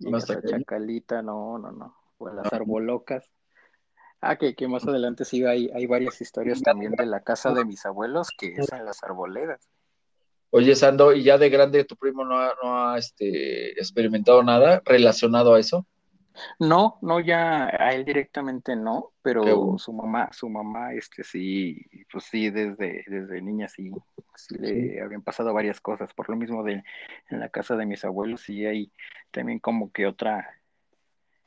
No 0.00 0.20
Chacalita, 0.20 1.22
no, 1.22 1.58
no, 1.58 1.72
no. 1.72 1.96
O 2.18 2.28
las 2.30 2.52
arbolocas. 2.52 3.30
Ah, 4.20 4.36
que, 4.36 4.54
que 4.54 4.66
más 4.66 4.86
adelante 4.86 5.24
sí 5.24 5.44
hay, 5.44 5.70
hay 5.70 5.86
varias 5.86 6.20
historias 6.20 6.60
también 6.60 6.92
de 6.92 7.06
la 7.06 7.20
casa 7.20 7.52
de 7.52 7.64
mis 7.64 7.86
abuelos 7.86 8.28
que 8.36 8.54
es 8.56 8.72
en 8.72 8.84
las 8.84 9.02
arboledas. 9.04 9.68
Oye, 10.50 10.74
Sando, 10.74 11.12
¿y 11.12 11.22
ya 11.22 11.38
de 11.38 11.50
grande 11.50 11.84
tu 11.84 11.96
primo 11.96 12.24
no 12.24 12.38
ha, 12.38 12.54
no 12.62 12.88
ha 12.88 12.98
este, 12.98 13.72
experimentado 13.72 14.42
nada 14.42 14.82
relacionado 14.84 15.54
a 15.54 15.60
eso? 15.60 15.86
No, 16.58 16.98
no, 17.02 17.20
ya 17.20 17.66
a 17.66 17.94
él 17.94 18.04
directamente 18.04 18.76
no, 18.76 19.12
pero 19.22 19.42
bueno. 19.42 19.78
su 19.78 19.92
mamá, 19.92 20.32
su 20.32 20.48
mamá, 20.48 20.92
este 20.92 21.24
sí, 21.24 21.84
pues 22.10 22.24
sí, 22.24 22.50
desde, 22.50 23.04
desde 23.06 23.42
niña 23.42 23.68
sí, 23.68 23.90
sí 24.34 24.56
le 24.56 25.00
habían 25.00 25.22
pasado 25.22 25.52
varias 25.52 25.80
cosas, 25.80 26.12
por 26.14 26.28
lo 26.28 26.36
mismo 26.36 26.62
de 26.62 26.82
en 27.30 27.40
la 27.40 27.48
casa 27.48 27.76
de 27.76 27.86
mis 27.86 28.04
abuelos, 28.04 28.42
sí 28.42 28.64
hay 28.66 28.92
también 29.30 29.58
como 29.58 29.92
que 29.92 30.06
otra, 30.06 30.60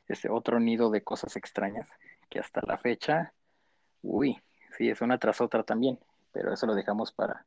este 0.08 0.30
otro 0.30 0.60
nido 0.60 0.90
de 0.90 1.02
cosas 1.02 1.36
extrañas, 1.36 1.88
que 2.28 2.38
hasta 2.38 2.60
la 2.66 2.78
fecha, 2.78 3.32
uy, 4.02 4.40
sí, 4.76 4.88
es 4.88 5.00
una 5.00 5.18
tras 5.18 5.40
otra 5.40 5.62
también, 5.62 5.98
pero 6.32 6.52
eso 6.52 6.66
lo 6.66 6.74
dejamos 6.74 7.12
para, 7.12 7.44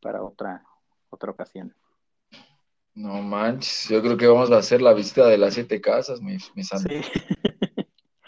para 0.00 0.22
otra, 0.22 0.64
otra 1.10 1.30
ocasión. 1.30 1.74
No 2.94 3.20
manches, 3.22 3.88
yo 3.88 4.00
creo 4.00 4.16
que 4.16 4.26
vamos 4.28 4.52
a 4.52 4.58
hacer 4.58 4.80
la 4.80 4.94
visita 4.94 5.26
de 5.26 5.36
las 5.36 5.54
siete 5.54 5.80
casas, 5.80 6.20
mi, 6.20 6.36
mi 6.54 6.62
Sando. 6.62 6.88
Sí. 6.88 7.00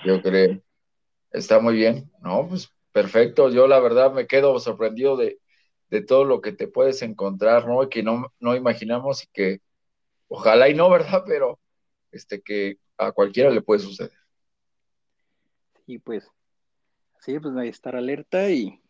Yo 0.05 0.21
creo. 0.21 0.61
Está 1.31 1.61
muy 1.61 1.75
bien. 1.75 2.11
No, 2.21 2.49
pues 2.49 2.73
perfecto. 2.93 3.49
Yo 3.51 3.69
la 3.69 3.79
verdad 3.79 4.13
me 4.13 4.27
quedo 4.27 4.59
sorprendido 4.59 5.17
de, 5.17 5.41
de 5.91 6.03
todo 6.03 6.25
lo 6.25 6.41
que 6.41 6.53
te 6.53 6.67
puedes 6.67 7.03
encontrar, 7.03 7.67
¿no? 7.69 7.83
Y 7.85 7.89
que 7.89 8.03
no, 8.03 8.33
no 8.41 8.57
imaginamos 8.57 9.23
y 9.23 9.29
que 9.33 9.61
ojalá 10.29 10.69
y 10.69 10.75
no, 10.75 10.91
¿verdad? 10.91 11.23
Pero 11.27 11.61
este 12.11 12.41
que 12.41 12.79
a 12.99 13.13
cualquiera 13.13 13.51
le 13.51 13.63
puede 13.63 13.81
suceder. 13.81 14.13
Y 15.87 15.99
pues, 15.99 16.29
sí, 17.21 17.39
pues 17.39 17.55
hay 17.57 17.67
que 17.67 17.71
estar 17.71 17.95
alerta 17.95 18.51
y, 18.51 18.83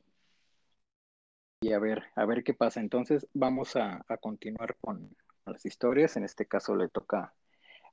y 1.61 1.73
a 1.73 1.79
ver, 1.79 2.05
a 2.15 2.25
ver 2.25 2.43
qué 2.43 2.55
pasa. 2.55 2.81
Entonces, 2.81 3.27
vamos 3.35 3.77
a, 3.77 4.03
a 4.09 4.17
continuar 4.17 4.77
con 4.81 5.15
las 5.51 5.65
historias. 5.65 6.17
En 6.17 6.25
este 6.25 6.47
caso 6.47 6.75
le 6.77 6.89
toca 6.89 7.35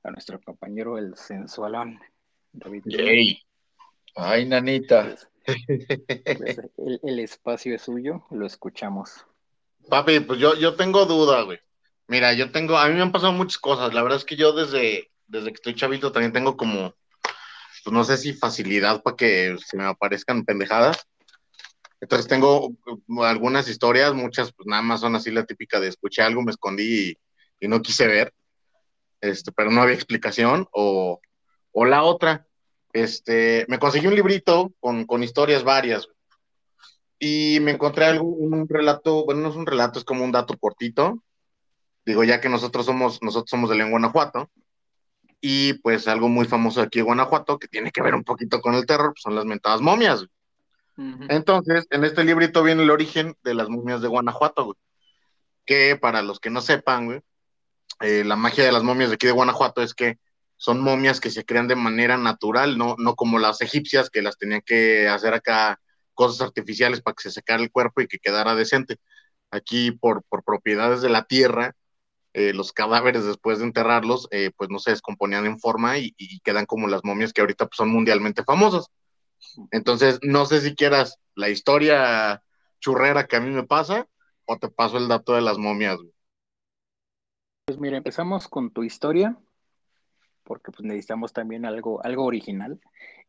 a 0.02 0.10
nuestro 0.10 0.40
compañero 0.40 0.98
el 0.98 1.16
sensualón, 1.16 2.00
David. 2.52 2.82
Yay. 2.86 3.40
Ay, 4.16 4.46
nanita. 4.46 5.16
Pues, 5.44 5.66
pues, 6.38 6.58
el, 6.78 7.00
el 7.02 7.18
espacio 7.20 7.74
es 7.74 7.82
suyo, 7.82 8.24
lo 8.30 8.46
escuchamos. 8.46 9.26
Papi, 9.88 10.20
pues 10.20 10.38
yo, 10.38 10.54
yo 10.56 10.74
tengo 10.74 11.04
duda, 11.04 11.42
güey. 11.42 11.58
Mira, 12.06 12.32
yo 12.34 12.50
tengo, 12.50 12.76
a 12.76 12.88
mí 12.88 12.94
me 12.94 13.02
han 13.02 13.12
pasado 13.12 13.32
muchas 13.32 13.58
cosas. 13.58 13.94
La 13.94 14.02
verdad 14.02 14.18
es 14.18 14.24
que 14.24 14.36
yo 14.36 14.52
desde, 14.52 15.10
desde 15.26 15.48
que 15.48 15.54
estoy 15.54 15.74
chavito 15.74 16.12
también 16.12 16.32
tengo 16.32 16.56
como, 16.56 16.94
pues 17.82 17.92
no 17.92 18.04
sé 18.04 18.16
si 18.16 18.34
facilidad 18.34 19.02
para 19.02 19.16
que 19.16 19.56
se 19.64 19.76
me 19.76 19.84
aparezcan 19.84 20.44
pendejadas. 20.44 21.06
Entonces 22.00 22.28
tengo 22.28 22.68
uh, 23.08 23.22
algunas 23.22 23.68
historias, 23.68 24.12
muchas 24.12 24.52
pues 24.52 24.66
nada 24.66 24.82
más 24.82 25.00
son 25.00 25.16
así 25.16 25.30
la 25.30 25.46
típica 25.46 25.80
de 25.80 25.88
escuché 25.88 26.22
algo, 26.22 26.42
me 26.42 26.50
escondí 26.50 27.10
y, 27.10 27.18
y 27.64 27.68
no 27.68 27.82
quise 27.82 28.06
ver, 28.06 28.34
este, 29.20 29.52
pero 29.52 29.70
no 29.70 29.82
había 29.82 29.94
explicación. 29.94 30.68
O, 30.72 31.20
o 31.72 31.84
la 31.84 32.02
otra, 32.02 32.46
este, 32.92 33.64
me 33.68 33.78
conseguí 33.78 34.06
un 34.06 34.14
librito 34.14 34.72
con, 34.80 35.06
con 35.06 35.22
historias 35.22 35.64
varias 35.64 36.08
y 37.18 37.58
me 37.60 37.72
encontré 37.72 38.04
algo, 38.04 38.26
un 38.26 38.68
relato, 38.68 39.24
bueno, 39.24 39.40
no 39.40 39.48
es 39.48 39.56
un 39.56 39.66
relato, 39.66 39.98
es 39.98 40.04
como 40.04 40.24
un 40.24 40.32
dato 40.32 40.58
cortito. 40.58 41.22
Digo, 42.04 42.22
ya 42.22 42.38
que 42.40 42.50
nosotros 42.50 42.84
somos, 42.84 43.22
nosotros 43.22 43.48
somos 43.48 43.70
de 43.70 43.76
León, 43.76 43.90
Guanajuato, 43.92 44.50
y 45.40 45.74
pues 45.74 46.06
algo 46.06 46.28
muy 46.28 46.44
famoso 46.44 46.82
aquí 46.82 46.98
en 46.98 47.06
Guanajuato, 47.06 47.58
que 47.58 47.68
tiene 47.68 47.90
que 47.90 48.02
ver 48.02 48.14
un 48.14 48.24
poquito 48.24 48.60
con 48.60 48.74
el 48.74 48.84
terror, 48.84 49.14
pues 49.14 49.22
son 49.22 49.34
las 49.34 49.46
mentadas 49.46 49.80
momias. 49.80 50.26
Entonces, 51.28 51.86
en 51.90 52.04
este 52.04 52.24
librito 52.24 52.62
viene 52.62 52.82
el 52.82 52.90
origen 52.90 53.34
de 53.42 53.54
las 53.54 53.68
momias 53.68 54.02
de 54.02 54.08
Guanajuato, 54.08 54.66
güey. 54.66 54.76
Que 55.64 55.96
para 55.96 56.20
los 56.20 56.40
que 56.40 56.50
no 56.50 56.60
sepan, 56.60 57.06
güey, 57.06 57.22
eh, 58.00 58.24
la 58.24 58.36
magia 58.36 58.64
de 58.64 58.72
las 58.72 58.82
momias 58.82 59.10
de 59.10 59.14
aquí 59.16 59.26
de 59.26 59.32
Guanajuato 59.32 59.82
es 59.82 59.94
que 59.94 60.18
son 60.56 60.80
momias 60.80 61.20
que 61.20 61.30
se 61.30 61.44
crean 61.44 61.68
de 61.68 61.76
manera 61.76 62.16
natural, 62.16 62.78
no, 62.78 62.96
no 62.98 63.16
como 63.16 63.38
las 63.38 63.60
egipcias 63.60 64.10
que 64.10 64.22
las 64.22 64.38
tenían 64.38 64.62
que 64.64 65.08
hacer 65.08 65.34
acá 65.34 65.80
cosas 66.14 66.40
artificiales 66.40 67.02
para 67.02 67.14
que 67.14 67.24
se 67.24 67.32
secara 67.32 67.62
el 67.62 67.70
cuerpo 67.70 68.00
y 68.00 68.06
que 68.08 68.18
quedara 68.18 68.54
decente. 68.54 68.96
Aquí, 69.50 69.92
por, 69.92 70.24
por 70.24 70.44
propiedades 70.44 71.02
de 71.02 71.10
la 71.10 71.24
tierra, 71.24 71.76
eh, 72.34 72.52
los 72.52 72.72
cadáveres 72.72 73.24
después 73.24 73.58
de 73.58 73.66
enterrarlos, 73.66 74.28
eh, 74.30 74.50
pues 74.56 74.70
no 74.70 74.78
se 74.78 74.90
descomponían 74.90 75.46
en 75.46 75.60
forma 75.60 75.98
y, 75.98 76.14
quedan 76.44 76.66
como 76.66 76.88
las 76.88 77.04
momias 77.04 77.32
que 77.32 77.40
ahorita 77.40 77.66
pues, 77.66 77.76
son 77.76 77.90
mundialmente 77.90 78.44
famosas. 78.44 78.88
Entonces, 79.70 80.18
no 80.22 80.46
sé 80.46 80.60
si 80.60 80.74
quieras 80.74 81.18
la 81.34 81.48
historia 81.50 82.42
churrera 82.80 83.26
que 83.26 83.36
a 83.36 83.40
mí 83.40 83.50
me 83.50 83.64
pasa 83.64 84.08
o 84.46 84.58
te 84.58 84.68
paso 84.68 84.98
el 84.98 85.08
dato 85.08 85.34
de 85.34 85.42
las 85.42 85.58
momias. 85.58 85.96
güey. 85.96 86.13
Pues 87.66 87.78
mira, 87.78 87.96
empezamos 87.96 88.46
con 88.46 88.70
tu 88.70 88.82
historia, 88.82 89.38
porque 90.42 90.70
pues 90.70 90.82
necesitamos 90.84 91.32
también 91.32 91.64
algo, 91.64 92.04
algo 92.04 92.24
original. 92.24 92.78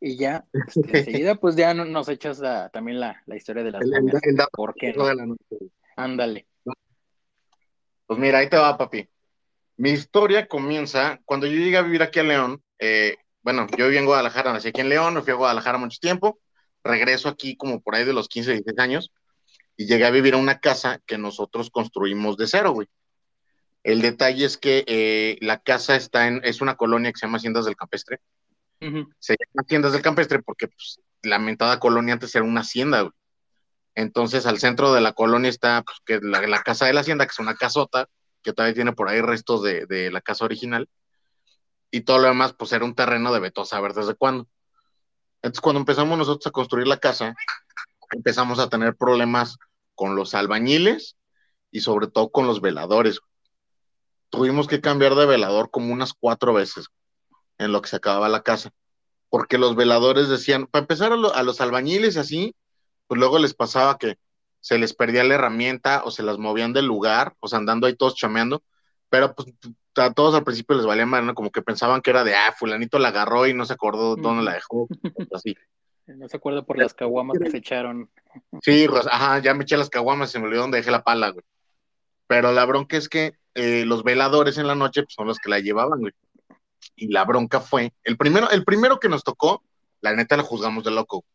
Y 0.02 0.18
ya, 0.18 0.46
este, 0.52 0.82
enseguida, 1.24 1.36
pues 1.36 1.56
ya 1.56 1.74
no- 1.74 1.86
nos 1.86 2.10
echas 2.10 2.40
la- 2.40 2.70
también 2.70 3.00
la, 3.00 3.22
la 3.28 3.38
historia 3.38 3.64
de 3.64 3.72
las 3.72 3.82
El, 3.84 3.92
momias. 3.92 4.22
¿Por 4.52 4.74
qué 4.76 4.92
no? 4.94 5.12
la 5.14 5.26
noche. 5.26 5.42
Ándale. 5.96 6.48
Pues 8.06 8.20
mira, 8.20 8.40
ahí 8.40 8.50
te 8.50 8.58
va, 8.58 8.78
papi. 8.78 9.08
Mi 9.78 9.92
historia 9.92 10.48
comienza 10.48 11.20
cuando 11.26 11.48
yo 11.48 11.54
llegué 11.58 11.78
a 11.78 11.82
vivir 11.82 12.04
aquí 12.04 12.20
a 12.20 12.24
León. 12.24 12.62
eh, 12.80 13.16
bueno, 13.42 13.68
yo 13.78 13.86
viví 13.86 13.98
en 13.98 14.06
Guadalajara, 14.06 14.52
nací 14.54 14.70
aquí 14.70 14.82
en 14.82 14.90
León, 14.90 15.14
me 15.14 15.22
fui 15.22 15.32
a 15.32 15.36
Guadalajara 15.36 15.78
mucho 15.78 16.00
tiempo. 16.02 16.40
Regreso 16.84 17.30
aquí 17.30 17.56
como 17.56 17.80
por 17.80 17.96
ahí 17.96 18.04
de 18.04 18.12
los 18.14 18.28
15, 18.28 18.52
16 18.52 18.80
años 18.80 19.12
y 19.78 19.86
llegué 19.86 20.06
a 20.06 20.10
vivir 20.12 20.34
a 20.34 20.38
una 20.38 20.60
casa 20.60 21.00
que 21.06 21.18
nosotros 21.18 21.70
construimos 21.70 22.38
de 22.38 22.48
cero, 22.48 22.72
güey. 22.74 22.88
El 23.86 24.02
detalle 24.02 24.46
es 24.46 24.58
que 24.58 24.84
eh, 24.88 25.38
la 25.42 25.60
casa 25.60 25.96
está 25.96 26.28
en, 26.28 26.42
es 26.44 26.60
una 26.60 26.76
colonia 26.76 27.12
que 27.12 27.20
se 27.20 27.28
llama 27.28 27.38
Haciendas 27.38 27.66
del 27.66 27.76
Campestre. 27.76 28.20
Se 29.20 29.34
llama 29.34 29.64
Haciendas 29.64 29.94
del 29.94 30.02
Campestre 30.02 30.42
porque 30.42 30.68
pues, 30.70 31.02
la 31.22 31.38
mentada 31.38 31.80
colonia 31.80 32.14
antes 32.14 32.34
era 32.34 32.44
una 32.44 32.62
hacienda, 32.62 33.02
güey. 33.02 33.14
Entonces, 33.94 34.48
al 34.48 34.58
centro 34.58 34.92
de 34.92 35.02
la 35.02 35.14
colonia 35.14 35.52
está 35.52 35.84
pues, 35.84 36.00
que 36.04 36.20
la, 36.20 36.42
la 36.48 36.64
casa 36.64 36.88
de 36.88 36.94
la 36.94 37.02
hacienda, 37.02 37.28
que 37.28 37.32
es 37.32 37.38
una 37.38 37.54
casota, 37.54 38.10
que 38.42 38.54
todavía 38.54 38.74
tiene 38.74 38.94
por 38.94 39.08
ahí 39.08 39.22
restos 39.22 39.62
de, 39.62 39.86
de 39.86 40.10
la 40.10 40.20
casa 40.20 40.46
original. 40.46 40.90
Y 41.92 42.02
todo 42.02 42.18
lo 42.18 42.28
demás, 42.28 42.54
pues 42.58 42.72
era 42.72 42.86
un 42.86 42.96
terreno 42.96 43.32
de 43.32 43.40
veto 43.40 43.62
a 43.62 43.66
saber 43.66 43.94
desde 43.94 44.16
cuándo. 44.16 44.48
Entonces, 45.44 45.62
cuando 45.62 45.82
empezamos 45.82 46.18
nosotros 46.18 46.48
a 46.48 46.52
construir 46.52 46.88
la 46.88 46.98
casa, 46.98 47.36
empezamos 48.10 48.58
a 48.58 48.68
tener 48.68 48.96
problemas 48.96 49.60
con 49.94 50.16
los 50.16 50.34
albañiles 50.34 51.18
y 51.70 51.82
sobre 51.82 52.08
todo 52.08 52.32
con 52.32 52.48
los 52.48 52.62
veladores. 52.62 53.22
Tuvimos 54.36 54.68
que 54.68 54.82
cambiar 54.82 55.16
de 55.16 55.26
velador 55.26 55.70
como 55.72 55.94
unas 55.94 56.14
cuatro 56.14 56.54
veces 56.54 56.88
en 57.58 57.72
lo 57.72 57.82
que 57.82 57.90
se 57.90 57.96
acababa 57.98 58.30
la 58.30 58.44
casa. 58.44 58.72
Porque 59.30 59.58
los 59.58 59.76
veladores 59.76 60.30
decían, 60.30 60.68
para 60.68 60.82
empezar 60.84 61.12
a, 61.12 61.16
lo- 61.16 61.34
a 61.34 61.44
los 61.44 61.62
albañiles 61.62 62.16
y 62.16 62.20
así, 62.20 62.56
pues 63.08 63.20
luego 63.20 63.40
les 63.40 63.54
pasaba 63.54 63.98
que 63.98 64.18
se 64.60 64.78
les 64.78 64.94
perdía 64.94 65.24
la 65.24 65.36
herramienta 65.36 66.04
o 66.06 66.12
se 66.12 66.24
las 66.24 66.38
movían 66.38 66.74
del 66.74 66.86
lugar, 66.86 67.36
o 67.40 67.48
sea, 67.48 67.60
andando 67.60 67.88
ahí 67.88 67.96
todos 67.96 68.16
chameando, 68.16 68.64
pero 69.10 69.34
pues 69.36 69.48
a 69.98 70.12
todos 70.14 70.36
al 70.36 70.44
principio 70.44 70.76
les 70.76 70.86
valía 70.86 71.06
mal, 71.06 71.26
¿no? 71.26 71.36
Como 71.36 71.52
que 71.52 71.62
pensaban 71.62 72.02
que 72.02 72.10
era 72.10 72.24
de, 72.24 72.36
ah, 72.36 72.54
fulanito 72.58 72.98
la 73.00 73.10
agarró 73.10 73.46
y 73.48 73.54
no 73.54 73.66
se 73.66 73.74
acordó 73.74 74.16
dónde 74.16 74.44
la 74.44 74.54
dejó, 74.54 74.88
así. 75.34 75.56
No 76.08 76.30
se 76.30 76.38
acuerda 76.38 76.62
por 76.62 76.78
las 76.78 76.94
caguamas 76.94 77.40
que 77.40 77.50
se 77.50 77.58
echaron. 77.58 78.12
Sí, 78.62 78.86
pues, 78.88 79.08
ajá, 79.08 79.40
ya 79.40 79.56
me 79.56 79.64
eché 79.64 79.76
las 79.76 79.90
caguamas 79.90 80.30
y 80.30 80.34
se 80.34 80.40
me 80.40 80.46
olvidó 80.46 80.62
dónde 80.62 80.78
dejé 80.78 80.92
la 80.92 81.04
pala, 81.04 81.30
güey. 81.32 81.44
Pero 82.28 82.52
la 82.52 82.66
bronca 82.66 82.98
es 82.98 83.10
que 83.10 83.34
eh, 83.54 83.86
los 83.86 84.04
veladores 84.04 84.58
en 84.58 84.68
la 84.68 84.76
noche 84.76 85.04
pues, 85.04 85.14
son 85.14 85.28
los 85.28 85.40
que 85.40 85.50
la 85.50 85.60
llevaban, 85.60 86.00
güey. 86.00 86.14
Y 86.96 87.08
la 87.08 87.24
bronca 87.26 87.60
fue, 87.60 87.94
el 88.04 88.18
primero, 88.18 88.50
el 88.52 88.64
primero 88.64 89.00
que 89.00 89.10
nos 89.10 89.24
tocó, 89.24 89.64
la 90.02 90.14
neta 90.14 90.38
la 90.38 90.44
juzgamos 90.44 90.84
de 90.84 90.92
loco. 90.92 91.26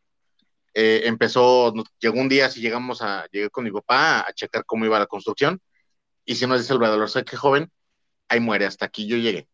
Eh, 0.74 1.03
empezó, 1.05 1.72
llegó 1.99 2.20
un 2.20 2.28
día, 2.28 2.47
así 2.47 2.61
llegamos 2.61 3.03
a, 3.03 3.26
llegué 3.32 3.51
con 3.51 3.64
mi 3.64 3.72
papá 3.72 4.20
a 4.20 4.32
checar 4.32 4.64
cómo 4.64 4.84
iba 4.84 4.99
la 4.99 5.07
construcción, 5.07 5.61
y 6.24 6.36
si 6.36 6.47
nos 6.47 6.61
dice 6.61 6.72
el 6.72 6.78
velador, 6.78 7.11
sé 7.11 7.24
que 7.24 7.36
joven, 7.36 7.72
ahí 8.28 8.38
muere, 8.41 8.66
hasta 8.66 8.86
aquí 8.86 9.07
yo 9.07 9.16
llegué. 9.16 9.49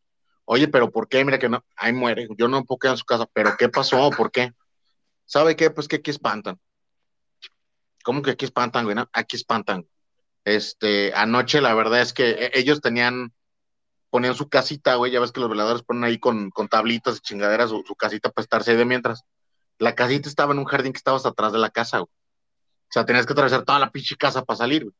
Oye, 0.44 0.68
pero 0.68 0.90
¿por 0.90 1.08
qué? 1.08 1.24
Mira 1.24 1.38
que 1.38 1.48
no, 1.48 1.64
ahí 1.74 1.92
muere, 1.92 2.28
yo 2.36 2.48
no 2.48 2.64
puedo 2.64 2.78
quedar 2.78 2.94
en 2.94 2.98
su 2.98 3.04
casa, 3.04 3.26
pero 3.32 3.56
¿qué 3.58 3.68
pasó? 3.68 4.10
¿Por 4.10 4.30
qué? 4.30 4.52
¿Sabe 5.24 5.56
qué? 5.56 5.70
Pues 5.70 5.88
que 5.88 5.96
aquí 5.96 6.10
espantan. 6.10 6.60
¿Cómo 8.04 8.22
que 8.22 8.32
aquí 8.32 8.44
espantan, 8.44 8.84
güey? 8.84 8.96
Aquí 9.12 9.36
espantan. 9.36 9.86
Este, 10.46 11.12
anoche 11.12 11.60
la 11.60 11.74
verdad 11.74 12.00
es 12.00 12.12
que 12.12 12.30
eh, 12.30 12.50
ellos 12.54 12.80
tenían, 12.80 13.34
ponían 14.10 14.36
su 14.36 14.48
casita, 14.48 14.94
güey, 14.94 15.10
ya 15.10 15.18
ves 15.18 15.32
que 15.32 15.40
los 15.40 15.50
veladores 15.50 15.82
ponen 15.82 16.04
ahí 16.04 16.20
con, 16.20 16.50
con 16.50 16.68
tablitas 16.68 17.16
y 17.16 17.20
chingaderas 17.20 17.70
su, 17.70 17.82
su 17.84 17.96
casita 17.96 18.30
para 18.30 18.44
estarse 18.44 18.70
ahí 18.70 18.76
de 18.76 18.84
mientras. 18.84 19.24
La 19.78 19.96
casita 19.96 20.28
estaba 20.28 20.52
en 20.52 20.60
un 20.60 20.64
jardín 20.64 20.92
que 20.92 20.98
estaba 20.98 21.16
hasta 21.16 21.30
atrás 21.30 21.52
de 21.52 21.58
la 21.58 21.70
casa, 21.70 21.98
güey. 21.98 22.08
O 22.08 22.92
sea, 22.92 23.04
tenías 23.04 23.26
que 23.26 23.32
atravesar 23.32 23.64
toda 23.64 23.80
la 23.80 23.90
pinche 23.90 24.14
casa 24.14 24.44
para 24.44 24.56
salir, 24.56 24.84
güey. 24.84 24.94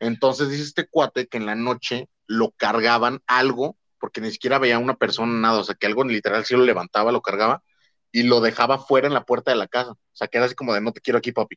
Entonces 0.00 0.48
dice 0.48 0.62
este 0.62 0.88
cuate 0.88 1.26
que 1.26 1.36
en 1.36 1.44
la 1.44 1.54
noche 1.54 2.08
lo 2.26 2.52
cargaban 2.52 3.20
algo, 3.26 3.76
porque 4.00 4.22
ni 4.22 4.30
siquiera 4.30 4.58
veía 4.58 4.78
una 4.78 4.96
persona 4.96 5.34
nada, 5.34 5.60
o 5.60 5.64
sea, 5.64 5.74
que 5.74 5.86
algo 5.86 6.02
literal 6.04 6.46
sí 6.46 6.56
lo 6.56 6.64
levantaba, 6.64 7.12
lo 7.12 7.20
cargaba 7.20 7.62
y 8.10 8.22
lo 8.22 8.40
dejaba 8.40 8.78
fuera 8.78 9.06
en 9.06 9.12
la 9.12 9.26
puerta 9.26 9.50
de 9.50 9.58
la 9.58 9.68
casa. 9.68 9.90
O 9.90 9.98
sea, 10.12 10.28
que 10.28 10.38
era 10.38 10.46
así 10.46 10.54
como 10.54 10.72
de 10.72 10.80
no 10.80 10.92
te 10.92 11.02
quiero 11.02 11.18
aquí, 11.18 11.30
papi. 11.30 11.56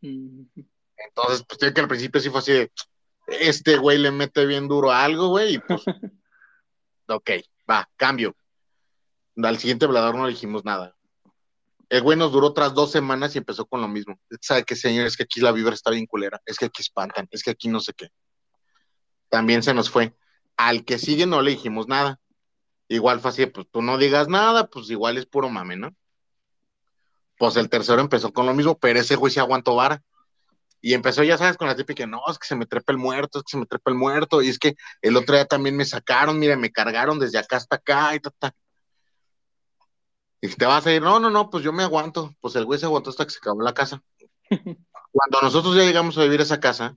Mm, 0.00 0.44
Entonces, 1.08 1.44
pues 1.48 1.58
digo 1.60 1.74
que 1.74 1.80
al 1.80 1.88
principio 1.88 2.20
sí 2.20 2.30
fue 2.30 2.40
así 2.40 2.52
de, 2.52 2.72
Este 3.26 3.76
güey 3.76 3.98
le 3.98 4.10
mete 4.10 4.46
bien 4.46 4.68
duro 4.68 4.90
a 4.90 5.04
algo, 5.04 5.28
güey, 5.28 5.54
y 5.54 5.58
pues, 5.58 5.82
ok, 7.08 7.30
va, 7.70 7.88
cambio. 7.96 8.34
Al 9.42 9.58
siguiente 9.58 9.86
velador 9.86 10.14
no 10.14 10.24
le 10.24 10.32
dijimos 10.32 10.64
nada. 10.64 10.96
El 11.88 12.02
güey 12.02 12.18
nos 12.18 12.32
duró 12.32 12.48
otras 12.48 12.74
dos 12.74 12.90
semanas 12.90 13.34
y 13.34 13.38
empezó 13.38 13.66
con 13.66 13.80
lo 13.80 13.88
mismo. 13.88 14.18
¿Sabe 14.40 14.64
qué, 14.64 14.74
señor? 14.74 15.06
Es 15.06 15.16
que 15.16 15.22
aquí 15.22 15.40
la 15.40 15.52
vibra 15.52 15.74
está 15.74 15.90
bien 15.90 16.06
culera. 16.06 16.40
Es 16.44 16.56
que 16.56 16.64
aquí 16.64 16.82
espantan. 16.82 17.28
Es 17.30 17.44
que 17.44 17.50
aquí 17.50 17.68
no 17.68 17.78
sé 17.80 17.92
qué. 17.92 18.08
También 19.28 19.62
se 19.62 19.72
nos 19.72 19.88
fue. 19.88 20.16
Al 20.56 20.84
que 20.84 20.98
sigue 20.98 21.26
no 21.26 21.42
le 21.42 21.52
dijimos 21.52 21.86
nada. 21.86 22.18
Igual 22.88 23.20
fue 23.20 23.30
así, 23.30 23.46
pues 23.46 23.66
tú 23.70 23.82
no 23.82 23.98
digas 23.98 24.28
nada, 24.28 24.68
pues 24.68 24.90
igual 24.90 25.18
es 25.18 25.26
puro 25.26 25.48
mame, 25.48 25.76
¿no? 25.76 25.94
Pues 27.36 27.56
el 27.56 27.68
tercero 27.68 28.00
empezó 28.00 28.32
con 28.32 28.46
lo 28.46 28.54
mismo, 28.54 28.78
pero 28.78 29.00
ese 29.00 29.16
güey 29.16 29.32
se 29.32 29.40
aguantó 29.40 29.74
vara. 29.74 30.02
Y 30.86 30.94
empezó, 30.94 31.24
ya 31.24 31.36
sabes, 31.36 31.56
con 31.56 31.66
la 31.66 31.74
típica, 31.74 32.06
no, 32.06 32.22
es 32.30 32.38
que 32.38 32.46
se 32.46 32.54
me 32.54 32.64
trepa 32.64 32.92
el 32.92 32.98
muerto, 32.98 33.38
es 33.40 33.44
que 33.44 33.50
se 33.50 33.56
me 33.56 33.66
trepa 33.66 33.90
el 33.90 33.96
muerto, 33.96 34.40
y 34.40 34.50
es 34.50 34.56
que 34.56 34.76
el 35.02 35.16
otro 35.16 35.34
día 35.34 35.44
también 35.44 35.76
me 35.76 35.84
sacaron, 35.84 36.38
mira, 36.38 36.56
me 36.56 36.70
cargaron 36.70 37.18
desde 37.18 37.38
acá 37.38 37.56
hasta 37.56 37.74
acá, 37.74 38.14
y 38.14 38.20
ta, 38.20 38.30
ta. 38.38 38.54
Y 40.40 40.46
te 40.46 40.64
vas 40.64 40.86
a 40.86 40.92
ir, 40.92 41.02
no, 41.02 41.18
no, 41.18 41.28
no, 41.28 41.50
pues 41.50 41.64
yo 41.64 41.72
me 41.72 41.82
aguanto. 41.82 42.36
Pues 42.40 42.54
el 42.54 42.66
güey 42.66 42.78
se 42.78 42.86
aguantó 42.86 43.10
hasta 43.10 43.24
que 43.24 43.32
se 43.32 43.38
acabó 43.38 43.62
la 43.62 43.74
casa. 43.74 44.00
Cuando 45.10 45.42
nosotros 45.42 45.74
ya 45.74 45.82
llegamos 45.82 46.16
a 46.18 46.22
vivir 46.22 46.38
a 46.38 46.44
esa 46.44 46.60
casa, 46.60 46.96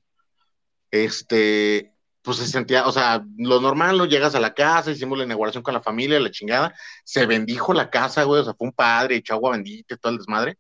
este, 0.92 1.96
pues 2.22 2.38
se 2.38 2.46
sentía, 2.46 2.86
o 2.86 2.92
sea, 2.92 3.26
lo 3.38 3.60
normal, 3.60 3.98
lo 3.98 4.06
llegas 4.06 4.36
a 4.36 4.40
la 4.40 4.54
casa, 4.54 4.92
hicimos 4.92 5.18
la 5.18 5.24
inauguración 5.24 5.64
con 5.64 5.74
la 5.74 5.82
familia, 5.82 6.20
la 6.20 6.30
chingada, 6.30 6.76
se 7.04 7.26
bendijo 7.26 7.74
la 7.74 7.90
casa, 7.90 8.22
güey, 8.22 8.42
o 8.42 8.44
sea, 8.44 8.54
fue 8.54 8.68
un 8.68 8.74
padre, 8.74 9.16
echó 9.16 9.34
agua 9.34 9.54
bendita 9.54 9.96
y 9.96 9.98
todo 9.98 10.12
el 10.12 10.20
desmadre. 10.20 10.60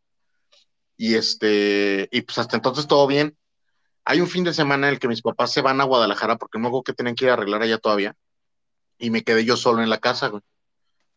Y 1.02 1.16
este, 1.16 2.10
y 2.12 2.24
pues 2.24 2.38
hasta 2.40 2.58
entonces 2.58 2.86
todo 2.86 3.08
bien. 3.08 3.38
Hay 4.04 4.20
un 4.20 4.28
fin 4.28 4.44
de 4.44 4.54
semana 4.54 4.90
en 4.90 4.96
el 4.96 5.00
que 5.00 5.08
mis 5.08 5.22
papás 5.22 5.54
se 5.54 5.62
van 5.62 5.80
a 5.80 5.86
Guadalajara 5.86 6.36
porque 6.36 6.60
no 6.60 6.68
hago 6.68 6.84
que 6.84 6.92
tienen 6.92 7.16
que 7.16 7.24
ir 7.24 7.32
a 7.32 7.36
arreglar 7.36 7.62
allá 7.62 7.78
todavía. 7.78 8.18
Y 8.98 9.10
me 9.10 9.24
quedé 9.24 9.46
yo 9.46 9.56
solo 9.56 9.82
en 9.82 9.90
la 9.90 10.00
casa, 10.00 10.28
güey. 10.28 10.44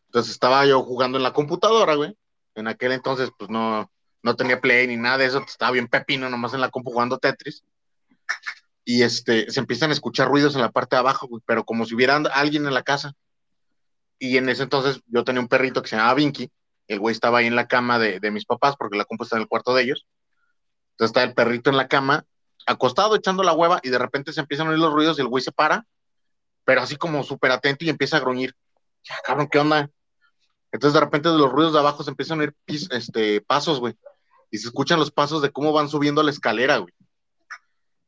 Entonces 0.05 0.31
estaba 0.31 0.65
yo 0.65 0.81
jugando 0.83 1.17
en 1.17 1.23
la 1.23 1.33
computadora, 1.33 1.95
güey. 1.95 2.17
En 2.55 2.69
aquel 2.69 2.93
entonces, 2.93 3.29
pues 3.37 3.49
no, 3.49 3.91
no 4.21 4.35
tenía 4.37 4.61
play 4.61 4.87
ni 4.87 4.95
nada 4.95 5.17
de 5.17 5.25
eso, 5.25 5.43
estaba 5.45 5.71
bien 5.73 5.89
pepino 5.89 6.29
nomás 6.29 6.53
en 6.53 6.61
la 6.61 6.69
compu 6.69 6.91
jugando 6.91 7.17
Tetris. 7.17 7.65
Y 8.85 9.01
este, 9.01 9.51
se 9.51 9.59
empiezan 9.59 9.89
a 9.89 9.93
escuchar 9.93 10.29
ruidos 10.29 10.55
en 10.55 10.61
la 10.61 10.71
parte 10.71 10.95
de 10.95 11.01
abajo, 11.01 11.27
güey, 11.27 11.43
pero 11.45 11.65
como 11.65 11.85
si 11.85 11.93
hubiera 11.93 12.15
alguien 12.15 12.65
en 12.67 12.73
la 12.73 12.83
casa. 12.83 13.11
Y 14.17 14.37
en 14.37 14.47
ese 14.47 14.63
entonces 14.63 15.01
yo 15.07 15.25
tenía 15.25 15.41
un 15.41 15.49
perrito 15.49 15.81
que 15.81 15.89
se 15.89 15.97
llamaba 15.97 16.13
Vinky, 16.13 16.49
el 16.87 16.99
güey 16.99 17.13
estaba 17.13 17.39
ahí 17.39 17.47
en 17.47 17.55
la 17.55 17.67
cama 17.67 17.99
de, 17.99 18.19
de 18.19 18.31
mis 18.31 18.45
papás, 18.45 18.75
porque 18.77 18.97
la 18.97 19.05
compu 19.05 19.23
está 19.23 19.37
en 19.37 19.43
el 19.43 19.47
cuarto 19.47 19.73
de 19.73 19.83
ellos. 19.83 20.05
Entonces 20.91 21.09
está 21.09 21.23
el 21.23 21.33
perrito 21.33 21.69
en 21.69 21.77
la 21.77 21.87
cama, 21.87 22.25
acostado 22.65 23.15
echando 23.15 23.43
la 23.43 23.53
hueva, 23.53 23.79
y 23.83 23.89
de 23.89 23.97
repente 23.97 24.33
se 24.33 24.41
empiezan 24.41 24.67
a 24.67 24.69
oír 24.71 24.79
los 24.79 24.93
ruidos 24.93 25.17
y 25.17 25.21
el 25.21 25.27
güey 25.27 25.43
se 25.43 25.51
para, 25.51 25.85
pero 26.65 26.81
así 26.81 26.95
como 26.95 27.23
súper 27.23 27.51
atento 27.51 27.85
y 27.85 27.89
empieza 27.89 28.17
a 28.17 28.21
gruñir. 28.21 28.55
Ya, 29.03 29.15
cabrón, 29.23 29.47
¿qué 29.51 29.59
onda? 29.59 29.89
Entonces 30.71 30.93
de 30.93 30.99
repente 30.99 31.29
de 31.29 31.37
los 31.37 31.51
ruidos 31.51 31.73
de 31.73 31.79
abajo 31.79 32.03
se 32.03 32.09
empiezan 32.09 32.39
a 32.39 32.43
oír 32.43 32.55
este, 32.67 33.41
pasos, 33.41 33.79
güey. 33.79 33.95
Y 34.49 34.57
se 34.57 34.67
escuchan 34.67 34.99
los 34.99 35.11
pasos 35.11 35.41
de 35.41 35.51
cómo 35.51 35.71
van 35.71 35.89
subiendo 35.89 36.23
la 36.23 36.31
escalera, 36.31 36.77
güey. 36.77 36.93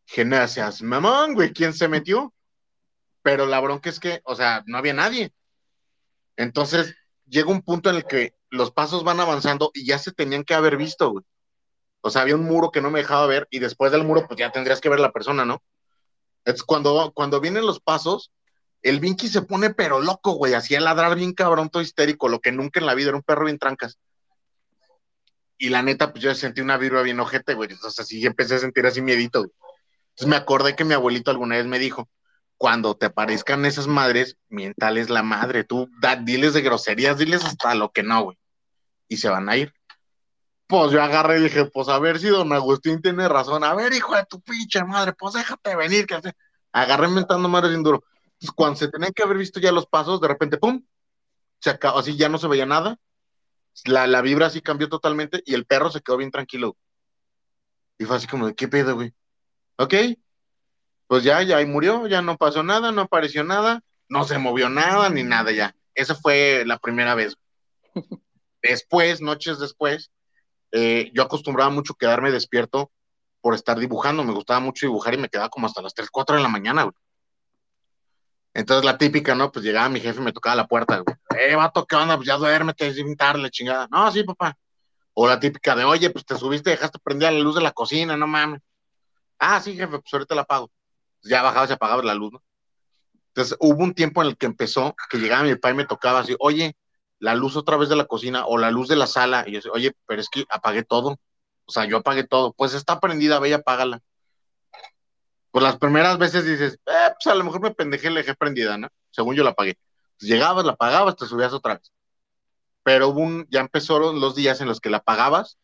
Generacias, 0.05 0.81
mamón, 0.81 1.33
güey, 1.33 1.51
¿quién 1.53 1.73
se 1.73 1.87
metió? 1.87 2.33
Pero 3.21 3.45
la 3.45 3.59
bronca 3.59 3.89
es 3.89 3.99
que, 3.99 4.21
o 4.23 4.35
sea, 4.35 4.63
no 4.67 4.77
había 4.77 4.93
nadie. 4.93 5.33
Entonces 6.37 6.95
llega 7.25 7.51
un 7.51 7.61
punto 7.61 7.89
en 7.89 7.97
el 7.97 8.05
que 8.05 8.35
los 8.55 8.71
pasos 8.71 9.03
van 9.03 9.19
avanzando 9.19 9.71
y 9.73 9.85
ya 9.85 9.99
se 9.99 10.11
tenían 10.11 10.43
que 10.43 10.53
haber 10.53 10.77
visto, 10.77 11.11
güey. 11.11 11.25
O 12.01 12.09
sea, 12.09 12.21
había 12.21 12.35
un 12.35 12.43
muro 12.43 12.71
que 12.71 12.81
no 12.81 12.91
me 12.91 12.99
dejaba 12.99 13.25
ver 13.25 13.47
y 13.49 13.59
después 13.59 13.91
del 13.91 14.03
muro, 14.03 14.27
pues 14.27 14.39
ya 14.39 14.51
tendrías 14.51 14.81
que 14.81 14.89
ver 14.89 14.99
la 14.99 15.11
persona, 15.11 15.45
¿no? 15.45 15.61
Es 16.43 16.63
cuando, 16.63 17.11
cuando 17.15 17.41
vienen 17.41 17.65
los 17.65 17.79
pasos, 17.79 18.31
el 18.83 18.99
Vinky 18.99 19.27
se 19.27 19.41
pone 19.41 19.73
pero 19.73 19.99
loco, 19.99 20.33
güey, 20.33 20.53
hacía 20.53 20.79
ladrar 20.79 21.15
bien 21.15 21.33
cabrón, 21.33 21.69
todo 21.69 21.81
histérico, 21.81 22.29
lo 22.29 22.39
que 22.39 22.51
nunca 22.51 22.79
en 22.79 22.85
la 22.85 22.93
vida 22.93 23.09
era 23.09 23.17
un 23.17 23.23
perro 23.23 23.45
bien 23.45 23.57
trancas. 23.57 23.97
Y 25.57 25.69
la 25.69 25.81
neta, 25.81 26.11
pues 26.11 26.23
yo 26.23 26.35
sentí 26.35 26.61
una 26.61 26.77
virua 26.77 27.01
bien 27.01 27.19
ojete, 27.19 27.55
güey, 27.55 27.71
entonces 27.71 27.99
así 27.99 28.23
empecé 28.23 28.55
a 28.55 28.59
sentir 28.59 28.85
así 28.85 29.01
miedito, 29.01 29.39
Entonces 29.39 30.27
me 30.27 30.35
acordé 30.35 30.75
que 30.75 30.85
mi 30.85 30.93
abuelito 30.93 31.31
alguna 31.31 31.55
vez 31.55 31.65
me 31.65 31.79
dijo, 31.79 32.07
cuando 32.57 32.95
te 32.95 33.07
aparezcan 33.07 33.65
esas 33.65 33.87
madres, 33.87 34.37
mientales 34.49 35.05
es 35.05 35.09
la 35.09 35.23
madre, 35.23 35.63
tú 35.63 35.89
da, 35.99 36.15
diles 36.15 36.53
de 36.53 36.61
groserías, 36.61 37.17
diles 37.17 37.43
hasta 37.43 37.73
lo 37.75 37.91
que 37.91 38.03
no, 38.03 38.23
güey. 38.25 38.37
Y 39.07 39.17
se 39.17 39.29
van 39.29 39.49
a 39.49 39.57
ir. 39.57 39.73
Pues 40.67 40.91
yo 40.91 41.01
agarré 41.01 41.39
y 41.39 41.43
dije, 41.43 41.65
pues 41.65 41.89
a 41.89 41.99
ver 41.99 42.19
si 42.19 42.27
don 42.27 42.51
Agustín 42.51 43.01
tiene 43.01 43.27
razón. 43.27 43.63
A 43.63 43.75
ver, 43.75 43.93
hijo 43.93 44.15
de 44.15 44.25
tu 44.25 44.41
pinche 44.41 44.83
madre, 44.83 45.13
pues 45.13 45.33
déjate 45.33 45.75
venir. 45.75 46.07
Que 46.07 46.19
agarré 46.71 47.07
mentando 47.07 47.47
madre 47.47 47.69
bien 47.69 47.83
duro 47.83 48.03
cuando 48.53 48.77
se 48.77 48.89
tenían 48.89 49.13
que 49.13 49.23
haber 49.23 49.37
visto 49.37 49.59
ya 49.59 49.71
los 49.71 49.87
pasos, 49.87 50.19
de 50.21 50.27
repente, 50.27 50.57
¡pum! 50.57 50.83
Se 51.59 51.69
acabó, 51.69 51.99
así 51.99 52.15
ya 52.17 52.29
no 52.29 52.37
se 52.37 52.47
veía 52.47 52.65
nada. 52.65 52.97
La, 53.85 54.07
la 54.07 54.21
vibra 54.21 54.47
así 54.47 54.61
cambió 54.61 54.89
totalmente 54.89 55.41
y 55.45 55.53
el 55.53 55.65
perro 55.65 55.91
se 55.91 56.01
quedó 56.01 56.17
bien 56.17 56.31
tranquilo. 56.31 56.77
Y 57.97 58.05
fue 58.05 58.17
así 58.17 58.27
como 58.27 58.53
¿qué 58.53 58.67
pedo, 58.67 58.95
güey? 58.95 59.13
Ok, 59.77 59.93
pues 61.07 61.23
ya, 61.23 61.41
ya 61.43 61.57
ahí 61.57 61.65
murió, 61.65 62.07
ya 62.07 62.21
no 62.21 62.37
pasó 62.37 62.63
nada, 62.63 62.91
no 62.91 63.01
apareció 63.01 63.43
nada, 63.43 63.81
no 64.07 64.23
se 64.23 64.37
movió 64.37 64.69
nada 64.69 65.09
ni 65.09 65.23
nada 65.23 65.51
ya. 65.51 65.75
Esa 65.93 66.15
fue 66.15 66.63
la 66.65 66.77
primera 66.77 67.15
vez. 67.15 67.35
Después, 68.67 69.21
noches 69.21 69.59
después, 69.59 70.11
eh, 70.71 71.11
yo 71.13 71.23
acostumbraba 71.23 71.69
mucho 71.69 71.93
quedarme 71.93 72.31
despierto 72.31 72.91
por 73.41 73.53
estar 73.53 73.77
dibujando, 73.79 74.23
me 74.23 74.33
gustaba 74.33 74.59
mucho 74.59 74.87
dibujar 74.87 75.13
y 75.13 75.17
me 75.17 75.29
quedaba 75.29 75.49
como 75.49 75.67
hasta 75.67 75.81
las 75.81 75.93
3, 75.93 76.09
4 76.09 76.35
de 76.35 76.41
la 76.41 76.49
mañana, 76.49 76.83
güey. 76.83 76.95
Entonces 78.55 78.85
la 78.85 78.97
típica, 78.97 79.35
¿no? 79.35 79.51
Pues 79.51 79.63
llegaba 79.65 79.89
mi 79.89 79.99
jefe 79.99 80.19
y 80.19 80.23
me 80.23 80.31
tocaba 80.31 80.55
la 80.55 80.65
puerta, 80.65 80.97
güey. 80.99 81.15
Eh, 81.37 81.55
vato, 81.55 81.85
¿qué 81.85 81.95
onda? 81.95 82.15
Pues 82.15 82.27
ya 82.27 82.37
duérmete, 82.37 82.87
es 82.87 82.97
tarde, 83.17 83.51
chingada. 83.51 83.87
No, 83.91 84.09
sí, 84.11 84.23
papá. 84.23 84.57
O 85.13 85.27
la 85.27 85.39
típica 85.39 85.75
de, 85.75 85.83
oye, 85.83 86.09
pues 86.09 86.25
te 86.25 86.35
subiste, 86.37 86.71
dejaste 86.71 86.97
prendida 86.99 87.31
la 87.31 87.39
luz 87.39 87.55
de 87.55 87.61
la 87.61 87.71
cocina, 87.71 88.17
no 88.17 88.27
mames. 88.27 88.61
Ah, 89.37 89.61
sí, 89.61 89.75
jefe, 89.75 89.99
pues 89.99 90.13
ahorita 90.13 90.33
la 90.33 90.41
apago. 90.41 90.71
Pues 91.21 91.29
ya 91.29 91.41
bajaba 91.43 91.67
se 91.67 91.73
apagaba 91.73 92.01
la 92.01 92.15
luz, 92.15 92.33
¿no? 92.33 92.43
Entonces 93.27 93.57
hubo 93.59 93.83
un 93.83 93.93
tiempo 93.93 94.21
en 94.21 94.29
el 94.29 94.37
que 94.37 94.45
empezó, 94.45 94.95
que 95.09 95.17
llegaba 95.17 95.43
mi 95.43 95.53
papá 95.55 95.71
y 95.71 95.73
me 95.75 95.85
tocaba 95.85 96.19
así, 96.19 96.35
oye, 96.39 96.75
la 97.19 97.35
luz 97.35 97.55
otra 97.55 97.77
vez 97.77 97.89
de 97.89 97.95
la 97.95 98.05
cocina 98.05 98.45
o 98.45 98.57
la 98.57 98.71
luz 98.71 98.87
de 98.87 98.95
la 98.95 99.07
sala. 99.07 99.43
Y 99.47 99.51
yo 99.53 99.57
decía, 99.59 99.71
oye, 99.73 99.95
pero 100.05 100.21
es 100.21 100.29
que 100.29 100.45
apagué 100.49 100.83
todo. 100.83 101.17
O 101.65 101.71
sea, 101.71 101.85
yo 101.85 101.97
apagué 101.97 102.23
todo. 102.25 102.53
Pues 102.53 102.73
está 102.73 102.99
prendida, 102.99 103.39
ve 103.39 103.49
y 103.49 103.53
apágala 103.53 104.01
pues 105.55 105.63
las 105.63 105.77
primeras 105.77 106.17
veces 106.17 106.43
dices, 106.43 106.73
eh, 106.85 107.13
pues 107.13 107.33
a 107.33 107.33
lo 107.33 107.45
mejor 107.45 107.61
me 107.61 107.71
pendejé 107.71 108.09
le 108.09 108.19
dejé 108.23 108.35
prendida, 108.35 108.77
¿no? 108.77 108.89
Según 109.09 109.37
yo 109.37 109.43
la 109.45 109.51
apagué. 109.51 109.79
Pues 110.19 110.29
llegabas, 110.29 110.65
la 110.65 110.73
apagabas, 110.73 111.15
te 111.15 111.25
subías 111.27 111.53
otra 111.53 111.75
vez. 111.75 111.93
Pero 112.83 113.07
un, 113.11 113.47
ya 113.49 113.61
empezaron 113.61 114.19
los 114.19 114.35
días 114.35 114.59
en 114.59 114.67
los 114.67 114.81
que 114.81 114.89
la 114.89 114.97
apagabas, 114.97 115.57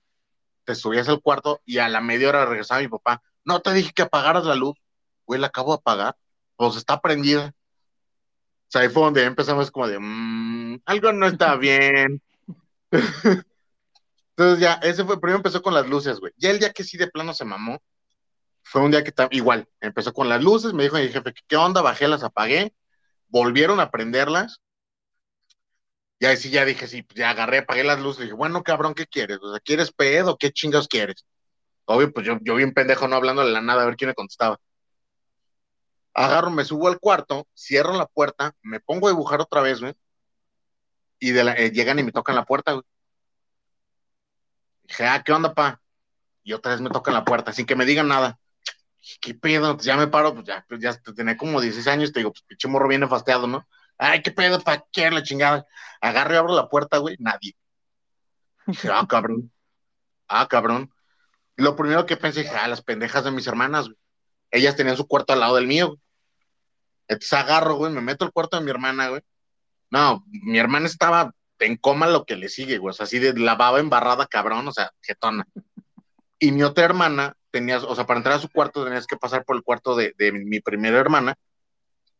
te 0.63 0.75
subías 0.75 1.09
al 1.09 1.19
cuarto 1.19 1.59
y 1.65 1.79
a 1.79 1.89
la 1.89 1.99
media 1.99 2.29
hora 2.29 2.45
regresaba 2.45 2.79
mi 2.79 2.87
papá. 2.87 3.21
No 3.43 3.59
te 3.59 3.73
dije 3.73 3.91
que 3.93 4.03
apagaras 4.03 4.45
la 4.45 4.55
luz. 4.55 4.77
Güey, 5.25 5.41
la 5.41 5.47
acabo 5.47 5.73
de 5.73 5.79
apagar. 5.79 6.15
Pues 6.55 6.77
está 6.77 7.01
prendida. 7.01 7.53
Sea, 8.71 8.81
ahí 8.83 8.89
fue 8.89 9.03
donde 9.03 9.25
empezamos 9.25 9.69
como 9.69 9.87
de, 9.87 9.99
mmm, 9.99 10.79
algo 10.85 11.11
no 11.11 11.27
está 11.27 11.55
bien. 11.57 12.21
Entonces 14.37 14.59
ya, 14.59 14.73
ese 14.83 15.03
fue, 15.05 15.19
primero 15.19 15.37
empezó 15.37 15.61
con 15.61 15.73
las 15.73 15.87
luces, 15.87 16.19
güey. 16.19 16.33
Ya 16.37 16.51
el 16.51 16.59
día 16.59 16.71
que 16.71 16.83
sí 16.83 16.97
de 16.97 17.07
plano 17.07 17.33
se 17.33 17.45
mamó, 17.45 17.81
fue 18.63 18.81
un 18.81 18.91
día 18.91 19.03
que 19.03 19.13
igual, 19.31 19.67
empezó 19.81 20.13
con 20.13 20.29
las 20.29 20.41
luces, 20.43 20.73
me 20.73 20.83
dijo 20.83 20.97
mi 20.97 21.09
jefe, 21.09 21.33
¿qué 21.47 21.57
onda? 21.57 21.81
Bajé, 21.81 22.07
las 22.07 22.23
apagué, 22.23 22.73
volvieron 23.27 23.79
a 23.81 23.91
prenderlas. 23.91 24.61
Y 26.19 26.25
ahí 26.25 26.37
sí 26.37 26.49
ya 26.51 26.63
dije, 26.65 26.87
sí, 26.87 27.03
pues 27.03 27.17
ya 27.17 27.31
agarré, 27.31 27.59
apagué 27.59 27.83
las 27.83 27.99
luces, 27.99 28.23
dije, 28.23 28.33
bueno, 28.33 28.63
cabrón, 28.63 28.93
¿qué 28.93 29.05
quieres? 29.07 29.39
O 29.41 29.51
sea, 29.51 29.59
¿quieres 29.59 29.91
pedo? 29.91 30.37
¿Qué 30.37 30.51
chingados 30.51 30.87
quieres? 30.87 31.25
Obvio, 31.85 32.13
pues 32.13 32.25
yo, 32.25 32.37
yo 32.41 32.55
bien 32.55 32.73
pendejo, 32.73 33.07
no 33.07 33.15
hablando 33.17 33.43
de 33.45 33.51
la 33.51 33.61
nada, 33.61 33.83
a 33.83 33.85
ver 33.87 33.97
quién 33.97 34.09
me 34.09 34.15
contestaba. 34.15 34.59
Agarro, 36.13 36.51
me 36.51 36.65
subo 36.65 36.87
al 36.87 36.99
cuarto, 36.99 37.47
cierro 37.55 37.93
la 37.93 38.05
puerta, 38.05 38.53
me 38.61 38.79
pongo 38.79 39.07
a 39.07 39.11
dibujar 39.11 39.41
otra 39.41 39.61
vez, 39.61 39.79
güey. 39.81 39.93
Y 41.19 41.37
eh, 41.37 41.71
llegan 41.71 41.99
y 41.99 42.03
me 42.03 42.11
tocan 42.11 42.35
la 42.35 42.45
puerta, 42.45 42.73
güey. 42.73 42.83
Dije, 44.83 45.05
ah, 45.07 45.23
¿qué 45.23 45.31
onda, 45.31 45.53
pa? 45.53 45.81
Y 46.43 46.53
otra 46.53 46.73
vez 46.73 46.81
me 46.81 46.89
tocan 46.89 47.13
la 47.13 47.23
puerta, 47.25 47.53
sin 47.53 47.65
que 47.65 47.75
me 47.75 47.85
digan 47.85 48.07
nada. 48.07 48.39
¿qué 49.19 49.33
pedo? 49.33 49.75
Pues 49.75 49.85
ya 49.85 49.97
me 49.97 50.07
paro, 50.07 50.33
pues 50.33 50.45
ya, 50.45 50.65
pues 50.67 50.81
ya 50.81 50.93
tenía 51.15 51.37
como 51.37 51.61
16 51.61 51.87
años, 51.87 52.11
te 52.11 52.19
digo, 52.19 52.31
pues 52.31 52.43
pinche 52.43 52.67
morro 52.67 52.87
viene 52.87 53.07
fasteado, 53.07 53.47
¿no? 53.47 53.67
Ay, 53.97 54.21
¿qué 54.21 54.31
pedo? 54.31 54.61
¿Para 54.61 54.85
qué 54.91 55.11
la 55.11 55.23
chingada? 55.23 55.65
Agarro 56.01 56.33
y 56.33 56.37
abro 56.37 56.55
la 56.55 56.69
puerta, 56.69 56.97
güey, 56.97 57.15
nadie. 57.19 57.55
ah, 58.91 59.05
cabrón. 59.07 59.51
Ah, 60.27 60.47
cabrón. 60.47 60.93
Lo 61.55 61.75
primero 61.75 62.05
que 62.05 62.17
pensé, 62.17 62.47
ah, 62.49 62.67
las 62.67 62.81
pendejas 62.81 63.23
de 63.23 63.31
mis 63.31 63.47
hermanas, 63.47 63.85
güey. 63.85 63.97
Ellas 64.51 64.75
tenían 64.75 64.97
su 64.97 65.07
cuarto 65.07 65.33
al 65.33 65.39
lado 65.39 65.55
del 65.55 65.67
mío, 65.67 65.87
güey. 65.87 65.99
Entonces 67.07 67.33
agarro, 67.33 67.75
güey, 67.75 67.91
me 67.91 68.01
meto 68.01 68.25
al 68.25 68.31
cuarto 68.31 68.57
de 68.57 68.63
mi 68.63 68.71
hermana, 68.71 69.09
güey. 69.09 69.21
No, 69.89 70.23
mi 70.29 70.59
hermana 70.59 70.87
estaba 70.87 71.33
en 71.59 71.77
coma 71.77 72.07
lo 72.07 72.25
que 72.25 72.35
le 72.35 72.49
sigue, 72.49 72.77
güey. 72.77 72.91
O 72.91 72.93
sea, 72.93 73.03
así 73.03 73.19
de 73.19 73.37
lavaba 73.37 73.79
embarrada, 73.79 74.25
cabrón, 74.27 74.67
o 74.67 74.71
sea, 74.71 74.91
jetona. 75.01 75.45
Y 76.39 76.51
mi 76.51 76.63
otra 76.63 76.85
hermana 76.85 77.35
tenías, 77.51 77.83
o 77.83 77.95
sea, 77.95 78.05
para 78.05 78.19
entrar 78.19 78.35
a 78.35 78.39
su 78.39 78.49
cuarto 78.49 78.83
tenías 78.85 79.07
que 79.07 79.17
pasar 79.17 79.43
por 79.45 79.55
el 79.55 79.63
cuarto 79.63 79.95
de, 79.95 80.15
de 80.17 80.31
mi 80.31 80.59
primera 80.61 80.97
hermana 80.97 81.35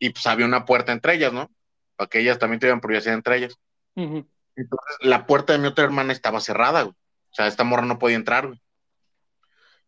y 0.01 0.09
pues 0.09 0.25
había 0.25 0.45
una 0.45 0.65
puerta 0.65 0.91
entre 0.91 1.13
ellas, 1.13 1.31
¿no? 1.31 1.49
Para 1.95 2.09
que 2.09 2.19
ellas 2.19 2.39
también 2.39 2.59
tuvieran 2.59 2.81
privacidad 2.81 3.13
entre 3.13 3.37
ellas. 3.37 3.57
Entonces, 3.95 4.97
la 4.99 5.25
puerta 5.25 5.53
de 5.53 5.59
mi 5.59 5.67
otra 5.67 5.85
hermana 5.85 6.11
estaba 6.11 6.39
cerrada, 6.39 6.81
güey. 6.81 6.95
O 6.95 7.33
sea, 7.33 7.47
esta 7.47 7.63
morra 7.63 7.85
no 7.85 7.99
podía 7.99 8.15
entrar, 8.15 8.47
güey. 8.47 8.61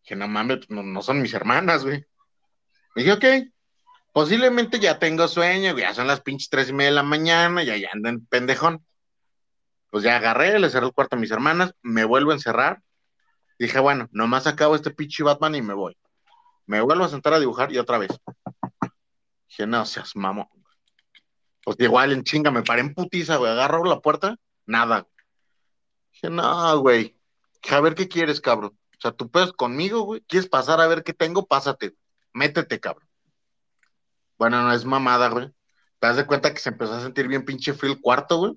Dije, 0.02 0.16
no 0.16 0.28
mames, 0.28 0.58
pues, 0.58 0.70
no, 0.70 0.82
no 0.82 1.02
son 1.02 1.20
mis 1.20 1.34
hermanas, 1.34 1.84
güey. 1.84 2.06
Dije, 2.94 3.12
ok, 3.12 3.24
posiblemente 4.12 4.78
ya 4.78 4.98
tengo 4.98 5.26
sueño, 5.28 5.76
ya 5.76 5.94
son 5.94 6.06
las 6.06 6.20
pinches 6.20 6.48
tres 6.48 6.68
y 6.68 6.72
media 6.72 6.90
de 6.90 6.96
la 6.96 7.02
mañana, 7.02 7.62
ya, 7.64 7.76
ya 7.76 7.90
ando 7.92 8.08
en 8.08 8.24
pendejón. 8.26 8.84
Pues 9.90 10.04
ya 10.04 10.16
agarré, 10.16 10.58
le 10.58 10.70
cerré 10.70 10.86
el 10.86 10.92
cuarto 10.92 11.16
a 11.16 11.18
mis 11.18 11.30
hermanas, 11.30 11.74
me 11.82 12.04
vuelvo 12.04 12.30
a 12.30 12.34
encerrar. 12.34 12.82
Dije, 13.58 13.78
bueno, 13.78 14.08
nomás 14.12 14.46
acabo 14.46 14.74
este 14.74 14.90
pinche 14.90 15.22
Batman 15.22 15.54
y 15.54 15.62
me 15.62 15.74
voy. 15.74 15.96
Me 16.66 16.80
vuelvo 16.80 17.04
a 17.04 17.08
sentar 17.08 17.34
a 17.34 17.40
dibujar 17.40 17.72
y 17.72 17.78
otra 17.78 17.98
vez. 17.98 18.10
Dije, 19.48 19.66
no 19.66 19.84
seas 19.86 20.16
mamón. 20.16 20.48
Pues 21.64 21.76
igual 21.80 22.12
en 22.12 22.24
chinga, 22.24 22.50
me 22.50 22.62
paré 22.62 22.80
en 22.80 22.94
putiza, 22.94 23.36
güey. 23.36 23.52
Agarro 23.52 23.84
la 23.84 24.00
puerta, 24.00 24.36
nada. 24.66 25.06
Dije, 26.12 26.30
no, 26.30 26.78
güey. 26.80 27.16
A 27.70 27.80
ver 27.80 27.94
qué 27.94 28.08
quieres, 28.08 28.40
cabrón. 28.40 28.78
O 28.92 29.00
sea, 29.00 29.12
tú 29.12 29.30
puedes 29.30 29.52
conmigo, 29.52 30.02
güey. 30.02 30.20
¿Quieres 30.22 30.48
pasar 30.48 30.80
a 30.80 30.86
ver 30.86 31.02
qué 31.02 31.12
tengo? 31.12 31.46
Pásate. 31.46 31.94
Métete, 32.34 32.80
cabrón. 32.80 33.08
Bueno, 34.36 34.62
no 34.62 34.72
es 34.72 34.84
mamada, 34.84 35.28
güey. 35.28 35.48
Te 35.98 36.06
das 36.08 36.16
de 36.16 36.26
cuenta 36.26 36.52
que 36.52 36.60
se 36.60 36.68
empezó 36.70 36.92
a 36.94 37.00
sentir 37.02 37.28
bien 37.28 37.44
pinche 37.44 37.72
frío 37.72 37.92
el 37.92 38.00
cuarto, 38.00 38.36
güey. 38.38 38.52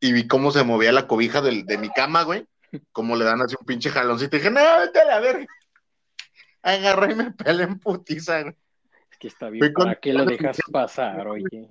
Y 0.00 0.12
vi 0.12 0.26
cómo 0.28 0.50
se 0.52 0.62
movía 0.62 0.92
la 0.92 1.06
cobija 1.06 1.40
del- 1.40 1.66
de 1.66 1.76
mi 1.76 1.90
cama, 1.90 2.22
güey. 2.22 2.46
Cómo 2.92 3.16
le 3.16 3.24
dan 3.24 3.42
así 3.42 3.56
un 3.58 3.66
pinche 3.66 3.90
jaloncito. 3.90 4.36
Y 4.36 4.38
dije, 4.38 4.50
no, 4.50 4.60
vete 4.78 5.00
a 5.00 5.04
la 5.04 5.20
verga. 5.20 5.46
Agarré 6.62 7.12
y 7.12 7.16
me 7.16 7.30
pelé 7.32 7.64
en 7.64 7.78
putiza, 7.80 8.42
güey. 8.42 8.54
Es 9.10 9.18
que 9.18 9.28
está 9.28 9.48
Fui 9.48 9.58
bien. 9.60 9.72
con- 9.72 9.86
¿Para 9.86 9.98
qué 10.00 10.12
lo 10.12 10.24
dejas 10.24 10.58
pasar, 10.70 11.26
oye? 11.26 11.70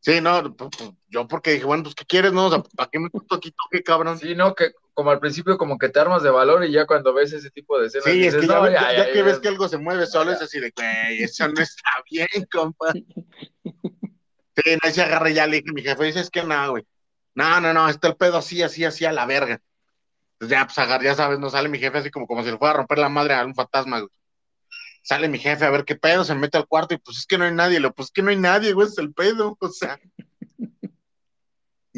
Sí, 0.00 0.20
no, 0.20 0.54
pues, 0.54 0.70
pues, 0.76 0.90
yo 1.08 1.26
porque 1.26 1.52
dije, 1.52 1.64
bueno, 1.64 1.82
pues, 1.84 1.94
¿qué 1.94 2.04
quieres, 2.04 2.32
no? 2.32 2.46
O 2.46 2.50
sea, 2.50 2.62
¿para 2.76 2.90
qué 2.90 2.98
me 2.98 3.10
puto 3.10 3.36
aquí 3.36 3.50
toque, 3.52 3.82
cabrón? 3.82 4.18
Sí, 4.18 4.34
no, 4.34 4.54
que 4.54 4.72
como 4.98 5.12
al 5.12 5.20
principio 5.20 5.56
como 5.56 5.78
que 5.78 5.90
te 5.90 6.00
armas 6.00 6.24
de 6.24 6.30
valor 6.30 6.64
y 6.64 6.72
ya 6.72 6.84
cuando 6.84 7.14
ves 7.14 7.32
ese 7.32 7.52
tipo 7.52 7.78
de 7.78 7.86
escenas 7.86 8.06
Sí, 8.06 8.26
es 8.26 8.34
dices, 8.34 8.40
que 8.40 8.46
ya, 8.48 8.54
no, 8.56 8.62
ves- 8.64 8.72
ya, 8.72 8.80
ya 8.90 8.98
ya, 8.98 9.12
que 9.12 9.18
ya, 9.18 9.22
ves 9.22 9.34
ya. 9.36 9.40
que 9.42 9.48
algo 9.48 9.68
se 9.68 9.78
mueve 9.78 10.06
solo, 10.06 10.32
es 10.32 10.42
así 10.42 10.58
de, 10.58 10.72
güey, 10.74 11.22
eso 11.22 11.46
no 11.46 11.60
está 11.62 11.90
bien, 12.10 12.26
compa. 12.50 12.92
Sí, 14.56 14.76
no, 14.82 14.90
se 14.90 15.02
agarra 15.02 15.30
y 15.30 15.34
ya 15.34 15.46
le 15.46 15.58
dije 15.58 15.70
a 15.70 15.72
mi 15.72 15.82
jefe, 15.82 16.02
dice, 16.02 16.18
es 16.18 16.30
que 16.30 16.42
no, 16.42 16.70
güey. 16.70 16.84
No, 17.36 17.60
no, 17.60 17.72
no, 17.72 17.88
está 17.88 18.08
el 18.08 18.16
pedo 18.16 18.38
así, 18.38 18.60
así, 18.60 18.84
así, 18.84 19.04
a 19.04 19.12
la 19.12 19.24
verga. 19.24 19.60
Pues 20.36 20.50
ya, 20.50 20.64
pues 20.64 20.76
agarra, 20.78 21.04
ya 21.04 21.14
sabes, 21.14 21.38
no 21.38 21.48
sale 21.48 21.68
mi 21.68 21.78
jefe 21.78 21.98
así 21.98 22.10
como, 22.10 22.26
como 22.26 22.42
si 22.42 22.50
le 22.50 22.58
fuera 22.58 22.74
a 22.74 22.76
romper 22.78 22.98
la 22.98 23.08
madre 23.08 23.34
a 23.34 23.46
un 23.46 23.54
fantasma, 23.54 24.00
güey. 24.00 24.10
Sale 25.04 25.28
mi 25.28 25.38
jefe 25.38 25.64
a 25.64 25.70
ver 25.70 25.84
qué 25.84 25.94
pedo, 25.94 26.24
se 26.24 26.34
mete 26.34 26.58
al 26.58 26.66
cuarto 26.66 26.92
y 26.94 26.98
pues 26.98 27.18
es 27.18 27.26
que 27.26 27.38
no 27.38 27.44
hay 27.44 27.52
nadie. 27.52 27.74
Le 27.78 27.86
digo, 27.86 27.94
pues 27.94 28.06
es 28.08 28.12
que 28.12 28.22
no 28.22 28.30
hay 28.30 28.36
nadie, 28.36 28.72
güey, 28.72 28.88
es 28.88 28.98
el 28.98 29.14
pedo, 29.14 29.56
o 29.60 29.68
sea. 29.68 30.00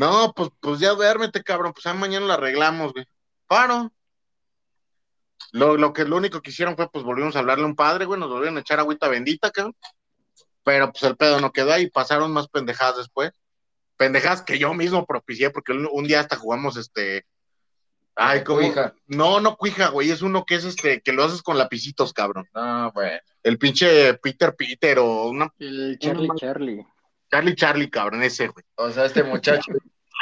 No, 0.01 0.33
pues, 0.35 0.49
pues 0.61 0.81
ya 0.81 0.93
duérmete, 0.93 1.43
cabrón, 1.43 1.75
pues 1.75 1.85
ya 1.85 1.93
mañana 1.93 2.25
lo 2.25 2.33
arreglamos, 2.33 2.95
güey. 2.95 3.05
Paro. 3.47 3.93
Lo, 5.53 5.77
lo 5.77 5.93
que 5.93 6.07
lo 6.07 6.17
único 6.17 6.41
que 6.41 6.49
hicieron 6.49 6.75
fue, 6.75 6.91
pues 6.91 7.05
volvimos 7.05 7.37
a 7.37 7.41
hablarle 7.41 7.65
a 7.65 7.67
un 7.67 7.77
padre, 7.77 8.07
güey, 8.07 8.19
nos 8.19 8.31
volvieron 8.31 8.57
a 8.57 8.61
echar 8.61 8.81
agüita 8.81 9.09
bendita, 9.09 9.51
cabrón. 9.51 9.77
Pero 10.65 10.91
pues 10.91 11.03
el 11.03 11.19
pedo 11.19 11.39
no 11.39 11.53
quedó 11.53 11.75
ahí, 11.75 11.91
pasaron 11.91 12.33
más 12.33 12.49
pendejadas 12.49 12.97
después. 12.97 13.33
Pendejadas 13.99 14.41
que 14.41 14.59
yo 14.59 14.73
mismo 14.73 15.05
propicié, 15.05 15.51
porque 15.51 15.73
un, 15.73 15.87
un 15.93 16.07
día 16.07 16.21
hasta 16.21 16.37
jugamos 16.37 16.79
este. 16.79 17.27
Ay, 18.15 18.43
¿cómo? 18.43 18.61
Cuija. 18.61 18.95
No, 19.07 19.39
no 19.41 19.57
cuija, 19.57 19.89
güey, 19.89 20.11
es 20.11 20.23
uno 20.23 20.47
que 20.47 20.55
es 20.55 20.65
este, 20.65 21.03
que 21.03 21.13
lo 21.13 21.25
haces 21.25 21.43
con 21.43 21.59
lapicitos, 21.59 22.15
cabrón. 22.15 22.49
No, 22.55 22.91
bueno. 22.93 23.19
El 23.43 23.59
pinche 23.59 24.15
Peter 24.15 24.57
Peter 24.57 24.99
o 24.99 25.27
una 25.27 25.53
El 25.59 25.99
Charlie 25.99 26.31
Charlie. 26.37 26.87
Charlie 27.31 27.55
Charlie, 27.55 27.91
cabrón, 27.91 28.23
ese, 28.23 28.49
güey. 28.49 28.65
O 28.77 28.91
sea, 28.91 29.05
este 29.05 29.23
muchacho 29.23 29.73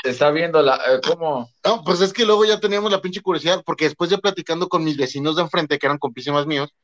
está 0.05 0.31
viendo 0.31 0.63
la, 0.63 0.77
eh, 0.77 1.01
cómo, 1.05 1.51
No, 1.65 1.83
pues 1.85 2.01
es 2.01 2.13
que 2.13 2.25
luego 2.25 2.45
ya 2.45 2.61
teníamos 2.61 2.91
la 2.91 3.01
pinche 3.01 3.23
curiosidad, 3.23 3.63
porque 3.65 3.87
después 3.87 4.11
ya 4.11 4.19
platicando 4.19 4.69
con 4.69 4.85
mis 4.85 4.97
vecinos 4.97 5.37
de 5.37 5.43
enfrente, 5.43 5.79
que 5.79 5.87
eran 5.87 5.99
compísimos 5.99 6.47
míos, 6.47 6.75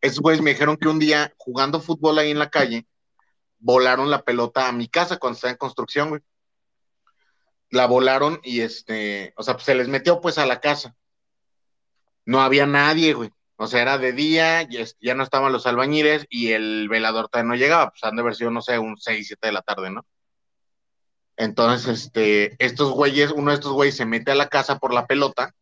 esos 0.00 0.20
güeyes 0.20 0.42
me 0.42 0.50
dijeron 0.50 0.76
que 0.76 0.88
un 0.88 0.98
día, 0.98 1.32
jugando 1.36 1.80
fútbol 1.80 2.18
ahí 2.18 2.30
en 2.30 2.38
la 2.38 2.50
calle, 2.50 2.86
volaron 3.58 4.10
la 4.10 4.22
pelota 4.22 4.68
a 4.68 4.72
mi 4.72 4.88
casa 4.88 5.18
cuando 5.18 5.36
estaba 5.36 5.52
en 5.52 5.58
construcción, 5.58 6.10
güey. 6.10 6.22
La 7.70 7.86
volaron 7.86 8.40
y 8.42 8.60
este, 8.60 9.34
o 9.36 9.42
sea, 9.42 9.54
pues 9.54 9.66
se 9.66 9.74
les 9.74 9.88
metió 9.88 10.20
pues 10.20 10.38
a 10.38 10.46
la 10.46 10.60
casa. 10.60 10.96
No 12.24 12.40
había 12.40 12.66
nadie, 12.66 13.12
güey. 13.12 13.30
O 13.60 13.66
sea, 13.66 13.82
era 13.82 13.98
de 13.98 14.12
día, 14.12 14.62
ya, 14.62 14.84
ya 15.00 15.14
no 15.14 15.24
estaban 15.24 15.52
los 15.52 15.66
albañiles 15.66 16.26
y 16.30 16.52
el 16.52 16.88
velador 16.88 17.28
todavía 17.28 17.48
no 17.50 17.56
llegaba, 17.56 17.90
pues 17.90 18.04
han 18.04 18.14
de 18.14 18.22
haber 18.22 18.36
sido, 18.36 18.52
no 18.52 18.62
sé, 18.62 18.78
un 18.78 18.96
6, 18.96 19.26
7 19.26 19.48
de 19.48 19.52
la 19.52 19.62
tarde, 19.62 19.90
¿no? 19.90 20.06
Entonces, 21.36 22.04
este, 22.04 22.56
estos 22.64 22.92
güeyes, 22.92 23.32
uno 23.32 23.50
de 23.50 23.56
estos 23.56 23.72
güeyes 23.72 23.96
se 23.96 24.06
mete 24.06 24.30
a 24.30 24.36
la 24.36 24.48
casa 24.48 24.78
por 24.78 24.94
la 24.94 25.08
pelota 25.08 25.54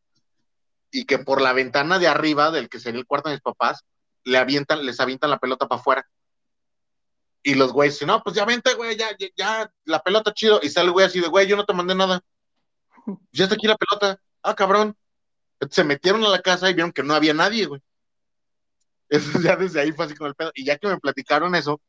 y 0.91 1.07
que 1.07 1.19
por 1.19 1.41
la 1.41 1.55
ventana 1.55 1.99
de 1.99 2.07
arriba, 2.07 2.51
del 2.51 2.69
que 2.69 2.81
sería 2.81 3.01
el 3.01 3.07
cuarto 3.07 3.31
de 3.31 3.37
mis 3.37 3.43
papás, 3.43 3.85
le 4.25 4.37
avientan, 4.39 4.85
les 4.85 5.01
avientan 5.01 5.31
la 5.31 5.39
pelota 5.39 5.67
para 5.67 5.81
afuera. 5.81 6.07
Y 7.43 7.55
los 7.55 7.73
güeyes 7.73 7.95
dicen, 7.95 8.09
no, 8.09 8.23
pues 8.23 8.37
ya 8.37 8.45
vente, 8.45 8.75
güey, 8.75 8.97
ya, 8.97 9.09
ya, 9.19 9.29
ya, 9.37 9.73
la 9.85 10.01
pelota 10.03 10.35
chido. 10.35 10.61
Y 10.63 10.69
sale 10.69 10.89
el 10.89 10.93
güey 10.93 11.07
así 11.07 11.21
de, 11.21 11.29
güey, 11.29 11.47
yo 11.47 11.57
no 11.57 11.65
te 11.65 11.73
mandé 11.73 11.95
nada. 11.95 12.21
Ya 13.33 13.45
está 13.45 13.55
aquí 13.55 13.67
la 13.67 13.77
pelota. 13.77 14.21
Ah, 14.43 14.55
cabrón. 14.55 14.97
Se 15.71 15.85
metieron 15.85 16.25
a 16.25 16.29
la 16.29 16.43
casa 16.43 16.69
y 16.69 16.75
vieron 16.75 16.93
que 16.93 17.03
no 17.03 17.15
había 17.15 17.33
nadie, 17.33 17.67
güey. 17.67 17.81
Eso 19.09 19.41
ya 19.41 19.57
desde 19.57 19.81
ahí 19.81 19.93
fue 19.93 20.07
así 20.07 20.15
con 20.15 20.29
el 20.29 20.35
pedo. 20.35 20.51
Y 20.55 20.65
ya 20.65 20.79
que 20.79 20.89
me 20.89 20.99
platicaron 20.99 21.55
eso, 21.55 21.81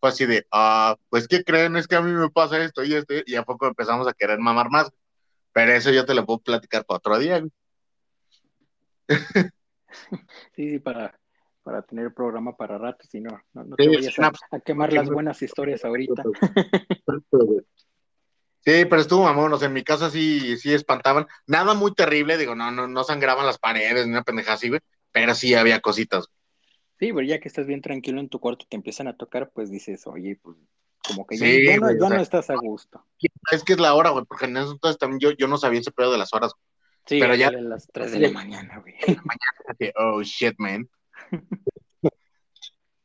fue 0.00 0.08
así 0.08 0.26
de, 0.26 0.46
ah, 0.50 0.96
pues, 1.08 1.28
¿qué 1.28 1.44
creen? 1.44 1.76
Es 1.76 1.86
que 1.86 1.96
a 1.96 2.00
mí 2.02 2.10
me 2.10 2.30
pasa 2.30 2.62
esto 2.62 2.84
y 2.84 2.94
esto. 2.94 3.14
Y 3.26 3.34
a 3.34 3.42
poco 3.42 3.66
empezamos 3.66 4.06
a 4.08 4.14
querer 4.14 4.38
mamar 4.38 4.70
más. 4.70 4.90
Pero 5.52 5.72
eso 5.72 5.90
yo 5.90 6.04
te 6.04 6.14
lo 6.14 6.26
puedo 6.26 6.40
platicar 6.40 6.84
para 6.84 6.98
otro 6.98 7.18
día, 7.18 7.40
güey. 7.40 7.52
Sí, 10.56 10.70
sí, 10.70 10.78
para, 10.80 11.16
para 11.62 11.82
tener 11.82 12.12
programa 12.12 12.56
para 12.56 12.78
rato, 12.78 13.06
si 13.08 13.20
no, 13.20 13.30
no, 13.52 13.62
no 13.62 13.76
Sí, 13.78 13.84
te 13.84 13.96
vayas 13.96 14.18
a, 14.18 14.32
a 14.50 14.60
quemar 14.60 14.92
las 14.92 15.08
buenas 15.08 15.40
historias 15.40 15.84
ahorita. 15.84 16.24
Sí, 18.64 18.86
pero 18.86 19.02
estuvo 19.02 19.24
mamón, 19.24 19.52
o 19.52 19.58
sea, 19.58 19.68
en 19.68 19.74
mi 19.74 19.84
casa 19.84 20.10
sí, 20.10 20.56
sí 20.56 20.72
espantaban. 20.72 21.26
Nada 21.46 21.74
muy 21.74 21.94
terrible, 21.94 22.38
digo, 22.38 22.54
no, 22.54 22.70
no, 22.70 22.88
no 22.88 23.04
sangraban 23.04 23.44
las 23.44 23.58
paredes, 23.58 24.06
ni 24.06 24.12
una 24.12 24.22
pendeja 24.22 24.54
así, 24.54 24.70
güey, 24.70 24.80
pero 25.12 25.34
sí 25.34 25.54
había 25.54 25.80
cositas. 25.80 26.28
Sí, 26.98 27.12
pero 27.12 27.22
ya 27.22 27.40
que 27.40 27.48
estás 27.48 27.66
bien 27.66 27.80
tranquilo 27.80 28.20
en 28.20 28.28
tu 28.28 28.38
cuarto, 28.40 28.66
te 28.68 28.76
empiezan 28.76 29.08
a 29.08 29.16
tocar, 29.16 29.50
pues 29.50 29.70
dices, 29.70 30.06
oye, 30.06 30.38
pues 30.40 30.56
como 31.06 31.26
que 31.26 31.36
ya, 31.36 31.46
Sí, 31.46 31.66
ya 31.66 31.76
no, 31.76 31.82
güey, 31.82 31.98
ya 31.98 32.04
o 32.04 32.08
sea, 32.08 32.16
no 32.16 32.22
estás 32.22 32.50
a 32.50 32.54
gusto. 32.54 33.04
Es 33.50 33.62
que 33.64 33.74
es 33.74 33.80
la 33.80 33.94
hora, 33.94 34.10
güey, 34.10 34.24
porque 34.24 34.46
en 34.46 34.56
eso 34.56 34.72
entonces 34.72 34.98
también 34.98 35.20
yo, 35.20 35.30
yo 35.32 35.48
no 35.48 35.58
sabía 35.58 35.80
ese 35.80 35.90
pedo 35.92 36.12
de 36.12 36.18
las 36.18 36.32
horas. 36.32 36.52
Sí, 37.06 37.18
Pero 37.20 37.34
ya- 37.34 37.48
a 37.48 37.52
las 37.52 37.86
3 37.88 38.12
de 38.12 38.20
la 38.20 38.30
mañana, 38.30 38.78
güey. 38.78 38.94
Que, 39.78 39.92
oh, 39.96 40.22
shit, 40.22 40.54
man. 40.58 40.88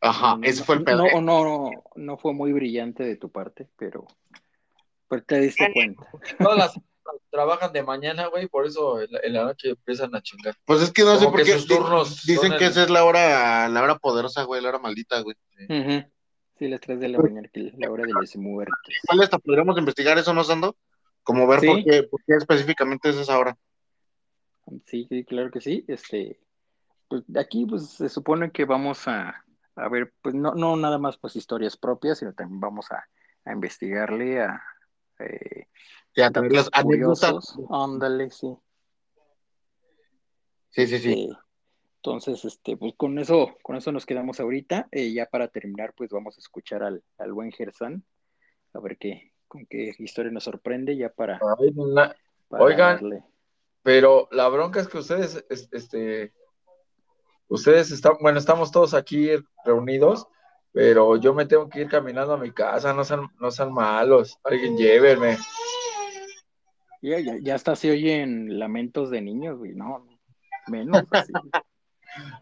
Ajá, 0.02 0.38
No, 0.38 0.44
ese 0.44 0.64
fue 0.64 0.76
el 0.76 0.84
pedo. 0.84 1.04
No, 1.04 1.22
no, 1.22 1.44
no, 1.44 1.84
no 1.96 2.18
fue 2.18 2.34
muy 2.34 2.54
brillante 2.54 3.04
de 3.04 3.18
tu 3.18 3.30
parte, 3.30 3.68
pero 3.76 4.08
pues 5.10 5.26
te 5.26 5.42
diste 5.42 5.72
cuenta. 5.74 6.08
todas 6.40 6.58
las 6.58 6.80
trabajan 7.30 7.72
de 7.74 7.84
mañana, 7.84 8.28
güey, 8.28 8.48
por 8.48 8.66
eso 8.66 9.02
en 9.02 9.12
la, 9.12 9.20
en 9.24 9.34
la 9.34 9.44
noche 9.46 9.70
empiezan 9.70 10.14
a 10.16 10.22
chingar. 10.22 10.56
Pues 10.66 10.82
es 10.82 10.92
que 10.92 11.04
no 11.04 11.18
sé 11.18 11.26
por 11.28 11.44
qué. 11.44 11.56
turnos 11.68 12.26
di- 12.26 12.34
Dicen 12.34 12.52
que 12.58 12.66
el- 12.66 12.72
esa 12.72 12.84
es 12.84 12.90
la 12.90 13.04
hora, 13.04 13.68
la 13.70 13.82
hora 13.84 13.98
poderosa, 13.98 14.44
güey, 14.44 14.62
la 14.62 14.70
hora 14.70 14.80
maldita, 14.80 15.22
güey. 15.22 15.36
Sí, 16.58 16.68
las 16.68 16.82
3 16.82 17.00
de 17.00 17.08
la 17.08 17.20
mañana, 17.20 17.48
que 17.54 17.68
es 17.68 17.74
la 17.78 17.90
hora 17.90 18.04
de 18.06 18.12
los 18.14 18.36
muertos. 18.36 18.76
Igual 19.04 19.24
hasta 19.24 19.40
podríamos 19.40 19.78
investigar 19.78 20.18
eso, 20.18 20.34
¿no, 20.34 20.44
Sando? 20.44 20.76
Como 21.24 21.48
ver 21.48 21.62
Sí. 21.62 21.68
por, 21.68 21.84
qué, 21.84 22.04
por 22.04 22.22
qué 22.26 22.34
específicamente 22.36 23.10
es 23.10 23.16
esa 23.18 23.38
hora. 23.40 23.58
Sí, 24.86 25.06
sí, 25.10 25.24
claro 25.24 25.52
que 25.52 25.62
sí. 25.62 25.86
Este, 25.88 26.40
pues 27.08 27.24
aquí 27.40 27.66
pues 27.66 27.90
se 27.92 28.10
supone 28.10 28.52
que 28.52 28.66
vamos 28.66 29.08
a, 29.08 29.44
a 29.76 29.90
ver, 29.90 30.14
pues 30.22 30.36
no, 30.36 30.54
no 30.54 30.76
nada 30.76 30.98
más 30.98 31.18
pues 31.18 31.36
historias 31.36 31.78
propias, 31.78 32.20
sino 32.20 32.34
también 32.34 32.60
vamos 32.60 32.92
a, 32.92 33.04
a 33.46 33.54
investigarle 33.54 34.42
a 34.42 34.62
eh, 35.20 35.68
Ya, 36.20 36.32
también 36.32 36.56
las 36.56 36.70
anécdotas. 36.74 37.56
Ándale, 37.70 38.30
sí. 38.30 38.54
Sí, 40.72 40.86
sí, 40.86 41.00
sí. 41.00 41.14
Este, 41.14 41.38
entonces, 41.96 42.44
este, 42.44 42.76
pues 42.76 42.94
con 42.98 43.18
eso, 43.20 43.56
con 43.64 43.78
eso 43.78 43.94
nos 43.94 44.06
quedamos 44.06 44.42
ahorita. 44.42 44.90
Eh, 44.92 45.14
ya 45.14 45.28
para 45.28 45.48
terminar, 45.48 45.94
pues 45.96 46.10
vamos 46.10 46.36
a 46.36 46.42
escuchar 46.42 46.84
al, 46.84 47.02
al 47.20 47.32
buen 47.32 47.54
Gersan, 47.54 48.04
a 48.74 48.80
ver 48.82 48.98
qué, 48.98 49.32
con 49.48 49.66
qué 49.66 49.96
historia 49.98 50.30
nos 50.30 50.44
sorprende, 50.44 50.98
ya 50.98 51.08
para, 51.08 51.40
Ay, 51.58 51.72
na- 51.74 52.14
para 52.50 52.64
Oigan. 52.66 52.96
darle. 52.96 53.24
Pero 53.82 54.28
la 54.32 54.50
bronca 54.50 54.82
es 54.82 54.90
que 54.90 54.98
ustedes, 54.98 55.46
es- 55.50 55.70
este, 55.72 56.34
ustedes 57.48 57.92
están, 57.92 58.18
bueno, 58.20 58.40
estamos 58.40 58.72
todos 58.74 58.94
aquí 58.94 59.30
reunidos, 59.64 60.28
pero 60.74 61.16
yo 61.16 61.34
me 61.34 61.46
tengo 61.46 61.70
que 61.70 61.80
ir 61.80 61.88
caminando 61.88 62.34
a 62.34 62.38
mi 62.38 62.52
casa, 62.52 62.92
no 62.94 63.06
sean, 63.06 63.30
no 63.40 63.52
sean 63.52 63.72
malos, 63.74 64.38
alguien 64.44 64.76
llévenme. 64.76 65.38
Ya, 67.02 67.20
ya, 67.20 67.38
ya 67.41 67.56
hasta 67.56 67.76
se 67.76 67.91
oyen 67.91 68.60
lamentos 68.60 69.10
de 69.10 69.22
niños, 69.22 69.58
güey, 69.58 69.74
no, 69.74 70.06
menos 70.68 71.04
así. 71.12 71.32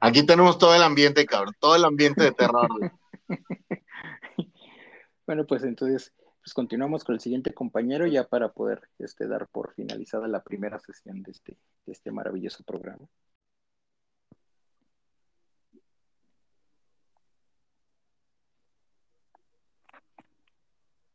Aquí 0.02 0.26
tenemos 0.26 0.58
todo 0.58 0.74
el 0.76 0.82
ambiente, 0.82 1.26
cabrón, 1.26 1.54
todo 1.60 1.76
el 1.76 1.86
ambiente 1.86 2.24
de 2.24 2.32
terror. 2.32 2.68
bueno, 5.28 5.46
pues 5.46 5.64
entonces, 5.64 6.14
pues 6.42 6.54
continuamos 6.54 7.04
con 7.04 7.16
el 7.16 7.22
siguiente 7.22 7.54
compañero 7.54 8.08
ya 8.08 8.28
para 8.28 8.52
poder 8.52 8.90
este, 9.00 9.28
dar 9.28 9.48
por 9.48 9.74
finalizada 9.74 10.28
la 10.28 10.42
primera 10.42 10.80
sesión 10.80 11.22
de 11.22 11.32
este, 11.32 11.58
de 11.86 11.92
este 11.92 12.12
maravilloso 12.12 12.64
programa. 12.64 13.08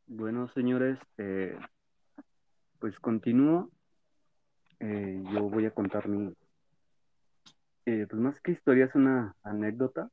Bueno, 0.07 0.47
señores, 0.49 0.99
eh, 1.17 1.57
pues 2.83 2.99
continúo. 2.99 3.71
Eh, 4.81 5.23
yo 5.33 5.49
voy 5.49 5.67
a 5.67 5.71
contar 5.71 6.09
mi, 6.09 6.35
eh, 7.87 8.09
pues 8.11 8.21
más 8.21 8.41
que 8.41 8.51
historia, 8.51 8.87
es 8.87 8.95
una 8.97 9.37
anécdota 9.45 10.11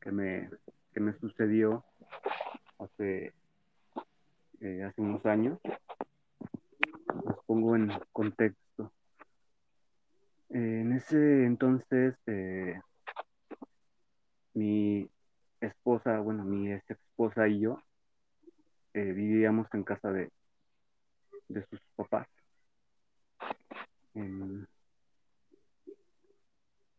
que 0.00 0.10
me, 0.10 0.48
que 0.94 1.00
me 1.00 1.12
sucedió 1.18 1.84
hace, 2.78 3.34
hace 4.58 5.02
unos 5.02 5.26
años. 5.26 5.58
Los 7.26 7.44
pongo 7.44 7.76
en 7.76 7.90
contexto. 8.10 8.90
en 10.48 10.94
ese 10.94 11.44
entonces, 11.44 12.14
mi 14.54 15.10
esposa, 15.60 16.20
bueno, 16.20 16.42
mi 16.42 16.72
ex 16.72 16.90
esposa 16.90 17.48
y 17.48 17.60
yo 17.60 17.82
eh, 18.94 19.12
vivíamos 19.12 19.66
en 19.74 19.84
casa 19.84 20.10
de, 20.10 20.30
de 21.50 21.66
sus 21.66 21.80
papás. 21.96 22.26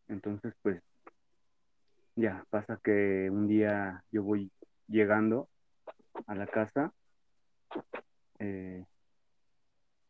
entonces, 0.08 0.54
pues, 0.62 0.82
ya 2.16 2.45
pasa 2.49 2.80
que 2.84 3.30
un 3.32 3.47
día 3.47 4.04
yo 4.12 4.24
voy 4.24 4.52
llegando 4.88 5.47
a 6.28 6.36
la 6.36 6.47
casa 6.47 6.91
eh, 8.39 8.86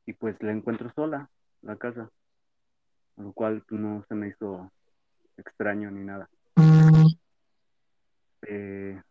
y 0.05 0.13
pues 0.13 0.41
la 0.41 0.51
encuentro 0.51 0.91
sola, 0.93 1.29
la 1.61 1.75
casa, 1.77 2.09
lo 3.17 3.31
cual 3.33 3.63
no 3.69 4.03
se 4.07 4.15
me 4.15 4.29
hizo 4.29 4.71
extraño 5.37 5.91
ni 5.91 6.03
nada. 6.03 6.29
Eh, 8.47 9.01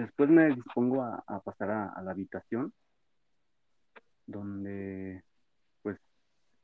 Después 0.00 0.30
me 0.30 0.46
dispongo 0.54 1.02
a, 1.02 1.42
pasar 1.44 1.70
a, 1.70 2.02
la 2.02 2.12
habitación, 2.12 2.72
donde, 4.26 5.22
pues, 5.82 5.98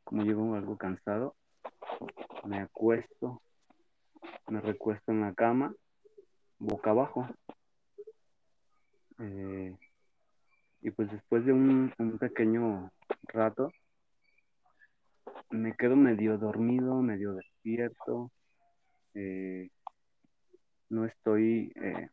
como 0.05 0.23
llego 0.23 0.55
algo 0.55 0.79
cansado, 0.79 1.37
me 2.47 2.61
acuesto, 2.61 3.43
me 4.49 4.63
recuesto 4.63 5.13
en 5.13 5.21
la 5.21 5.35
cama, 5.35 5.75
boca 6.59 6.93
abajo. 6.93 7.29
Eh, 9.19 9.77
y 10.81 10.91
pues 10.93 11.11
después 11.11 11.45
de 11.45 11.53
un, 11.53 11.93
pequeño 12.19 12.91
rato, 13.25 13.71
me 15.51 15.77
quedo 15.77 15.95
medio 15.95 16.39
dormido, 16.39 17.03
medio 17.03 17.35
despierto. 17.35 18.31
Eh, 19.13 19.69
no 20.89 21.05
estoy 21.05 21.71
eh, 21.75 22.09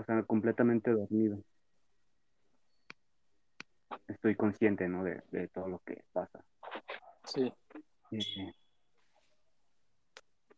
o 0.00 0.04
sea, 0.04 0.22
completamente 0.22 0.90
dormido. 0.90 1.42
Estoy 4.08 4.34
consciente, 4.34 4.88
¿no? 4.88 5.04
De, 5.04 5.48
todo 5.52 5.68
lo 5.68 5.78
que 5.80 6.02
pasa. 6.12 6.42
Sí. 7.24 7.52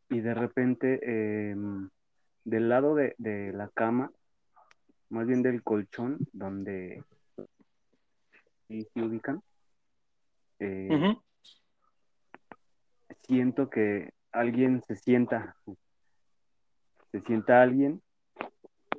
y 0.09 0.21
de 0.21 0.35
repente, 0.35 1.51
em, 1.51 1.91
del 2.45 2.69
lado 2.69 2.95
de, 2.95 3.15
la 3.53 3.69
cama, 3.69 4.13
más 5.11 5.27
bien 5.27 5.43
del 5.43 5.63
colchón, 5.63 6.19
donde 6.33 7.05
se 8.69 9.03
ubican, 9.03 9.43
eh, 10.61 11.17
siento 13.23 13.69
que 13.69 14.13
alguien 14.31 14.83
se 14.83 14.97
sienta, 14.97 15.57
se 17.11 17.21
sienta 17.23 17.61
alguien 17.61 18.01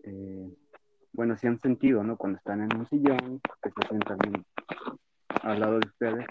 eh, 0.04 0.54
bueno, 1.14 1.38
si 1.38 1.48
han 1.48 1.60
sentido, 1.60 2.04
¿no? 2.04 2.18
Cuando 2.18 2.38
están 2.38 2.62
en 2.62 2.78
un 2.78 2.88
sillón, 2.88 3.40
que 3.62 3.70
se 3.70 3.88
sientan 3.88 4.18
al 5.44 5.60
lado 5.60 5.80
de 5.80 5.88
ustedes. 5.88 6.26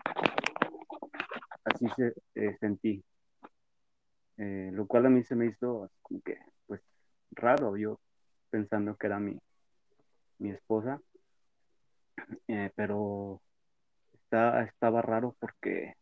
Así 1.64 1.86
se 1.96 2.14
eh, 2.34 2.56
sentí. 2.60 3.04
Eh, 4.36 4.70
lo 4.72 4.86
cual 4.86 5.06
a 5.06 5.10
mí 5.10 5.22
se 5.22 5.36
me 5.36 5.46
hizo 5.46 5.90
como 6.02 6.20
que, 6.22 6.38
pues, 6.66 6.80
raro, 7.32 7.76
yo 7.76 8.00
pensando 8.50 8.96
que 8.96 9.06
era 9.06 9.18
mi, 9.18 9.38
mi 10.38 10.50
esposa. 10.50 11.00
pero 12.76 13.40
está, 14.12 14.62
estaba 14.64 15.02
raro 15.02 15.36
porque, 15.38 15.94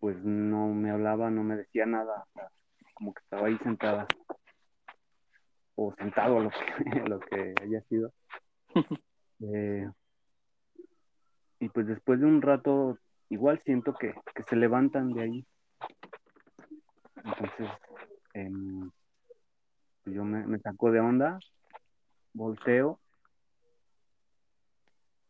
pues, 0.00 0.16
no 0.24 0.68
me 0.68 0.90
hablaba, 0.90 1.30
no 1.30 1.42
me 1.42 1.56
decía 1.56 1.86
nada, 1.86 2.26
como 2.94 3.12
que 3.12 3.20
estaba 3.22 3.48
ahí 3.48 3.58
sentada 3.58 4.06
o 5.76 5.94
sentado 5.94 6.40
lo 6.40 6.50
que, 6.50 6.56
lo 7.08 7.20
que 7.20 7.54
haya 7.62 7.80
sido. 7.82 8.12
Eh, 9.40 9.90
y 11.60 11.68
pues 11.68 11.86
después 11.86 12.20
de 12.20 12.26
un 12.26 12.42
rato, 12.42 12.98
igual 13.28 13.60
siento 13.64 13.94
que, 13.94 14.14
se 14.48 14.56
levantan 14.56 15.12
de 15.12 15.22
ahí. 15.22 15.46
Entonces, 17.24 17.70
em, 18.34 18.90
yo 20.06 20.24
me 20.24 20.58
saco 20.58 20.90
de 20.90 21.00
onda, 21.00 21.38
volteo 22.34 23.00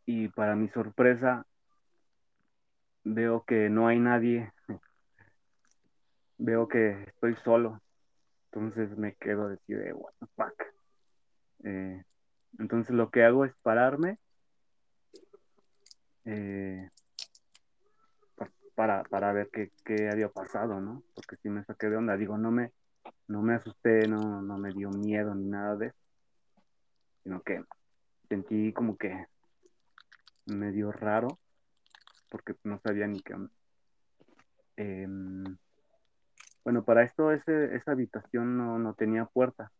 y 0.05 0.27
para 0.29 0.55
mi 0.55 0.69
sorpresa 0.69 1.45
veo 3.03 3.43
que 3.43 3.69
no 3.69 3.87
hay 3.87 3.99
nadie. 3.99 4.51
Veo 6.37 6.67
que 6.67 7.03
estoy 7.03 7.35
solo. 7.43 7.81
Entonces 8.55 8.97
me 8.97 9.15
quedo 9.15 9.49
decir, 9.49 9.77
de, 9.79 9.91
what 9.91 10.13
the 10.19 10.27
fuck. 10.37 10.63
Eh, 11.65 12.03
entonces 12.57 12.95
lo 12.95 13.09
que 13.11 13.23
hago 13.23 13.43
es 13.43 13.53
pararme 13.61 14.17
eh, 16.23 16.89
para, 18.73 19.03
para, 19.03 19.33
ver 19.33 19.49
qué, 19.51 19.71
qué, 19.83 20.09
había 20.09 20.29
pasado, 20.29 20.79
¿no? 20.79 21.03
Porque 21.13 21.35
si 21.37 21.49
me 21.49 21.65
saqué 21.65 21.89
de 21.89 21.97
onda, 21.97 22.15
digo, 22.15 22.37
no 22.37 22.49
me, 22.49 22.71
no 23.27 23.41
me 23.41 23.55
asusté, 23.55 24.07
no, 24.07 24.41
no 24.41 24.57
me 24.57 24.71
dio 24.71 24.89
miedo 24.89 25.35
ni 25.35 25.45
nada 25.49 25.75
de 25.75 25.87
eso, 25.87 25.99
sino 27.23 27.41
que 27.41 27.61
sentí 28.29 28.71
como 28.71 28.95
que 28.97 29.25
me 30.45 30.71
dio 30.71 30.93
raro, 30.93 31.39
porque 32.29 32.55
no 32.63 32.79
sabía 32.79 33.05
ni 33.07 33.21
qué 33.21 33.35
eh, 34.77 35.07
bueno, 36.65 36.83
para 36.83 37.03
esto 37.03 37.31
ese, 37.31 37.75
esa 37.75 37.91
habitación 37.91 38.57
no, 38.57 38.93
tenía 38.95 39.25
puerta, 39.25 39.71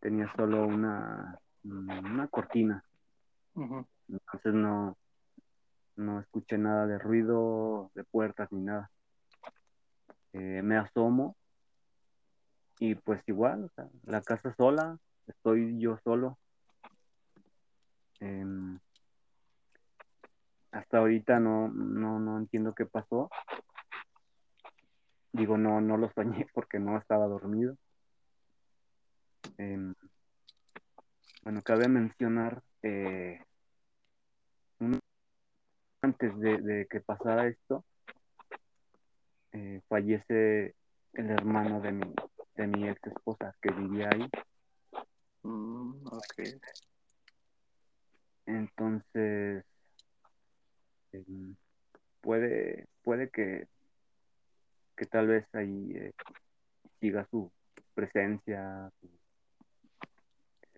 tenía 0.00 0.30
solo 0.36 0.66
una, 0.66 1.40
una 1.64 2.28
cortina. 2.28 2.84
Entonces 3.56 4.52
no, 4.52 4.98
no 5.96 6.20
escuché 6.20 6.58
nada 6.58 6.86
de 6.86 6.98
ruido, 6.98 7.90
de 7.94 8.04
puertas 8.04 8.52
ni 8.52 8.60
nada. 8.60 8.90
Eh, 10.34 10.60
me 10.62 10.76
asomo 10.76 11.36
y 12.78 12.96
pues 12.96 13.22
igual, 13.26 13.70
la 14.02 14.20
casa 14.20 14.54
sola, 14.56 14.98
estoy 15.26 15.80
yo 15.80 15.96
solo. 16.04 16.38
Em, 18.20 18.78
hasta 20.70 20.98
ahorita 20.98 21.40
no, 21.40 21.68
no, 21.68 22.18
no 22.18 22.36
entiendo 22.36 22.74
qué 22.74 22.84
pasó. 22.84 23.30
Digo, 25.34 25.58
no, 25.58 25.80
no 25.80 25.96
lo 25.96 26.10
soñé 26.12 26.46
porque 26.54 26.78
no 26.78 26.96
estaba 26.96 27.26
dormido. 27.26 27.76
Em, 29.58 29.92
bueno, 31.42 31.60
cabe 31.62 31.88
mencionar, 31.88 32.62
eh, 32.82 33.40
antes 36.02 36.38
de, 36.38 36.86
que 36.88 37.00
pasara 37.00 37.48
esto, 37.48 37.84
eh, 39.52 39.80
fallece 39.88 40.76
el 41.14 41.30
hermano 41.30 41.80
de 41.80 41.92
mi, 41.92 42.14
de 42.54 42.66
mi 42.68 42.88
ex 42.88 43.04
esposa 43.08 43.56
que 43.60 43.72
vivía 43.72 44.10
ahí. 44.10 44.30
Mm, 45.42 46.08
Entonces, 48.46 49.64
em, 51.12 51.56
puede, 52.20 52.86
puede 53.02 53.30
que 53.30 53.66
que 54.96 55.06
tal 55.06 55.26
vez 55.26 55.46
ahí 55.54 55.92
eh, 55.96 56.12
siga 57.00 57.26
su 57.30 57.50
presencia, 57.94 58.90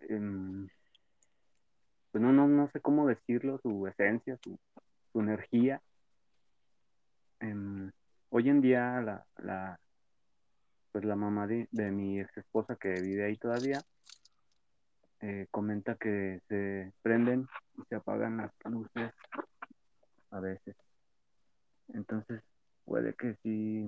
em, 0.09 0.69
pues 2.11 2.23
no, 2.23 2.33
no, 2.33 2.49
no 2.49 2.69
sé 2.71 2.81
cómo 2.81 3.07
decirlo, 3.07 3.59
su 3.63 3.87
esencia, 3.87 4.39
su, 4.43 4.59
energía. 5.21 5.81
Em, 7.41 7.91
hoy 8.29 8.51
en 8.51 8.61
día 8.61 9.01
la, 9.01 9.27
la 9.39 9.81
pues 10.93 11.05
la 11.05 11.17
mamá 11.17 11.47
de, 11.47 11.69
de 11.73 11.91
mi 11.91 12.21
ex 12.21 12.37
esposa 12.37 12.77
que 12.77 13.01
vive 13.01 13.25
ahí 13.25 13.37
todavía 13.37 13.83
eh, 15.21 15.47
comenta 15.51 15.97
que 15.97 16.41
se 16.49 16.93
prenden 17.03 17.49
y 17.79 17.83
se 17.89 17.97
apagan 17.97 18.37
las 18.37 18.53
luces 18.65 19.13
a 20.31 20.41
veces. 20.41 20.77
Entonces 21.89 22.43
puede 22.87 23.15
que 23.15 23.35
sí 23.43 23.87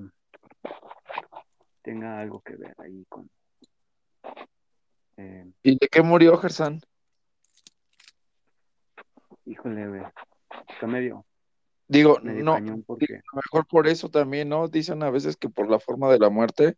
tenga 1.82 2.20
algo 2.20 2.42
que 2.42 2.56
ver 2.56 2.74
ahí 2.78 3.06
con... 3.08 3.30
Eh, 5.16 5.50
¿Y 5.62 5.78
de 5.78 5.88
qué 5.88 6.02
murió 6.02 6.36
Gersan? 6.36 6.80
híjole, 9.46 9.88
güey, 9.88 10.02
está 10.68 10.86
medio, 10.86 11.24
Digo, 11.86 12.18
medio 12.22 12.44
no, 12.44 12.54
cañón 12.54 12.84
porque... 12.86 13.06
a 13.14 13.22
lo 13.32 13.36
mejor 13.36 13.66
por 13.66 13.86
eso 13.86 14.10
también, 14.10 14.50
¿no? 14.50 14.68
Dicen 14.68 15.02
a 15.02 15.10
veces 15.10 15.36
que 15.36 15.48
por 15.48 15.70
la 15.70 15.80
forma 15.80 16.10
de 16.12 16.18
la 16.18 16.28
muerte, 16.28 16.76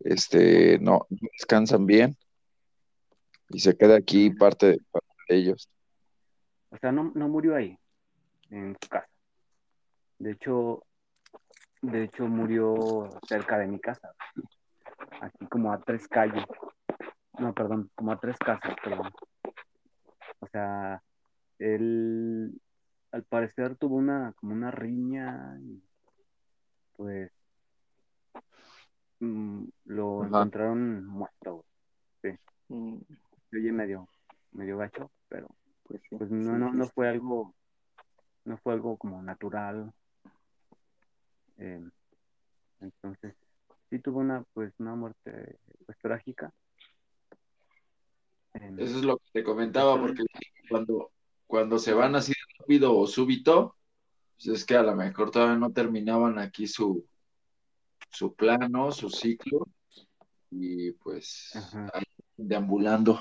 este, 0.00 0.78
no, 0.78 1.06
no 1.10 1.28
descansan 1.38 1.84
bien 1.84 2.16
y 3.50 3.60
se 3.60 3.76
queda 3.76 3.96
aquí 3.96 4.30
parte 4.30 4.66
de, 4.66 4.78
parte 4.90 5.08
de 5.28 5.36
ellos. 5.36 5.68
O 6.70 6.78
sea, 6.78 6.90
no, 6.92 7.12
no 7.14 7.28
murió 7.28 7.54
ahí, 7.54 7.78
en 8.48 8.74
su 8.80 8.88
casa. 8.88 9.08
De 10.18 10.32
hecho, 10.32 10.82
de 11.82 12.04
hecho 12.04 12.26
murió 12.26 13.20
cerca 13.28 13.58
de 13.58 13.66
mi 13.66 13.78
casa, 13.80 14.14
aquí 15.20 15.46
como 15.48 15.72
a 15.72 15.80
tres 15.80 16.06
calles. 16.08 16.46
No, 17.38 17.52
perdón, 17.52 17.90
como 17.94 18.12
a 18.12 18.20
tres 18.20 18.38
casas, 18.38 18.74
perdón. 18.82 19.12
O 20.38 20.46
sea, 20.46 21.02
él 21.58 22.60
al 23.10 23.24
parecer 23.24 23.76
tuvo 23.76 23.96
una 23.96 24.32
como 24.36 24.52
una 24.52 24.70
riña 24.70 25.58
y 25.60 25.82
pues 26.96 27.30
mm, 29.20 29.64
lo 29.86 30.22
Ajá. 30.22 30.28
encontraron 30.28 31.06
muerto. 31.06 31.64
güey. 32.22 32.38
Mm, 32.68 32.98
oye 33.54 33.72
medio, 33.72 34.08
medio 34.52 34.78
gacho, 34.78 35.10
pero 35.28 35.48
Pues 35.84 36.00
sí. 36.08 36.16
pues 36.16 36.30
no, 36.30 36.52
sí, 36.54 36.58
no, 36.58 36.70
sí, 36.70 36.76
no 36.76 36.84
sí. 36.84 36.90
fue 36.94 37.08
algo, 37.08 37.54
no 38.44 38.56
fue 38.58 38.74
algo 38.74 38.96
como 38.96 39.22
natural. 39.22 39.92
Eh, 41.58 41.82
entonces, 42.80 43.34
sí 43.90 43.98
tuvo 43.98 44.20
una, 44.20 44.44
pues, 44.52 44.72
una 44.78 44.94
muerte 44.94 45.58
pues, 45.86 45.98
trágica. 45.98 46.52
Eh, 48.54 48.74
Eso 48.78 48.98
es 48.98 49.04
lo 49.04 49.18
que 49.18 49.30
te 49.32 49.44
comentaba, 49.44 49.98
porque 50.00 50.24
cuando, 50.68 51.10
cuando 51.46 51.78
se 51.78 51.92
van 51.92 52.14
así 52.16 52.32
rápido 52.58 52.96
o 52.96 53.06
súbito, 53.06 53.76
pues 54.36 54.48
es 54.48 54.64
que 54.64 54.76
a 54.76 54.82
lo 54.82 54.94
mejor 54.96 55.30
todavía 55.30 55.56
no 55.56 55.72
terminaban 55.72 56.38
aquí 56.38 56.66
su, 56.66 57.06
su 58.10 58.34
plano, 58.34 58.90
su 58.90 59.08
ciclo, 59.08 59.66
y 60.50 60.92
pues 60.92 61.52
ahí 61.92 62.04
deambulando. 62.36 63.18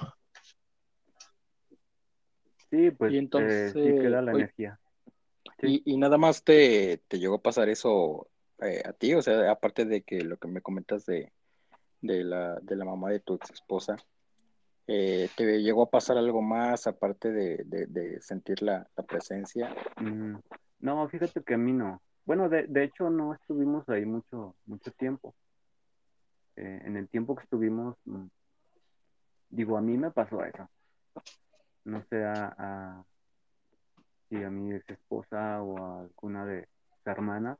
sí, 2.69 2.91
pues 2.91 3.13
Y 3.13 3.15
eh, 3.15 3.19
entonces, 3.19 3.73
sí 3.73 3.79
queda 3.79 4.21
la 4.21 4.33
oye, 4.33 4.43
energía. 4.43 4.80
Sí. 5.61 5.81
Y, 5.85 5.93
y 5.93 5.97
nada 5.97 6.17
más 6.17 6.43
te, 6.43 6.97
te 7.07 7.19
llegó 7.19 7.35
a 7.35 7.41
pasar 7.41 7.69
eso 7.69 8.27
eh, 8.59 8.81
a 8.85 8.93
ti, 8.93 9.13
o 9.13 9.21
sea, 9.21 9.49
aparte 9.51 9.85
de 9.85 10.01
que 10.01 10.21
lo 10.23 10.37
que 10.37 10.47
me 10.47 10.61
comentas 10.61 11.05
de, 11.05 11.31
de 12.01 12.23
la, 12.23 12.59
de 12.59 12.75
la 12.75 12.85
mamá 12.85 13.09
de 13.11 13.19
tu 13.19 13.35
ex 13.35 13.51
esposa, 13.51 13.95
eh, 14.87 15.29
¿te 15.37 15.61
llegó 15.61 15.83
a 15.83 15.89
pasar 15.89 16.17
algo 16.17 16.41
más 16.41 16.87
aparte 16.87 17.31
de, 17.31 17.63
de- 17.65 17.85
de 17.85 18.21
sentir 18.21 18.61
la, 18.61 18.87
la 18.97 19.03
presencia? 19.03 19.73
Mm, 19.97 20.35
no, 20.79 21.07
fíjate 21.09 21.41
que 21.43 21.53
a 21.53 21.57
mí 21.57 21.71
no. 21.71 22.01
Bueno, 22.25 22.49
de, 22.49 22.65
de 22.67 22.83
hecho 22.83 23.09
no 23.09 23.33
estuvimos 23.33 23.87
ahí 23.89 24.05
mucho, 24.05 24.55
mucho 24.65 24.91
tiempo. 24.91 25.33
Eh, 26.55 26.81
en 26.85 26.97
el 26.97 27.07
tiempo 27.07 27.35
que 27.35 27.43
estuvimos, 27.43 27.95
mm, 28.05 28.25
digo, 29.49 29.77
a 29.77 29.81
mí 29.81 29.97
me 29.97 30.11
pasó 30.11 30.43
eso. 30.43 30.69
No 31.85 32.03
sé 32.09 32.23
a, 32.23 32.53
a- 32.57 33.05
si 34.31 34.41
a 34.41 34.49
mi 34.49 34.73
ex 34.73 34.89
esposa 34.89 35.61
o 35.61 35.77
a 35.77 35.99
alguna 36.03 36.45
de 36.45 36.65
sus 36.95 37.05
hermanas, 37.07 37.57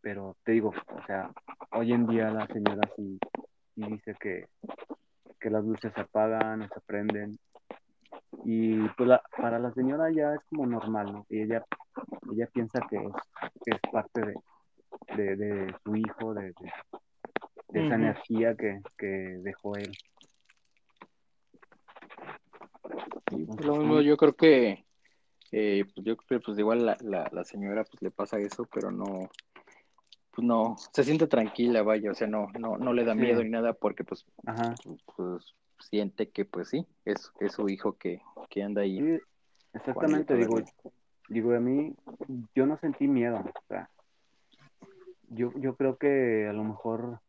pero 0.00 0.34
te 0.44 0.52
digo, 0.52 0.70
o 0.70 1.06
sea, 1.06 1.30
hoy 1.72 1.92
en 1.92 2.06
día 2.06 2.30
la 2.30 2.46
señora 2.46 2.80
sí, 2.96 3.18
sí 3.74 3.82
dice 3.82 4.14
que, 4.18 4.46
que 5.38 5.50
las 5.50 5.62
luces 5.62 5.92
se 5.94 6.00
apagan 6.00 6.66
se 6.72 6.80
prenden. 6.86 7.38
Y 8.44 8.78
pues 8.96 9.08
la- 9.10 9.22
para 9.36 9.58
la 9.58 9.72
señora 9.74 10.10
ya 10.10 10.32
es 10.34 10.40
como 10.48 10.64
normal, 10.66 11.12
¿no? 11.12 11.26
Y 11.28 11.42
ella, 11.42 11.62
ella 12.32 12.46
piensa 12.50 12.80
que 12.88 12.96
es, 12.96 13.12
que 13.64 13.72
es 13.72 13.80
parte 13.92 14.22
de, 14.22 14.34
de, 15.16 15.36
de 15.36 15.76
su 15.84 15.96
hijo, 15.96 16.32
de, 16.32 16.44
de, 16.46 16.72
de 17.72 17.86
esa 17.86 17.94
energía 17.96 18.54
que, 18.56 18.80
que 18.96 19.06
dejó 19.42 19.76
él. 19.76 19.92
Entonces, 23.26 23.37
Lo 23.56 23.76
mismo, 23.76 24.00
yo 24.00 24.16
creo 24.16 24.34
que, 24.34 24.84
eh, 25.52 25.84
pues 25.94 26.04
yo 26.06 26.16
creo 26.16 26.40
que 26.40 26.44
pues 26.44 26.58
igual 26.58 26.84
la, 26.84 26.96
la, 27.00 27.28
la 27.32 27.44
señora 27.44 27.84
pues 27.84 28.02
le 28.02 28.10
pasa 28.10 28.38
eso, 28.38 28.68
pero 28.72 28.90
no, 28.90 29.30
pues 30.32 30.46
no, 30.46 30.76
se 30.92 31.02
siente 31.02 31.26
tranquila, 31.26 31.82
vaya, 31.82 32.10
o 32.10 32.14
sea, 32.14 32.26
no, 32.26 32.48
no, 32.58 32.76
no 32.76 32.92
le 32.92 33.04
da 33.04 33.14
Sí. 33.14 33.20
miedo 33.20 33.42
ni 33.42 33.50
nada 33.50 33.72
porque 33.72 34.04
pues, 34.04 34.26
ajá. 34.46 34.74
pues 35.16 35.54
siente 35.80 36.28
que 36.28 36.44
pues 36.44 36.68
sí, 36.68 36.86
es, 37.04 37.32
es 37.40 37.52
su 37.52 37.68
hijo 37.68 37.94
que, 37.94 38.20
que 38.50 38.62
anda 38.62 38.82
ahí. 38.82 38.98
Sí, 38.98 39.20
exactamente, 39.72 40.36
digo, 40.36 40.60
digo, 41.28 41.54
a 41.54 41.60
mí, 41.60 41.94
yo 42.54 42.66
no 42.66 42.76
sentí 42.78 43.08
miedo, 43.08 43.36
o 43.38 43.64
sea, 43.68 43.88
yo, 45.30 45.52
yo 45.56 45.74
creo 45.76 45.96
que 45.96 46.46
a 46.48 46.52
lo 46.52 46.64
mejor 46.64 47.20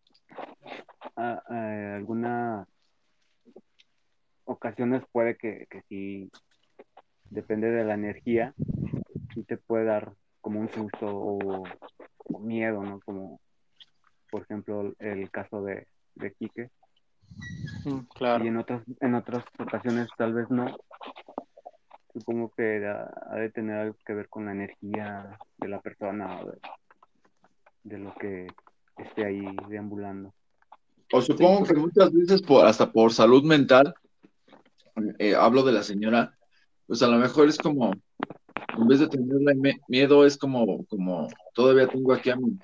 a, 1.16 1.42
a 1.48 1.96
algunas 1.96 2.68
ocasiones 4.50 5.04
puede 5.12 5.38
que, 5.38 5.68
que 5.70 5.82
sí, 5.90 6.32
depende 7.30 7.70
de 7.70 7.84
la 7.86 7.94
energía, 7.94 8.54
sí 9.34 9.44
te 9.44 9.58
puede 9.58 9.86
dar 9.86 10.14
como 10.42 10.60
un 10.60 10.70
susto 10.70 11.08
o, 11.08 11.64
o 12.18 12.40
miedo, 12.40 12.84
¿no? 12.84 13.00
Como, 13.02 13.40
por 14.32 14.44
ejemplo, 14.44 14.94
el 15.00 15.30
caso 15.32 15.64
de, 15.64 15.88
de 16.16 16.34
Quique, 16.34 16.70
Mm, 17.86 18.00
Claro. 18.14 18.44
y 18.44 18.48
en 18.48 18.58
otras, 18.58 18.84
en 19.00 19.16
otras 19.16 19.44
ocasiones 19.58 20.10
tal 20.18 20.34
vez 20.34 20.50
no. 20.50 20.76
Supongo 22.14 22.52
que 22.56 22.86
ha, 22.86 23.10
ha 23.32 23.36
de 23.36 23.50
tener 23.52 23.78
algo 23.78 23.96
que 24.06 24.14
ver 24.14 24.28
con 24.28 24.46
la 24.46 24.52
energía 24.52 25.38
de 25.58 25.68
la 25.68 25.80
persona 25.80 26.42
o 26.42 26.48
de, 26.52 26.58
de 27.84 27.98
lo 28.00 28.14
que 28.16 28.48
esté 28.98 29.26
ahí 29.26 29.46
deambulando. 29.70 30.34
O 31.14 31.22
supongo 31.22 31.66
que 31.66 31.74
muchas 31.74 32.12
veces 32.14 32.42
por, 32.42 32.66
hasta 32.66 32.92
por 32.92 33.14
salud 33.14 33.44
mental, 33.44 33.94
eh, 35.20 35.36
hablo 35.36 35.64
de 35.64 35.72
la 35.74 35.84
señora, 35.84 36.38
pues 36.88 37.02
a 37.04 37.08
lo 37.08 37.18
mejor 37.18 37.48
es 37.50 37.60
como, 37.60 38.00
en 38.78 38.88
vez 38.88 39.00
de 39.00 39.08
tenerle 39.08 39.56
me- 39.56 39.82
miedo, 39.88 40.26
es 40.26 40.38
como, 40.38 40.86
como 40.86 41.28
todavía 41.54 41.88
tengo 41.88 42.14
aquí 42.14 42.30
a 42.30 42.36
mi, 42.36 42.58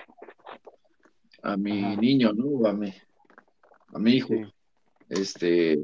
a 1.43 1.57
mi 1.57 1.83
Ajá. 1.83 1.97
niño, 1.97 2.33
¿no? 2.33 2.67
A 2.67 2.73
mi, 2.73 2.93
a 3.93 3.99
mi 3.99 4.11
hijo. 4.13 4.29
Sí, 4.33 4.53
Este, 5.09 5.79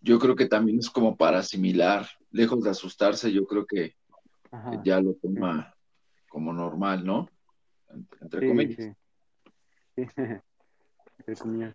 yo 0.00 0.18
creo 0.18 0.34
que 0.36 0.46
también 0.46 0.78
es 0.78 0.88
como 0.90 1.16
para 1.16 1.38
asimilar, 1.38 2.06
lejos 2.30 2.62
de 2.62 2.70
asustarse, 2.70 3.32
yo 3.32 3.46
creo 3.46 3.66
que 3.66 3.94
ya 4.84 5.00
lo 5.00 5.14
toma 5.14 5.74
como 6.28 6.52
normal, 6.52 7.04
¿no? 7.04 7.28
Entre 8.20 8.40
Sí, 8.40 8.46
comillas. 8.46 8.76
sí. 8.76 8.92
Sí, 9.96 10.02
entre 11.18 11.36
comillas. 11.36 11.74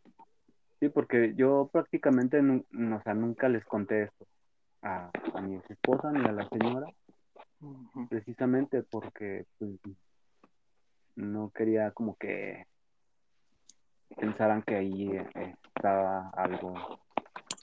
Sí, 0.80 0.88
porque 0.90 1.34
yo 1.36 1.70
prácticamente 1.72 2.42
no, 2.42 2.64
o 2.96 3.02
sea, 3.02 3.14
nunca 3.14 3.50
les 3.50 3.66
conté 3.66 4.04
esto 4.04 4.26
a, 4.82 5.12
a 5.34 5.42
mi 5.42 5.60
esposa 5.70 6.12
ni 6.12 6.26
a 6.26 6.32
la 6.32 6.48
señora, 6.48 6.88
precisamente 8.10 8.84
porque 8.84 9.46
pues, 9.58 9.72
no 11.16 11.52
quería 11.54 11.92
como 11.92 12.16
que 12.16 12.66
pensaran 14.16 14.62
que 14.64 14.76
ahí 14.76 15.12
eh, 15.12 15.56
estaba 15.76 16.30
algo. 16.30 16.74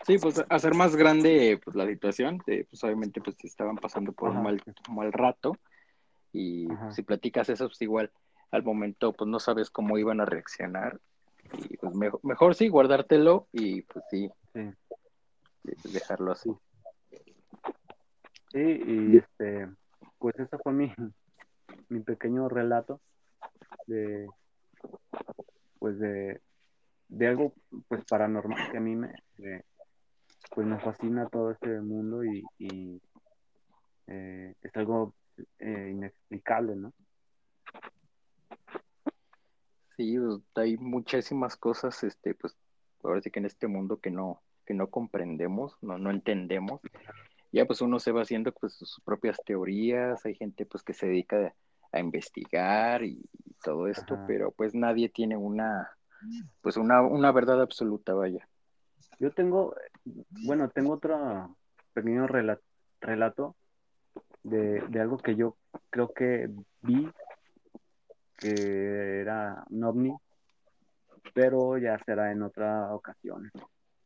Sí, 0.06 0.18
pues 0.18 0.44
hacer 0.50 0.74
más 0.74 0.94
grande 0.94 1.58
pues, 1.64 1.74
la 1.74 1.86
situación, 1.86 2.42
de, 2.46 2.66
pues 2.68 2.84
obviamente 2.84 3.22
pues 3.22 3.42
estaban 3.44 3.76
pasando 3.76 4.12
por 4.12 4.28
un 4.28 4.42
mal, 4.42 4.62
mal 4.90 5.12
rato 5.12 5.56
y 6.32 6.70
Ajá. 6.70 6.90
si 6.92 7.02
platicas 7.02 7.48
eso 7.48 7.66
pues 7.66 7.80
igual 7.80 8.12
al 8.50 8.62
momento 8.62 9.14
pues 9.14 9.28
no 9.28 9.40
sabes 9.40 9.70
cómo 9.70 9.96
iban 9.96 10.20
a 10.20 10.26
reaccionar 10.26 11.00
y 11.53 11.76
pues 11.76 11.94
mejor, 11.94 12.20
mejor 12.22 12.55
sí 12.55 12.68
guardártelo 12.68 13.49
y 13.53 13.82
pues 13.82 14.05
sí 14.11 14.30
Sí, 14.53 14.72
dejarlo 15.92 16.32
así. 16.32 16.51
sí, 18.53 18.59
y 18.86 19.16
este, 19.18 19.68
pues 20.18 20.38
ese 20.38 20.57
fue 20.59 20.72
mi, 20.72 20.92
mi 21.88 22.01
pequeño 22.01 22.49
relato 22.49 23.01
de, 23.86 24.28
pues 25.78 25.99
de, 25.99 26.40
de 27.09 27.26
algo 27.26 27.53
pues 27.88 28.05
paranormal 28.09 28.70
que 28.70 28.76
a 28.76 28.80
mí 28.80 28.94
me, 28.97 29.12
me- 29.38 29.64
pues 30.55 30.66
me 30.66 30.78
fascina 30.80 31.28
todo 31.28 31.51
este 31.51 31.80
mundo 31.80 32.24
y, 32.24 32.44
y, 32.59 33.01
eh, 34.07 34.55
es 34.62 34.76
algo 34.76 35.14
eh, 35.59 35.90
inexplicable, 35.92 36.76
¿no? 36.76 36.92
Sí, 39.97 40.18
pues, 40.18 40.40
hay 40.55 40.76
muchísimas 40.76 41.57
cosas, 41.57 42.05
este, 42.05 42.34
pues, 42.34 42.55
ahora 43.03 43.20
sí 43.22 43.30
que 43.30 43.38
en 43.38 43.47
este 43.47 43.66
mundo 43.66 43.99
que 43.99 44.11
no, 44.11 44.42
que 44.66 44.74
no 44.74 44.88
comprendemos, 44.88 45.76
no, 45.80 45.97
no 45.97 46.11
entendemos. 46.11 46.80
Ya 47.53 47.64
pues 47.64 47.80
uno 47.80 47.99
se 47.99 48.12
va 48.12 48.22
haciendo 48.22 48.53
pues 48.53 48.74
sus 48.74 49.01
propias 49.05 49.38
teorías, 49.44 50.26
hay 50.26 50.34
gente 50.34 50.66
pues 50.66 50.82
que 50.82 50.92
se 50.92 51.07
dedica 51.07 51.55
a 51.92 52.01
investigar 52.01 53.05
y, 53.05 53.24
todo 53.64 53.88
esto, 53.88 54.14
Ajá. 54.14 54.24
pero 54.28 54.51
pues 54.53 54.74
nadie 54.74 55.09
tiene 55.09 55.36
una, 55.36 55.90
pues 56.61 56.76
una, 56.76 57.03
una 57.03 57.32
verdad 57.32 57.61
absoluta, 57.62 58.12
vaya. 58.14 58.47
Yo 59.18 59.32
tengo, 59.32 59.74
bueno, 60.44 60.68
tengo 60.68 60.92
otro 60.92 61.57
pequeño 61.94 62.28
rela- 62.28 62.61
relato 63.01 63.57
de, 64.44 64.82
de 64.88 65.01
algo 65.01 65.16
que 65.16 65.34
yo 65.34 65.57
creo 65.90 66.12
que 66.12 66.51
vi 66.82 67.11
que 68.37 69.20
era 69.20 69.64
un 69.70 69.84
ovni, 69.84 70.14
pero 71.34 71.78
ya 71.78 71.99
será 72.05 72.32
en 72.32 72.43
otra 72.43 72.95
ocasión. 72.95 73.51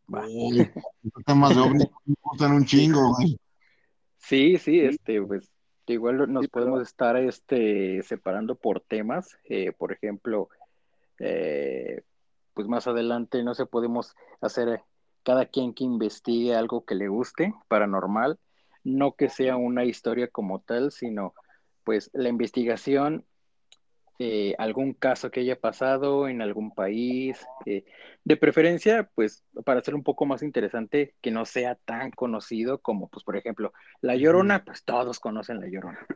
Uy, 0.08 0.68
temas 1.24 1.54
de 1.54 1.60
ovnis 1.60 1.88
me 2.04 2.14
gustan 2.22 2.52
un 2.52 2.64
chingo, 2.64 3.14
güey. 3.14 3.38
Sí, 4.18 4.58
sí, 4.58 4.80
este, 4.80 5.22
pues 5.22 5.48
igual 5.86 6.32
nos 6.32 6.44
Sí, 6.44 6.50
pero- 6.52 6.66
podemos 6.66 6.82
estar 6.88 7.16
este, 7.16 8.02
separando 8.02 8.54
por 8.54 8.80
temas, 8.80 9.36
eh, 9.44 9.72
por 9.72 9.92
ejemplo, 9.92 10.48
eh, 11.18 12.02
pues 12.54 12.66
más 12.68 12.86
adelante, 12.86 13.42
no 13.42 13.54
sé, 13.54 13.66
podemos 13.66 14.14
hacer 14.40 14.82
cada 15.22 15.46
quien 15.46 15.74
que 15.74 15.84
investigue 15.84 16.54
algo 16.54 16.84
que 16.84 16.94
le 16.94 17.08
guste, 17.08 17.54
paranormal, 17.68 18.38
no 18.84 19.12
que 19.12 19.28
sea 19.28 19.56
una 19.56 19.84
historia 19.84 20.28
como 20.28 20.60
tal, 20.60 20.90
sino 20.92 21.34
pues 21.84 22.10
la 22.12 22.28
investigación, 22.28 23.24
eh, 24.22 24.54
algún 24.58 24.92
caso 24.92 25.30
que 25.30 25.40
haya 25.40 25.58
pasado 25.58 26.28
en 26.28 26.42
algún 26.42 26.72
país, 26.74 27.42
eh, 27.64 27.86
de 28.22 28.36
preferencia, 28.36 29.10
pues 29.14 29.42
para 29.64 29.80
hacer 29.80 29.94
un 29.94 30.02
poco 30.02 30.26
más 30.26 30.42
interesante, 30.42 31.14
que 31.22 31.30
no 31.30 31.46
sea 31.46 31.76
tan 31.76 32.10
conocido 32.10 32.80
como, 32.82 33.08
pues 33.08 33.24
por 33.24 33.38
ejemplo, 33.38 33.72
La 34.02 34.16
Llorona, 34.16 34.62
pues 34.62 34.84
todos 34.84 35.20
conocen 35.20 35.58
La 35.60 35.68
Llorona. 35.68 36.06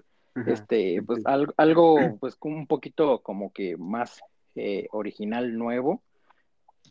Este, 0.47 1.03
pues 1.03 1.25
algo, 1.25 1.55
algo, 1.57 2.19
pues 2.21 2.37
un 2.43 2.67
poquito 2.67 3.23
como 3.23 3.51
que 3.55 3.79
más 3.79 4.21
eh, 4.55 4.87
original, 4.93 5.57
nuevo, 5.57 6.03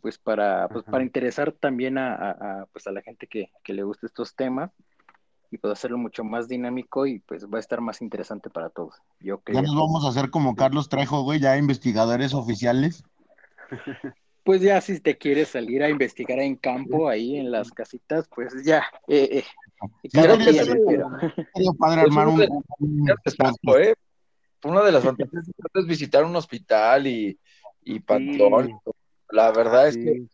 pues 0.02 0.18
para, 0.18 0.66
pues 0.68 0.82
Ajá. 0.82 0.90
para 0.90 1.04
interesar 1.04 1.52
también 1.52 1.96
a, 1.96 2.12
a- 2.16 2.30
a, 2.62 2.66
pues 2.72 2.88
a 2.88 2.92
la 2.92 3.02
gente 3.02 3.28
que, 3.28 3.52
que 3.62 3.72
le 3.72 3.84
guste 3.84 4.06
estos 4.06 4.34
temas 4.34 4.72
y 5.54 5.58
pues 5.58 5.72
hacerlo 5.72 5.98
mucho 5.98 6.24
más 6.24 6.48
dinámico 6.48 7.06
y 7.06 7.20
pues 7.20 7.46
va 7.46 7.58
a 7.58 7.60
estar 7.60 7.80
más 7.80 8.02
interesante 8.02 8.50
para 8.50 8.70
todos. 8.70 8.96
Yo 9.20 9.40
Ya 9.46 9.62
nos 9.62 9.76
vamos 9.76 10.04
a 10.04 10.08
hacer 10.08 10.28
como 10.30 10.56
Carlos 10.56 10.88
Trejo, 10.88 11.22
güey, 11.22 11.38
ya 11.38 11.56
investigadores 11.56 12.34
oficiales. 12.34 13.04
Pues 14.42 14.60
ya 14.60 14.80
si 14.80 14.98
te 14.98 15.16
quieres 15.16 15.48
salir 15.48 15.84
a 15.84 15.88
investigar 15.88 16.40
en 16.40 16.56
campo, 16.56 17.08
ahí 17.08 17.36
en 17.36 17.52
las 17.52 17.70
casitas, 17.70 18.28
pues 18.34 18.52
ya, 18.64 18.82
eh, 19.06 19.28
eh, 19.30 19.44
sí. 20.02 20.10
Sería 20.10 20.36
padre 21.78 22.02
Eso 22.02 22.10
armar 22.10 22.28
un, 22.28 22.42
es 22.42 22.48
un- 22.80 23.06
Ya 23.06 23.14
te 23.22 23.30
espanto, 23.30 23.78
¿eh? 23.78 23.94
Una 24.64 24.82
de 24.82 24.90
las 24.90 25.04
fantasías 25.04 25.44
es 25.74 25.86
visitar 25.86 26.24
un 26.24 26.34
hospital 26.34 27.06
y, 27.06 27.38
y 27.84 28.00
panteón. 28.00 28.66
Sí. 28.66 28.90
La 29.30 29.52
verdad 29.52 29.86
es 29.86 29.96
que 29.96 30.24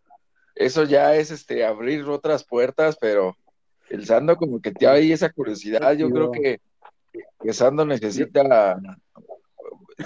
eso 0.54 0.84
ya 0.84 1.14
es 1.14 1.30
este 1.30 1.64
abrir 1.66 2.04
otras 2.08 2.42
puertas, 2.44 2.96
pero 2.98 3.36
el 3.90 4.06
Sando 4.06 4.36
como 4.36 4.60
que 4.60 4.72
te 4.72 4.86
hay 4.86 5.12
esa 5.12 5.30
curiosidad. 5.30 5.92
Yo 5.94 6.10
creo 6.10 6.30
que, 6.30 6.60
que 7.42 7.52
Sando 7.52 7.84
necesita 7.84 8.76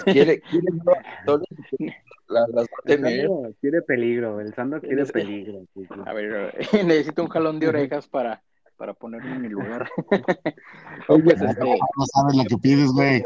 quiere, 0.05 0.41
quiere 0.41 0.66
nuevas 0.72 1.05
historias, 1.18 1.95
la- 2.28 2.47
las 2.49 2.66
va 2.66 2.76
a 2.85 2.93
el 2.93 2.97
tener. 2.97 3.26
Sando 3.28 3.55
quiere 3.61 3.82
peligro, 3.82 4.41
el 4.41 4.55
Sando 4.55 4.80
quiere 4.80 5.07
peligro. 5.07 5.61
sí, 5.74 5.87
sí. 5.87 6.01
a 6.05 6.12
ver, 6.12 6.55
necesito 6.87 7.22
un 7.22 7.28
jalón 7.28 7.59
de 7.61 7.68
orejas 7.68 8.09
para, 8.09 8.43
para 8.76 8.95
ponerme 8.95 9.37
en 9.37 9.43
mi 9.43 9.49
lugar. 9.49 9.89
Oye, 11.09 11.22
Pues, 11.22 11.41
este, 11.43 11.64
No 11.64 12.07
sabes 12.07 12.37
lo 12.37 12.45
que 12.45 12.57
pides, 12.59 12.91
güey. 12.91 13.22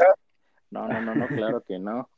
No, 0.71 0.87
no, 0.87 1.01
no, 1.01 1.15
no, 1.15 1.27
claro 1.27 1.63
que 1.67 1.79
no. 1.79 2.09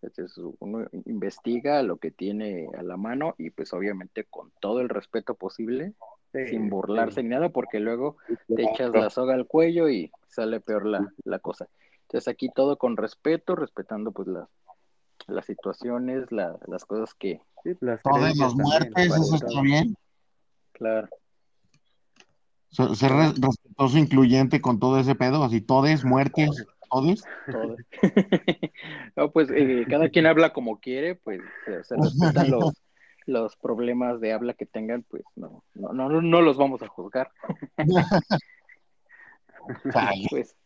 Este 0.00 0.22
es- 0.24 0.36
uno 0.58 0.88
investiga 1.04 1.82
lo 1.84 1.98
que 1.98 2.10
tiene 2.10 2.66
a 2.76 2.82
la 2.82 2.96
mano 2.96 3.34
y 3.38 3.50
pues 3.50 3.72
obviamente 3.72 4.24
con 4.28 4.50
todo 4.60 4.80
el 4.80 4.88
respeto 4.88 5.36
posible, 5.36 5.92
Sí, 6.32 6.46
sin 6.46 6.70
burlarse 6.70 7.16
sí. 7.20 7.24
ni 7.24 7.28
nada, 7.28 7.50
porque 7.50 7.78
luego 7.78 8.16
te 8.48 8.62
echas 8.62 8.90
la 8.92 9.10
soga 9.10 9.34
al 9.34 9.46
cuello 9.46 9.88
y 9.90 10.10
sale 10.28 10.60
peor 10.60 10.86
la, 10.86 11.12
la 11.24 11.38
cosa. 11.38 11.68
Entonces 12.02 12.26
aquí 12.28 12.48
todo 12.54 12.78
con 12.78 12.96
respeto, 12.96 13.54
respetando 13.54 14.12
pues 14.12 14.28
las, 14.28 14.48
las 15.26 15.44
situaciones, 15.44 16.32
la- 16.32 16.58
las 16.66 16.84
cosas 16.86 17.14
que, 17.14 17.40
las 17.80 18.00
los 18.04 18.56
también, 18.56 18.56
muertes, 18.56 19.06
eso 19.16 19.34
está 19.36 19.60
bien. 19.62 19.94
claro, 20.72 21.08
Se- 22.70 22.94
Ser 22.94 23.12
re- 23.12 23.32
respetuoso, 23.38 23.98
incluyente 23.98 24.62
con 24.62 24.80
todo 24.80 24.98
ese 24.98 25.14
pedo, 25.14 25.44
así, 25.44 25.60
todes, 25.60 26.04
muertes, 26.04 26.66
todes. 26.90 27.24
todo. 27.50 27.76
No, 29.16 29.30
pues 29.30 29.50
eh, 29.50 29.84
cada 29.90 30.08
quien 30.08 30.24
habla 30.26 30.54
como 30.54 30.80
quiere, 30.80 31.14
pues 31.16 31.42
se, 31.66 31.84
se 31.84 31.96
respetan 31.98 32.50
los, 32.50 32.72
los 33.26 33.56
problemas 33.56 34.20
de 34.20 34.32
habla 34.32 34.54
que 34.54 34.66
tengan, 34.66 35.02
pues 35.02 35.22
no, 35.36 35.64
no, 35.74 35.92
no, 35.92 36.08
no 36.20 36.40
los 36.40 36.56
vamos 36.56 36.82
a 36.82 36.88
juzgar. 36.88 37.30
Pues, 40.30 40.56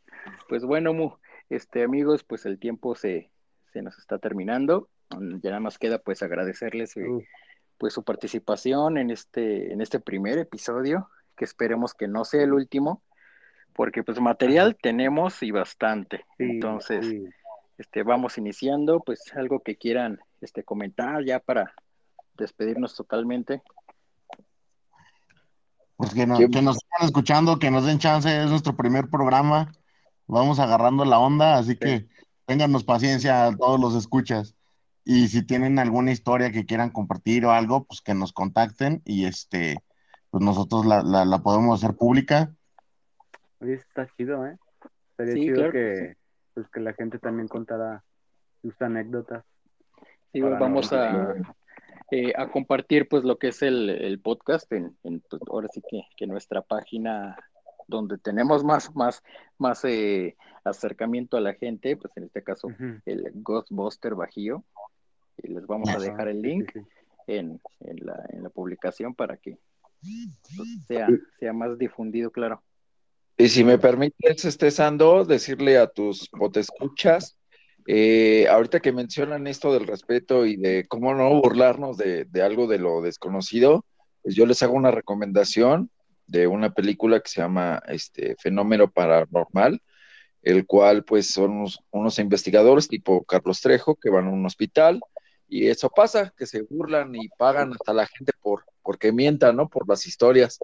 pues 0.49 0.65
bueno, 0.65 0.95
Mu, 0.95 1.11
este 1.51 1.83
amigos, 1.83 2.25
pues 2.25 2.47
el 2.47 2.59
tiempo 2.59 2.95
se, 2.95 3.31
se 3.73 3.83
nos 3.83 3.99
está 3.99 4.19
terminando. 4.19 4.89
Ya 5.11 5.51
nada 5.51 5.61
más 5.61 5.79
queda 5.79 5.99
pues 5.99 6.23
agradecerles 6.23 6.97
eh, 6.97 7.07
pues 7.79 7.95
su 7.95 8.03
participación 8.03 8.99
en 8.99 9.11
este, 9.11 9.73
en 9.73 9.81
este 9.81 10.01
primer 10.01 10.39
episodio, 10.39 11.11
que 11.37 11.45
esperemos 11.45 11.95
que 11.95 12.09
no 12.09 12.25
sea 12.25 12.43
el 12.43 12.53
último, 12.53 13.03
porque 13.73 14.03
pues 14.03 14.21
material 14.21 14.77
tenemos 14.81 15.43
y 15.43 15.51
bastante. 15.51 16.25
sí, 16.39 16.45
Entonces, 16.45 17.07
sí. 17.07 17.25
este, 17.79 18.03
vamos 18.03 18.39
iniciando, 18.39 19.01
pues 19.01 19.21
algo 19.37 19.61
que 19.61 19.77
quieran 19.77 20.19
este, 20.41 20.65
comentar 20.65 21.25
ya 21.25 21.39
para 21.39 21.75
despedirnos 22.37 22.95
totalmente. 22.95 23.63
Pues 25.97 26.13
que, 26.13 26.27
no- 26.27 26.37
¿Quién? 26.37 26.51
que 26.51 26.63
nos 26.63 26.77
sigan 26.77 27.07
escuchando, 27.07 27.59
que 27.59 27.71
nos 27.71 27.87
den 27.87 27.99
chance, 27.99 28.43
es 28.43 28.51
nuestro 28.51 28.77
primer 28.77 29.09
programa. 29.09 29.73
Vamos 30.27 30.59
agarrando 30.59 31.05
la 31.05 31.19
onda, 31.19 31.57
así 31.57 31.77
que 31.77 32.07
ténganos 32.45 32.85
paciencia 32.85 33.47
a 33.47 33.57
todos 33.57 33.81
los 33.81 33.95
escuchas. 33.95 34.55
Y 35.05 35.29
si 35.29 35.43
tienen 35.47 35.79
alguna 35.79 36.11
historia 36.11 36.51
que 36.51 36.67
quieran 36.67 36.91
compartir 36.91 37.47
o 37.47 37.53
algo, 37.53 37.85
pues 37.85 38.01
que 38.03 38.13
nos 38.13 38.33
contacten 38.33 39.03
y 39.05 39.25
este, 39.27 39.79
pues 40.31 40.43
nosotros 40.45 40.85
la, 40.85 41.03
la, 41.03 41.25
la 41.25 41.39
podemos 41.39 41.83
hacer 41.83 41.97
pública. 41.97 42.53
Oye, 43.61 43.75
está 43.75 44.07
chido, 44.17 44.45
¿eh? 44.47 44.59
Sería 45.17 45.35
Sí, 45.35 45.41
chido 45.41 45.55
claro 45.57 45.73
que 45.73 45.79
que, 45.79 46.17
pues, 46.55 46.67
que 46.71 46.81
la 46.81 46.93
gente 46.93 47.19
también 47.19 47.49
contara 47.49 48.03
sus 48.61 48.75
anécdotas. 48.83 49.45
Sí, 50.33 50.41
vamos 50.41 50.93
no- 50.93 50.99
a, 50.99 51.35
eh, 52.11 52.33
a 52.37 52.49
compartir 52.49 53.09
pues 53.09 53.25
lo 53.25 53.39
que 53.39 53.49
es 53.49 53.63
el, 53.63 53.91
el 53.91 54.21
podcast 54.21 54.71
en, 54.73 54.97
en, 55.03 55.21
pues, 55.29 55.43
ahora 55.49 55.69
sí 55.73 55.83
que, 55.89 56.03
que 56.17 56.27
nuestra 56.27 56.63
página 56.63 57.37
donde 57.89 58.19
tenemos 58.19 58.65
más, 58.65 58.95
más, 58.95 59.23
más 59.59 59.85
eh, 59.85 60.37
acercamiento 60.65 61.37
a 61.37 61.41
la 61.41 61.55
gente, 61.55 61.97
pues 61.97 62.17
en 62.17 62.25
este 62.25 62.43
caso 62.43 62.69
el 63.05 63.31
Ghostbuster 63.35 64.15
Bajío. 64.15 64.65
Y 65.43 65.49
les 65.49 65.67
vamos 65.67 65.91
a 65.91 65.99
dejar 65.99 66.29
el 66.29 66.41
link 66.41 66.73
en, 67.27 67.61
en, 67.81 68.07
la, 68.07 68.25
en 68.31 68.43
la 68.43 68.49
publicación 68.49 69.15
para 69.15 69.37
que 69.37 69.59
pues, 70.57 70.69
sea, 70.87 71.09
sea 71.39 71.53
más 71.53 71.79
difundido, 71.79 72.31
claro. 72.31 72.63
Y 73.37 73.49
si 73.49 73.65
me 73.65 73.79
permites, 73.79 74.47
este 74.47 74.71
Sando, 74.71 75.25
decirle 75.25 75.77
a 75.77 75.89
tus 75.89 76.29
potescuchas, 76.31 77.36
eh, 77.87 78.47
ahorita 78.49 78.81
que 78.81 78.93
mencionan 78.93 79.47
esto 79.47 79.73
del 79.73 79.87
respeto 79.87 80.45
y 80.47 80.57
de 80.57 80.87
cómo 80.89 81.15
no 81.15 81.29
burlarnos 81.41 81.97
de, 81.97 82.25
de 82.25 82.43
algo 82.43 82.67
de 82.67 82.79
lo 82.79 83.01
desconocido, 83.01 83.85
pues 84.23 84.35
yo 84.35 84.45
les 84.47 84.63
hago 84.63 84.75
una 84.75 84.91
recomendación 84.91 85.91
de 86.27 86.47
una 86.49 86.75
película 86.75 87.21
que 87.21 87.29
se 87.29 87.41
llama 87.41 87.81
este, 87.87 88.35
Fenómeno 88.41 88.91
Paranormal, 88.91 89.81
el 90.43 90.67
cual 90.67 91.05
pues 91.05 91.29
son 91.31 91.53
unos, 91.53 91.81
unos 91.91 92.19
investigadores 92.19 92.89
tipo 92.89 93.25
Carlos 93.25 93.61
Trejo 93.61 93.95
que 93.95 94.11
van 94.11 94.27
a 94.27 94.31
un 94.31 94.45
hospital 94.47 95.01
y 95.49 95.69
eso 95.69 95.89
pasa, 95.91 96.33
que 96.37 96.47
se 96.47 96.63
burlan 96.63 97.15
y 97.15 97.29
pagan 97.39 97.73
hasta 97.73 97.93
la 97.93 98.07
gente 98.07 98.33
por 98.41 98.65
porque 98.83 99.13
mientan, 99.13 99.57
¿no? 99.57 99.69
Por 99.69 99.89
las 99.89 100.07
historias. 100.07 100.59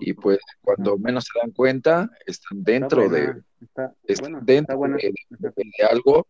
Y 0.00 0.12
pues 0.12 0.38
cuando 0.60 0.98
menos 0.98 1.24
se 1.24 1.38
dan 1.40 1.52
cuenta 1.52 2.10
están 2.26 2.62
dentro 2.62 3.02
Está 3.04 3.14
de, 3.16 3.24
buena, 3.26 3.44
está, 3.60 3.94
están 4.06 4.22
bueno, 4.32 4.38
dentro 4.44 4.60
está 4.72 4.74
buena 4.74 4.96
de, 4.96 5.08
esa 5.08 5.36
de- 5.38 5.52
de 5.78 5.86
algo 5.86 6.26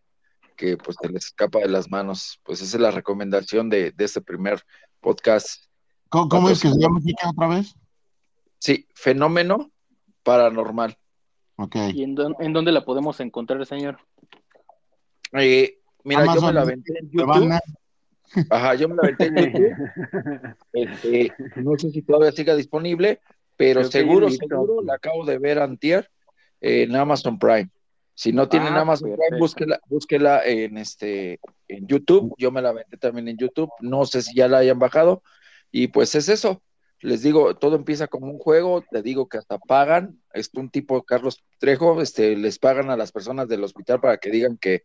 que 0.58 0.76
pues 0.76 0.96
se 1.00 1.08
les 1.08 1.26
escapa 1.26 1.60
de 1.60 1.68
las 1.68 1.88
manos. 1.88 2.40
Pues 2.42 2.60
esa 2.60 2.76
es 2.76 2.82
la 2.82 2.90
recomendación 2.90 3.70
de, 3.70 3.92
de 3.92 4.04
este 4.04 4.20
primer 4.20 4.62
podcast. 5.00 5.64
¿Cómo, 6.10 6.28
cómo 6.28 6.50
es 6.50 6.60
que 6.60 6.68
se 6.68 6.78
llama 6.78 7.00
otra 7.30 7.46
vez? 7.46 7.74
Sí, 8.58 8.86
fenómeno 8.92 9.70
paranormal. 10.22 10.98
Ok. 11.56 11.76
¿Y 11.94 12.02
en, 12.02 12.16
en 12.40 12.52
dónde 12.52 12.72
la 12.72 12.84
podemos 12.84 13.20
encontrar, 13.20 13.64
señor? 13.64 13.98
Eh, 15.32 15.78
mira, 16.04 16.34
yo 16.34 16.42
me 16.42 16.52
la 16.52 16.62
aventé 16.62 16.92
en 16.98 17.10
YouTube. 17.10 17.60
Ajá, 18.50 18.74
yo 18.74 18.88
me 18.88 18.96
la 18.96 19.02
aventé 19.04 19.26
en 19.26 19.34
YouTube. 19.52 20.56
Este, 20.72 21.32
no 21.56 21.78
sé 21.78 21.90
si 21.90 22.02
todavía 22.02 22.32
siga 22.32 22.56
disponible, 22.56 23.20
pero 23.56 23.80
Creo 23.80 23.90
seguro, 23.92 24.30
seguro 24.30 24.82
la 24.82 24.94
acabo 24.94 25.24
de 25.24 25.38
ver 25.38 25.60
antier 25.60 26.10
en 26.60 26.96
Amazon 26.96 27.38
Prime. 27.38 27.70
Si 28.18 28.32
no 28.32 28.48
tienen 28.48 28.74
Ah, 28.74 28.80
Amazon. 28.80 29.12
Prime, 29.14 29.38
búsquela, 29.38 29.78
búsquela 29.86 30.42
en 30.44 30.76
este 30.76 31.38
en 31.68 31.86
YouTube. 31.86 32.34
Yo 32.36 32.50
me 32.50 32.60
la 32.60 32.70
aventé 32.70 32.96
también 32.96 33.28
en 33.28 33.36
YouTube. 33.36 33.70
No 33.78 34.06
sé 34.06 34.22
si 34.22 34.34
ya 34.34 34.48
la 34.48 34.58
hayan 34.58 34.80
bajado. 34.80 35.22
Y 35.70 35.86
pues 35.86 36.16
es 36.16 36.28
eso. 36.28 36.60
Les 36.98 37.22
digo, 37.22 37.54
todo 37.54 37.76
empieza 37.76 38.08
como 38.08 38.26
un 38.26 38.40
juego. 38.40 38.82
Te 38.90 39.02
digo 39.02 39.28
que 39.28 39.38
hasta 39.38 39.60
pagan. 39.60 40.20
Es 40.32 40.50
un 40.56 40.68
tipo 40.68 41.04
Carlos 41.04 41.44
Trejo, 41.60 42.02
este, 42.02 42.36
les 42.36 42.58
pagan 42.58 42.90
a 42.90 42.96
las 42.96 43.12
personas 43.12 43.46
del 43.46 43.62
hospital 43.62 44.00
para 44.00 44.16
que 44.16 44.30
digan 44.30 44.56
que, 44.56 44.82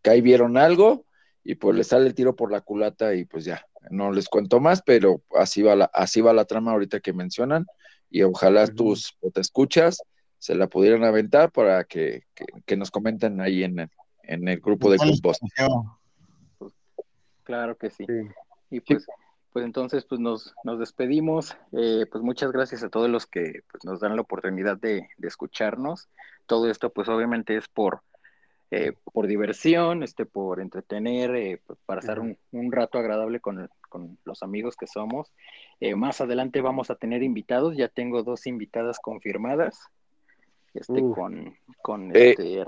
que 0.00 0.10
ahí 0.10 0.20
vieron 0.20 0.56
algo 0.56 1.06
y 1.42 1.56
pues 1.56 1.76
les 1.76 1.88
sale 1.88 2.06
el 2.06 2.14
tiro 2.14 2.36
por 2.36 2.52
la 2.52 2.60
culata 2.60 3.16
y 3.16 3.24
pues 3.24 3.44
ya, 3.44 3.66
no 3.90 4.12
les 4.12 4.28
cuento 4.28 4.60
más, 4.60 4.82
pero 4.82 5.22
así 5.34 5.60
va 5.60 5.74
la, 5.74 5.90
así 5.92 6.20
va 6.20 6.32
la 6.32 6.44
trama 6.44 6.70
ahorita 6.70 7.00
que 7.00 7.12
mencionan 7.12 7.66
y 8.10 8.22
ojalá 8.22 8.68
tus 8.68 9.16
te 9.32 9.40
escuchas 9.40 10.02
se 10.38 10.54
la 10.54 10.66
pudieran 10.66 11.04
aventar 11.04 11.50
para 11.50 11.84
que, 11.84 12.24
que, 12.34 12.44
que 12.64 12.76
nos 12.76 12.90
comenten 12.90 13.40
ahí 13.40 13.64
en 13.64 13.78
el, 13.80 13.90
en 14.22 14.48
el 14.48 14.60
grupo 14.60 14.90
de 14.90 14.96
¿Cuál 14.98 15.10
les 15.10 15.20
Clubhouse. 15.20 15.38
pareció? 15.40 15.98
Claro 17.42 17.76
que 17.76 17.90
sí. 17.90 18.04
Sí. 18.06 18.28
Y 18.70 18.80
pues, 18.80 19.06
pues 19.52 19.64
entonces 19.64 20.04
pues 20.04 20.20
nos, 20.20 20.54
nos 20.64 20.78
despedimos. 20.78 21.56
Eh, 21.72 22.06
pues 22.10 22.22
muchas 22.22 22.50
gracias 22.52 22.82
a 22.82 22.88
todos 22.88 23.08
los 23.08 23.26
que 23.26 23.60
pues, 23.70 23.84
nos 23.84 24.00
dan 24.00 24.16
la 24.16 24.22
oportunidad 24.22 24.76
de, 24.76 25.08
de 25.16 25.28
escucharnos. 25.28 26.08
Todo 26.46 26.68
esto 26.70 26.90
pues 26.90 27.08
obviamente 27.08 27.56
es 27.56 27.68
por, 27.68 28.02
eh, 28.72 28.92
por 29.12 29.28
diversión, 29.28 30.02
este, 30.02 30.26
por 30.26 30.60
entretener, 30.60 31.34
eh, 31.36 31.62
para 31.86 32.00
pasar 32.00 32.18
un, 32.20 32.36
un 32.50 32.72
rato 32.72 32.98
agradable 32.98 33.38
con, 33.40 33.70
con 33.88 34.18
los 34.24 34.42
amigos 34.42 34.74
que 34.76 34.88
somos. 34.88 35.32
Eh, 35.78 35.94
más 35.94 36.20
adelante 36.20 36.60
vamos 36.60 36.90
a 36.90 36.96
tener 36.96 37.22
invitados. 37.22 37.76
Ya 37.76 37.88
tengo 37.88 38.24
dos 38.24 38.46
invitadas 38.48 38.98
confirmadas. 38.98 39.78
Este, 40.76 41.00
Uf. 41.02 41.14
con, 41.16 41.54
con 41.82 42.10
Eh, 42.14 42.30
este, 42.30 42.64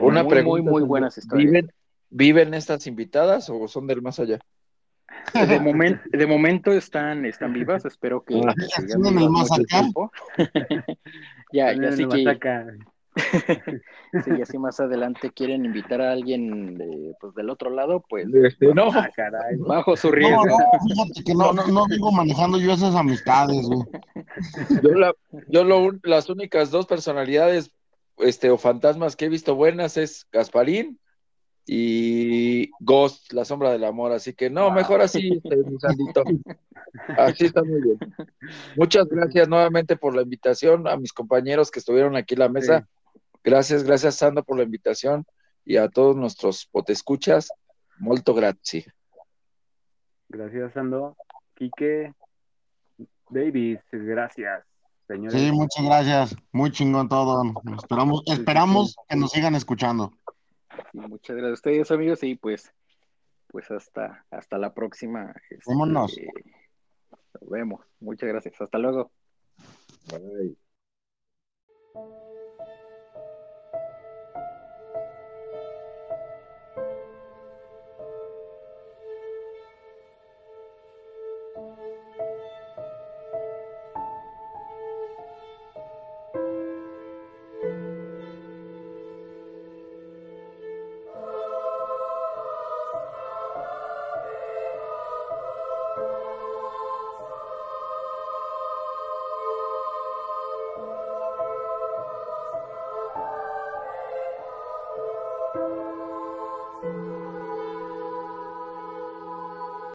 Una 0.00 0.22
muy, 0.22 0.30
pregunta. 0.30 0.62
muy, 0.62 0.70
muy 0.70 0.82
buenas 0.82 1.18
historias. 1.18 1.50
¿Viven, 1.50 1.72
¿Viven 2.10 2.54
estas 2.54 2.86
invitadas 2.86 3.48
o 3.50 3.66
son 3.68 3.86
del 3.86 4.02
más 4.02 4.18
allá? 4.20 4.38
De, 5.34 5.60
momen- 5.60 6.00
de 6.10 6.26
momento 6.26 6.72
están, 6.72 7.24
están 7.26 7.52
vivas, 7.52 7.84
espero 7.84 8.22
que, 8.24 8.34
Ah. 8.46 8.54
que 8.54 8.62
sigan 8.66 9.00
¿Están 9.02 9.06
en 9.06 9.06
el 9.22 9.28
vivas 9.28 9.30
más 9.50 9.50
mucho 9.50 9.62
acá? 9.76 9.88
ya, 11.52 11.72
ya 11.74 11.92
sí 11.92 12.04
nos 12.04 12.14
que. 12.14 12.22
sí, 14.24 14.30
ya 14.38 14.46
si 14.46 14.58
más 14.58 14.80
adelante 14.80 15.30
quieren 15.32 15.64
invitar 15.64 16.00
a 16.00 16.12
alguien 16.12 16.76
de, 16.76 17.14
pues, 17.20 17.34
del 17.34 17.50
otro 17.50 17.70
lado, 17.70 18.04
pues 18.08 18.26
Este, 18.32 18.72
no, 18.74 18.90
Ah, 18.92 19.10
caray. 19.14 19.56
bajo 19.58 19.96
su 19.96 20.08
No, 20.08 20.14
riesgo. 20.16 20.44
no, 20.46 20.56
fíjate 20.88 21.24
que 21.24 21.34
no, 21.34 21.52
no, 21.52 21.66
no 21.66 21.86
vengo 21.88 22.10
manejando 22.12 22.58
yo 22.58 22.72
esas 22.72 22.94
amistades, 22.94 23.66
güey. 23.66 23.82
yo, 24.82 24.94
la- 24.94 25.14
yo 25.48 25.64
lo 25.64 25.80
un- 25.84 26.00
las 26.04 26.28
únicas 26.30 26.70
dos 26.70 26.86
personalidades 26.86 27.70
este, 28.18 28.50
o 28.50 28.58
fantasmas 28.58 29.16
que 29.16 29.26
he 29.26 29.28
visto 29.28 29.54
buenas 29.54 29.96
es 29.96 30.26
Gasparín 30.32 30.98
y 31.66 32.70
Ghost, 32.80 33.32
la 33.32 33.44
sombra 33.44 33.70
del 33.72 33.84
amor. 33.84 34.12
Así 34.12 34.32
que 34.34 34.50
no, 34.50 34.66
Wow. 34.66 34.74
mejor 34.74 35.00
así, 35.02 35.32
este, 35.32 35.56
mi 35.56 35.78
Sandito. 35.78 36.24
Así 37.16 37.46
está 37.46 37.62
muy 37.62 37.80
bien. 37.80 37.98
Muchas 38.76 39.06
gracias 39.08 39.48
nuevamente 39.48 39.96
por 39.96 40.14
la 40.14 40.22
invitación 40.22 40.86
a 40.88 40.96
mis 40.96 41.12
compañeros 41.12 41.70
que 41.70 41.78
estuvieron 41.78 42.16
aquí 42.16 42.34
en 42.34 42.40
la 42.40 42.48
mesa. 42.48 42.88
Gracias, 43.44 43.82
gracias 43.82 44.16
Sandro 44.16 44.44
por 44.44 44.56
la 44.56 44.64
invitación 44.64 45.24
y 45.64 45.76
a 45.76 45.88
todos 45.88 46.16
nuestros 46.16 46.66
potescuchas. 46.66 47.50
Molto 47.98 48.34
grazie. 48.34 48.86
Gracias, 50.28 50.76
Ando. 50.76 51.16
Quique. 51.54 52.12
Davis, 53.30 53.80
gracias, 53.90 54.64
señores. 55.06 55.40
Sí, 55.40 55.52
muchas 55.52 55.84
gracias. 55.84 56.36
Muy 56.52 56.70
chingón 56.70 57.08
todo. 57.08 57.42
Esperamos, 57.78 58.22
esperamos 58.26 58.96
que 59.08 59.16
nos 59.16 59.30
sigan 59.30 59.54
escuchando. 59.54 60.12
Sí, 60.92 60.98
muchas 60.98 61.36
gracias 61.36 61.50
a 61.50 61.54
ustedes, 61.54 61.90
amigos, 61.90 62.22
y 62.22 62.34
pues, 62.34 62.72
pues 63.48 63.70
hasta, 63.70 64.26
hasta 64.30 64.58
la 64.58 64.74
próxima. 64.74 65.34
este, 65.50 65.62
Vámonos. 65.66 66.14
Nos 67.40 67.50
vemos. 67.50 67.80
Muchas 68.00 68.28
gracias. 68.28 68.60
Hasta 68.60 68.78
luego. 68.78 69.10
Bye. 70.10 70.56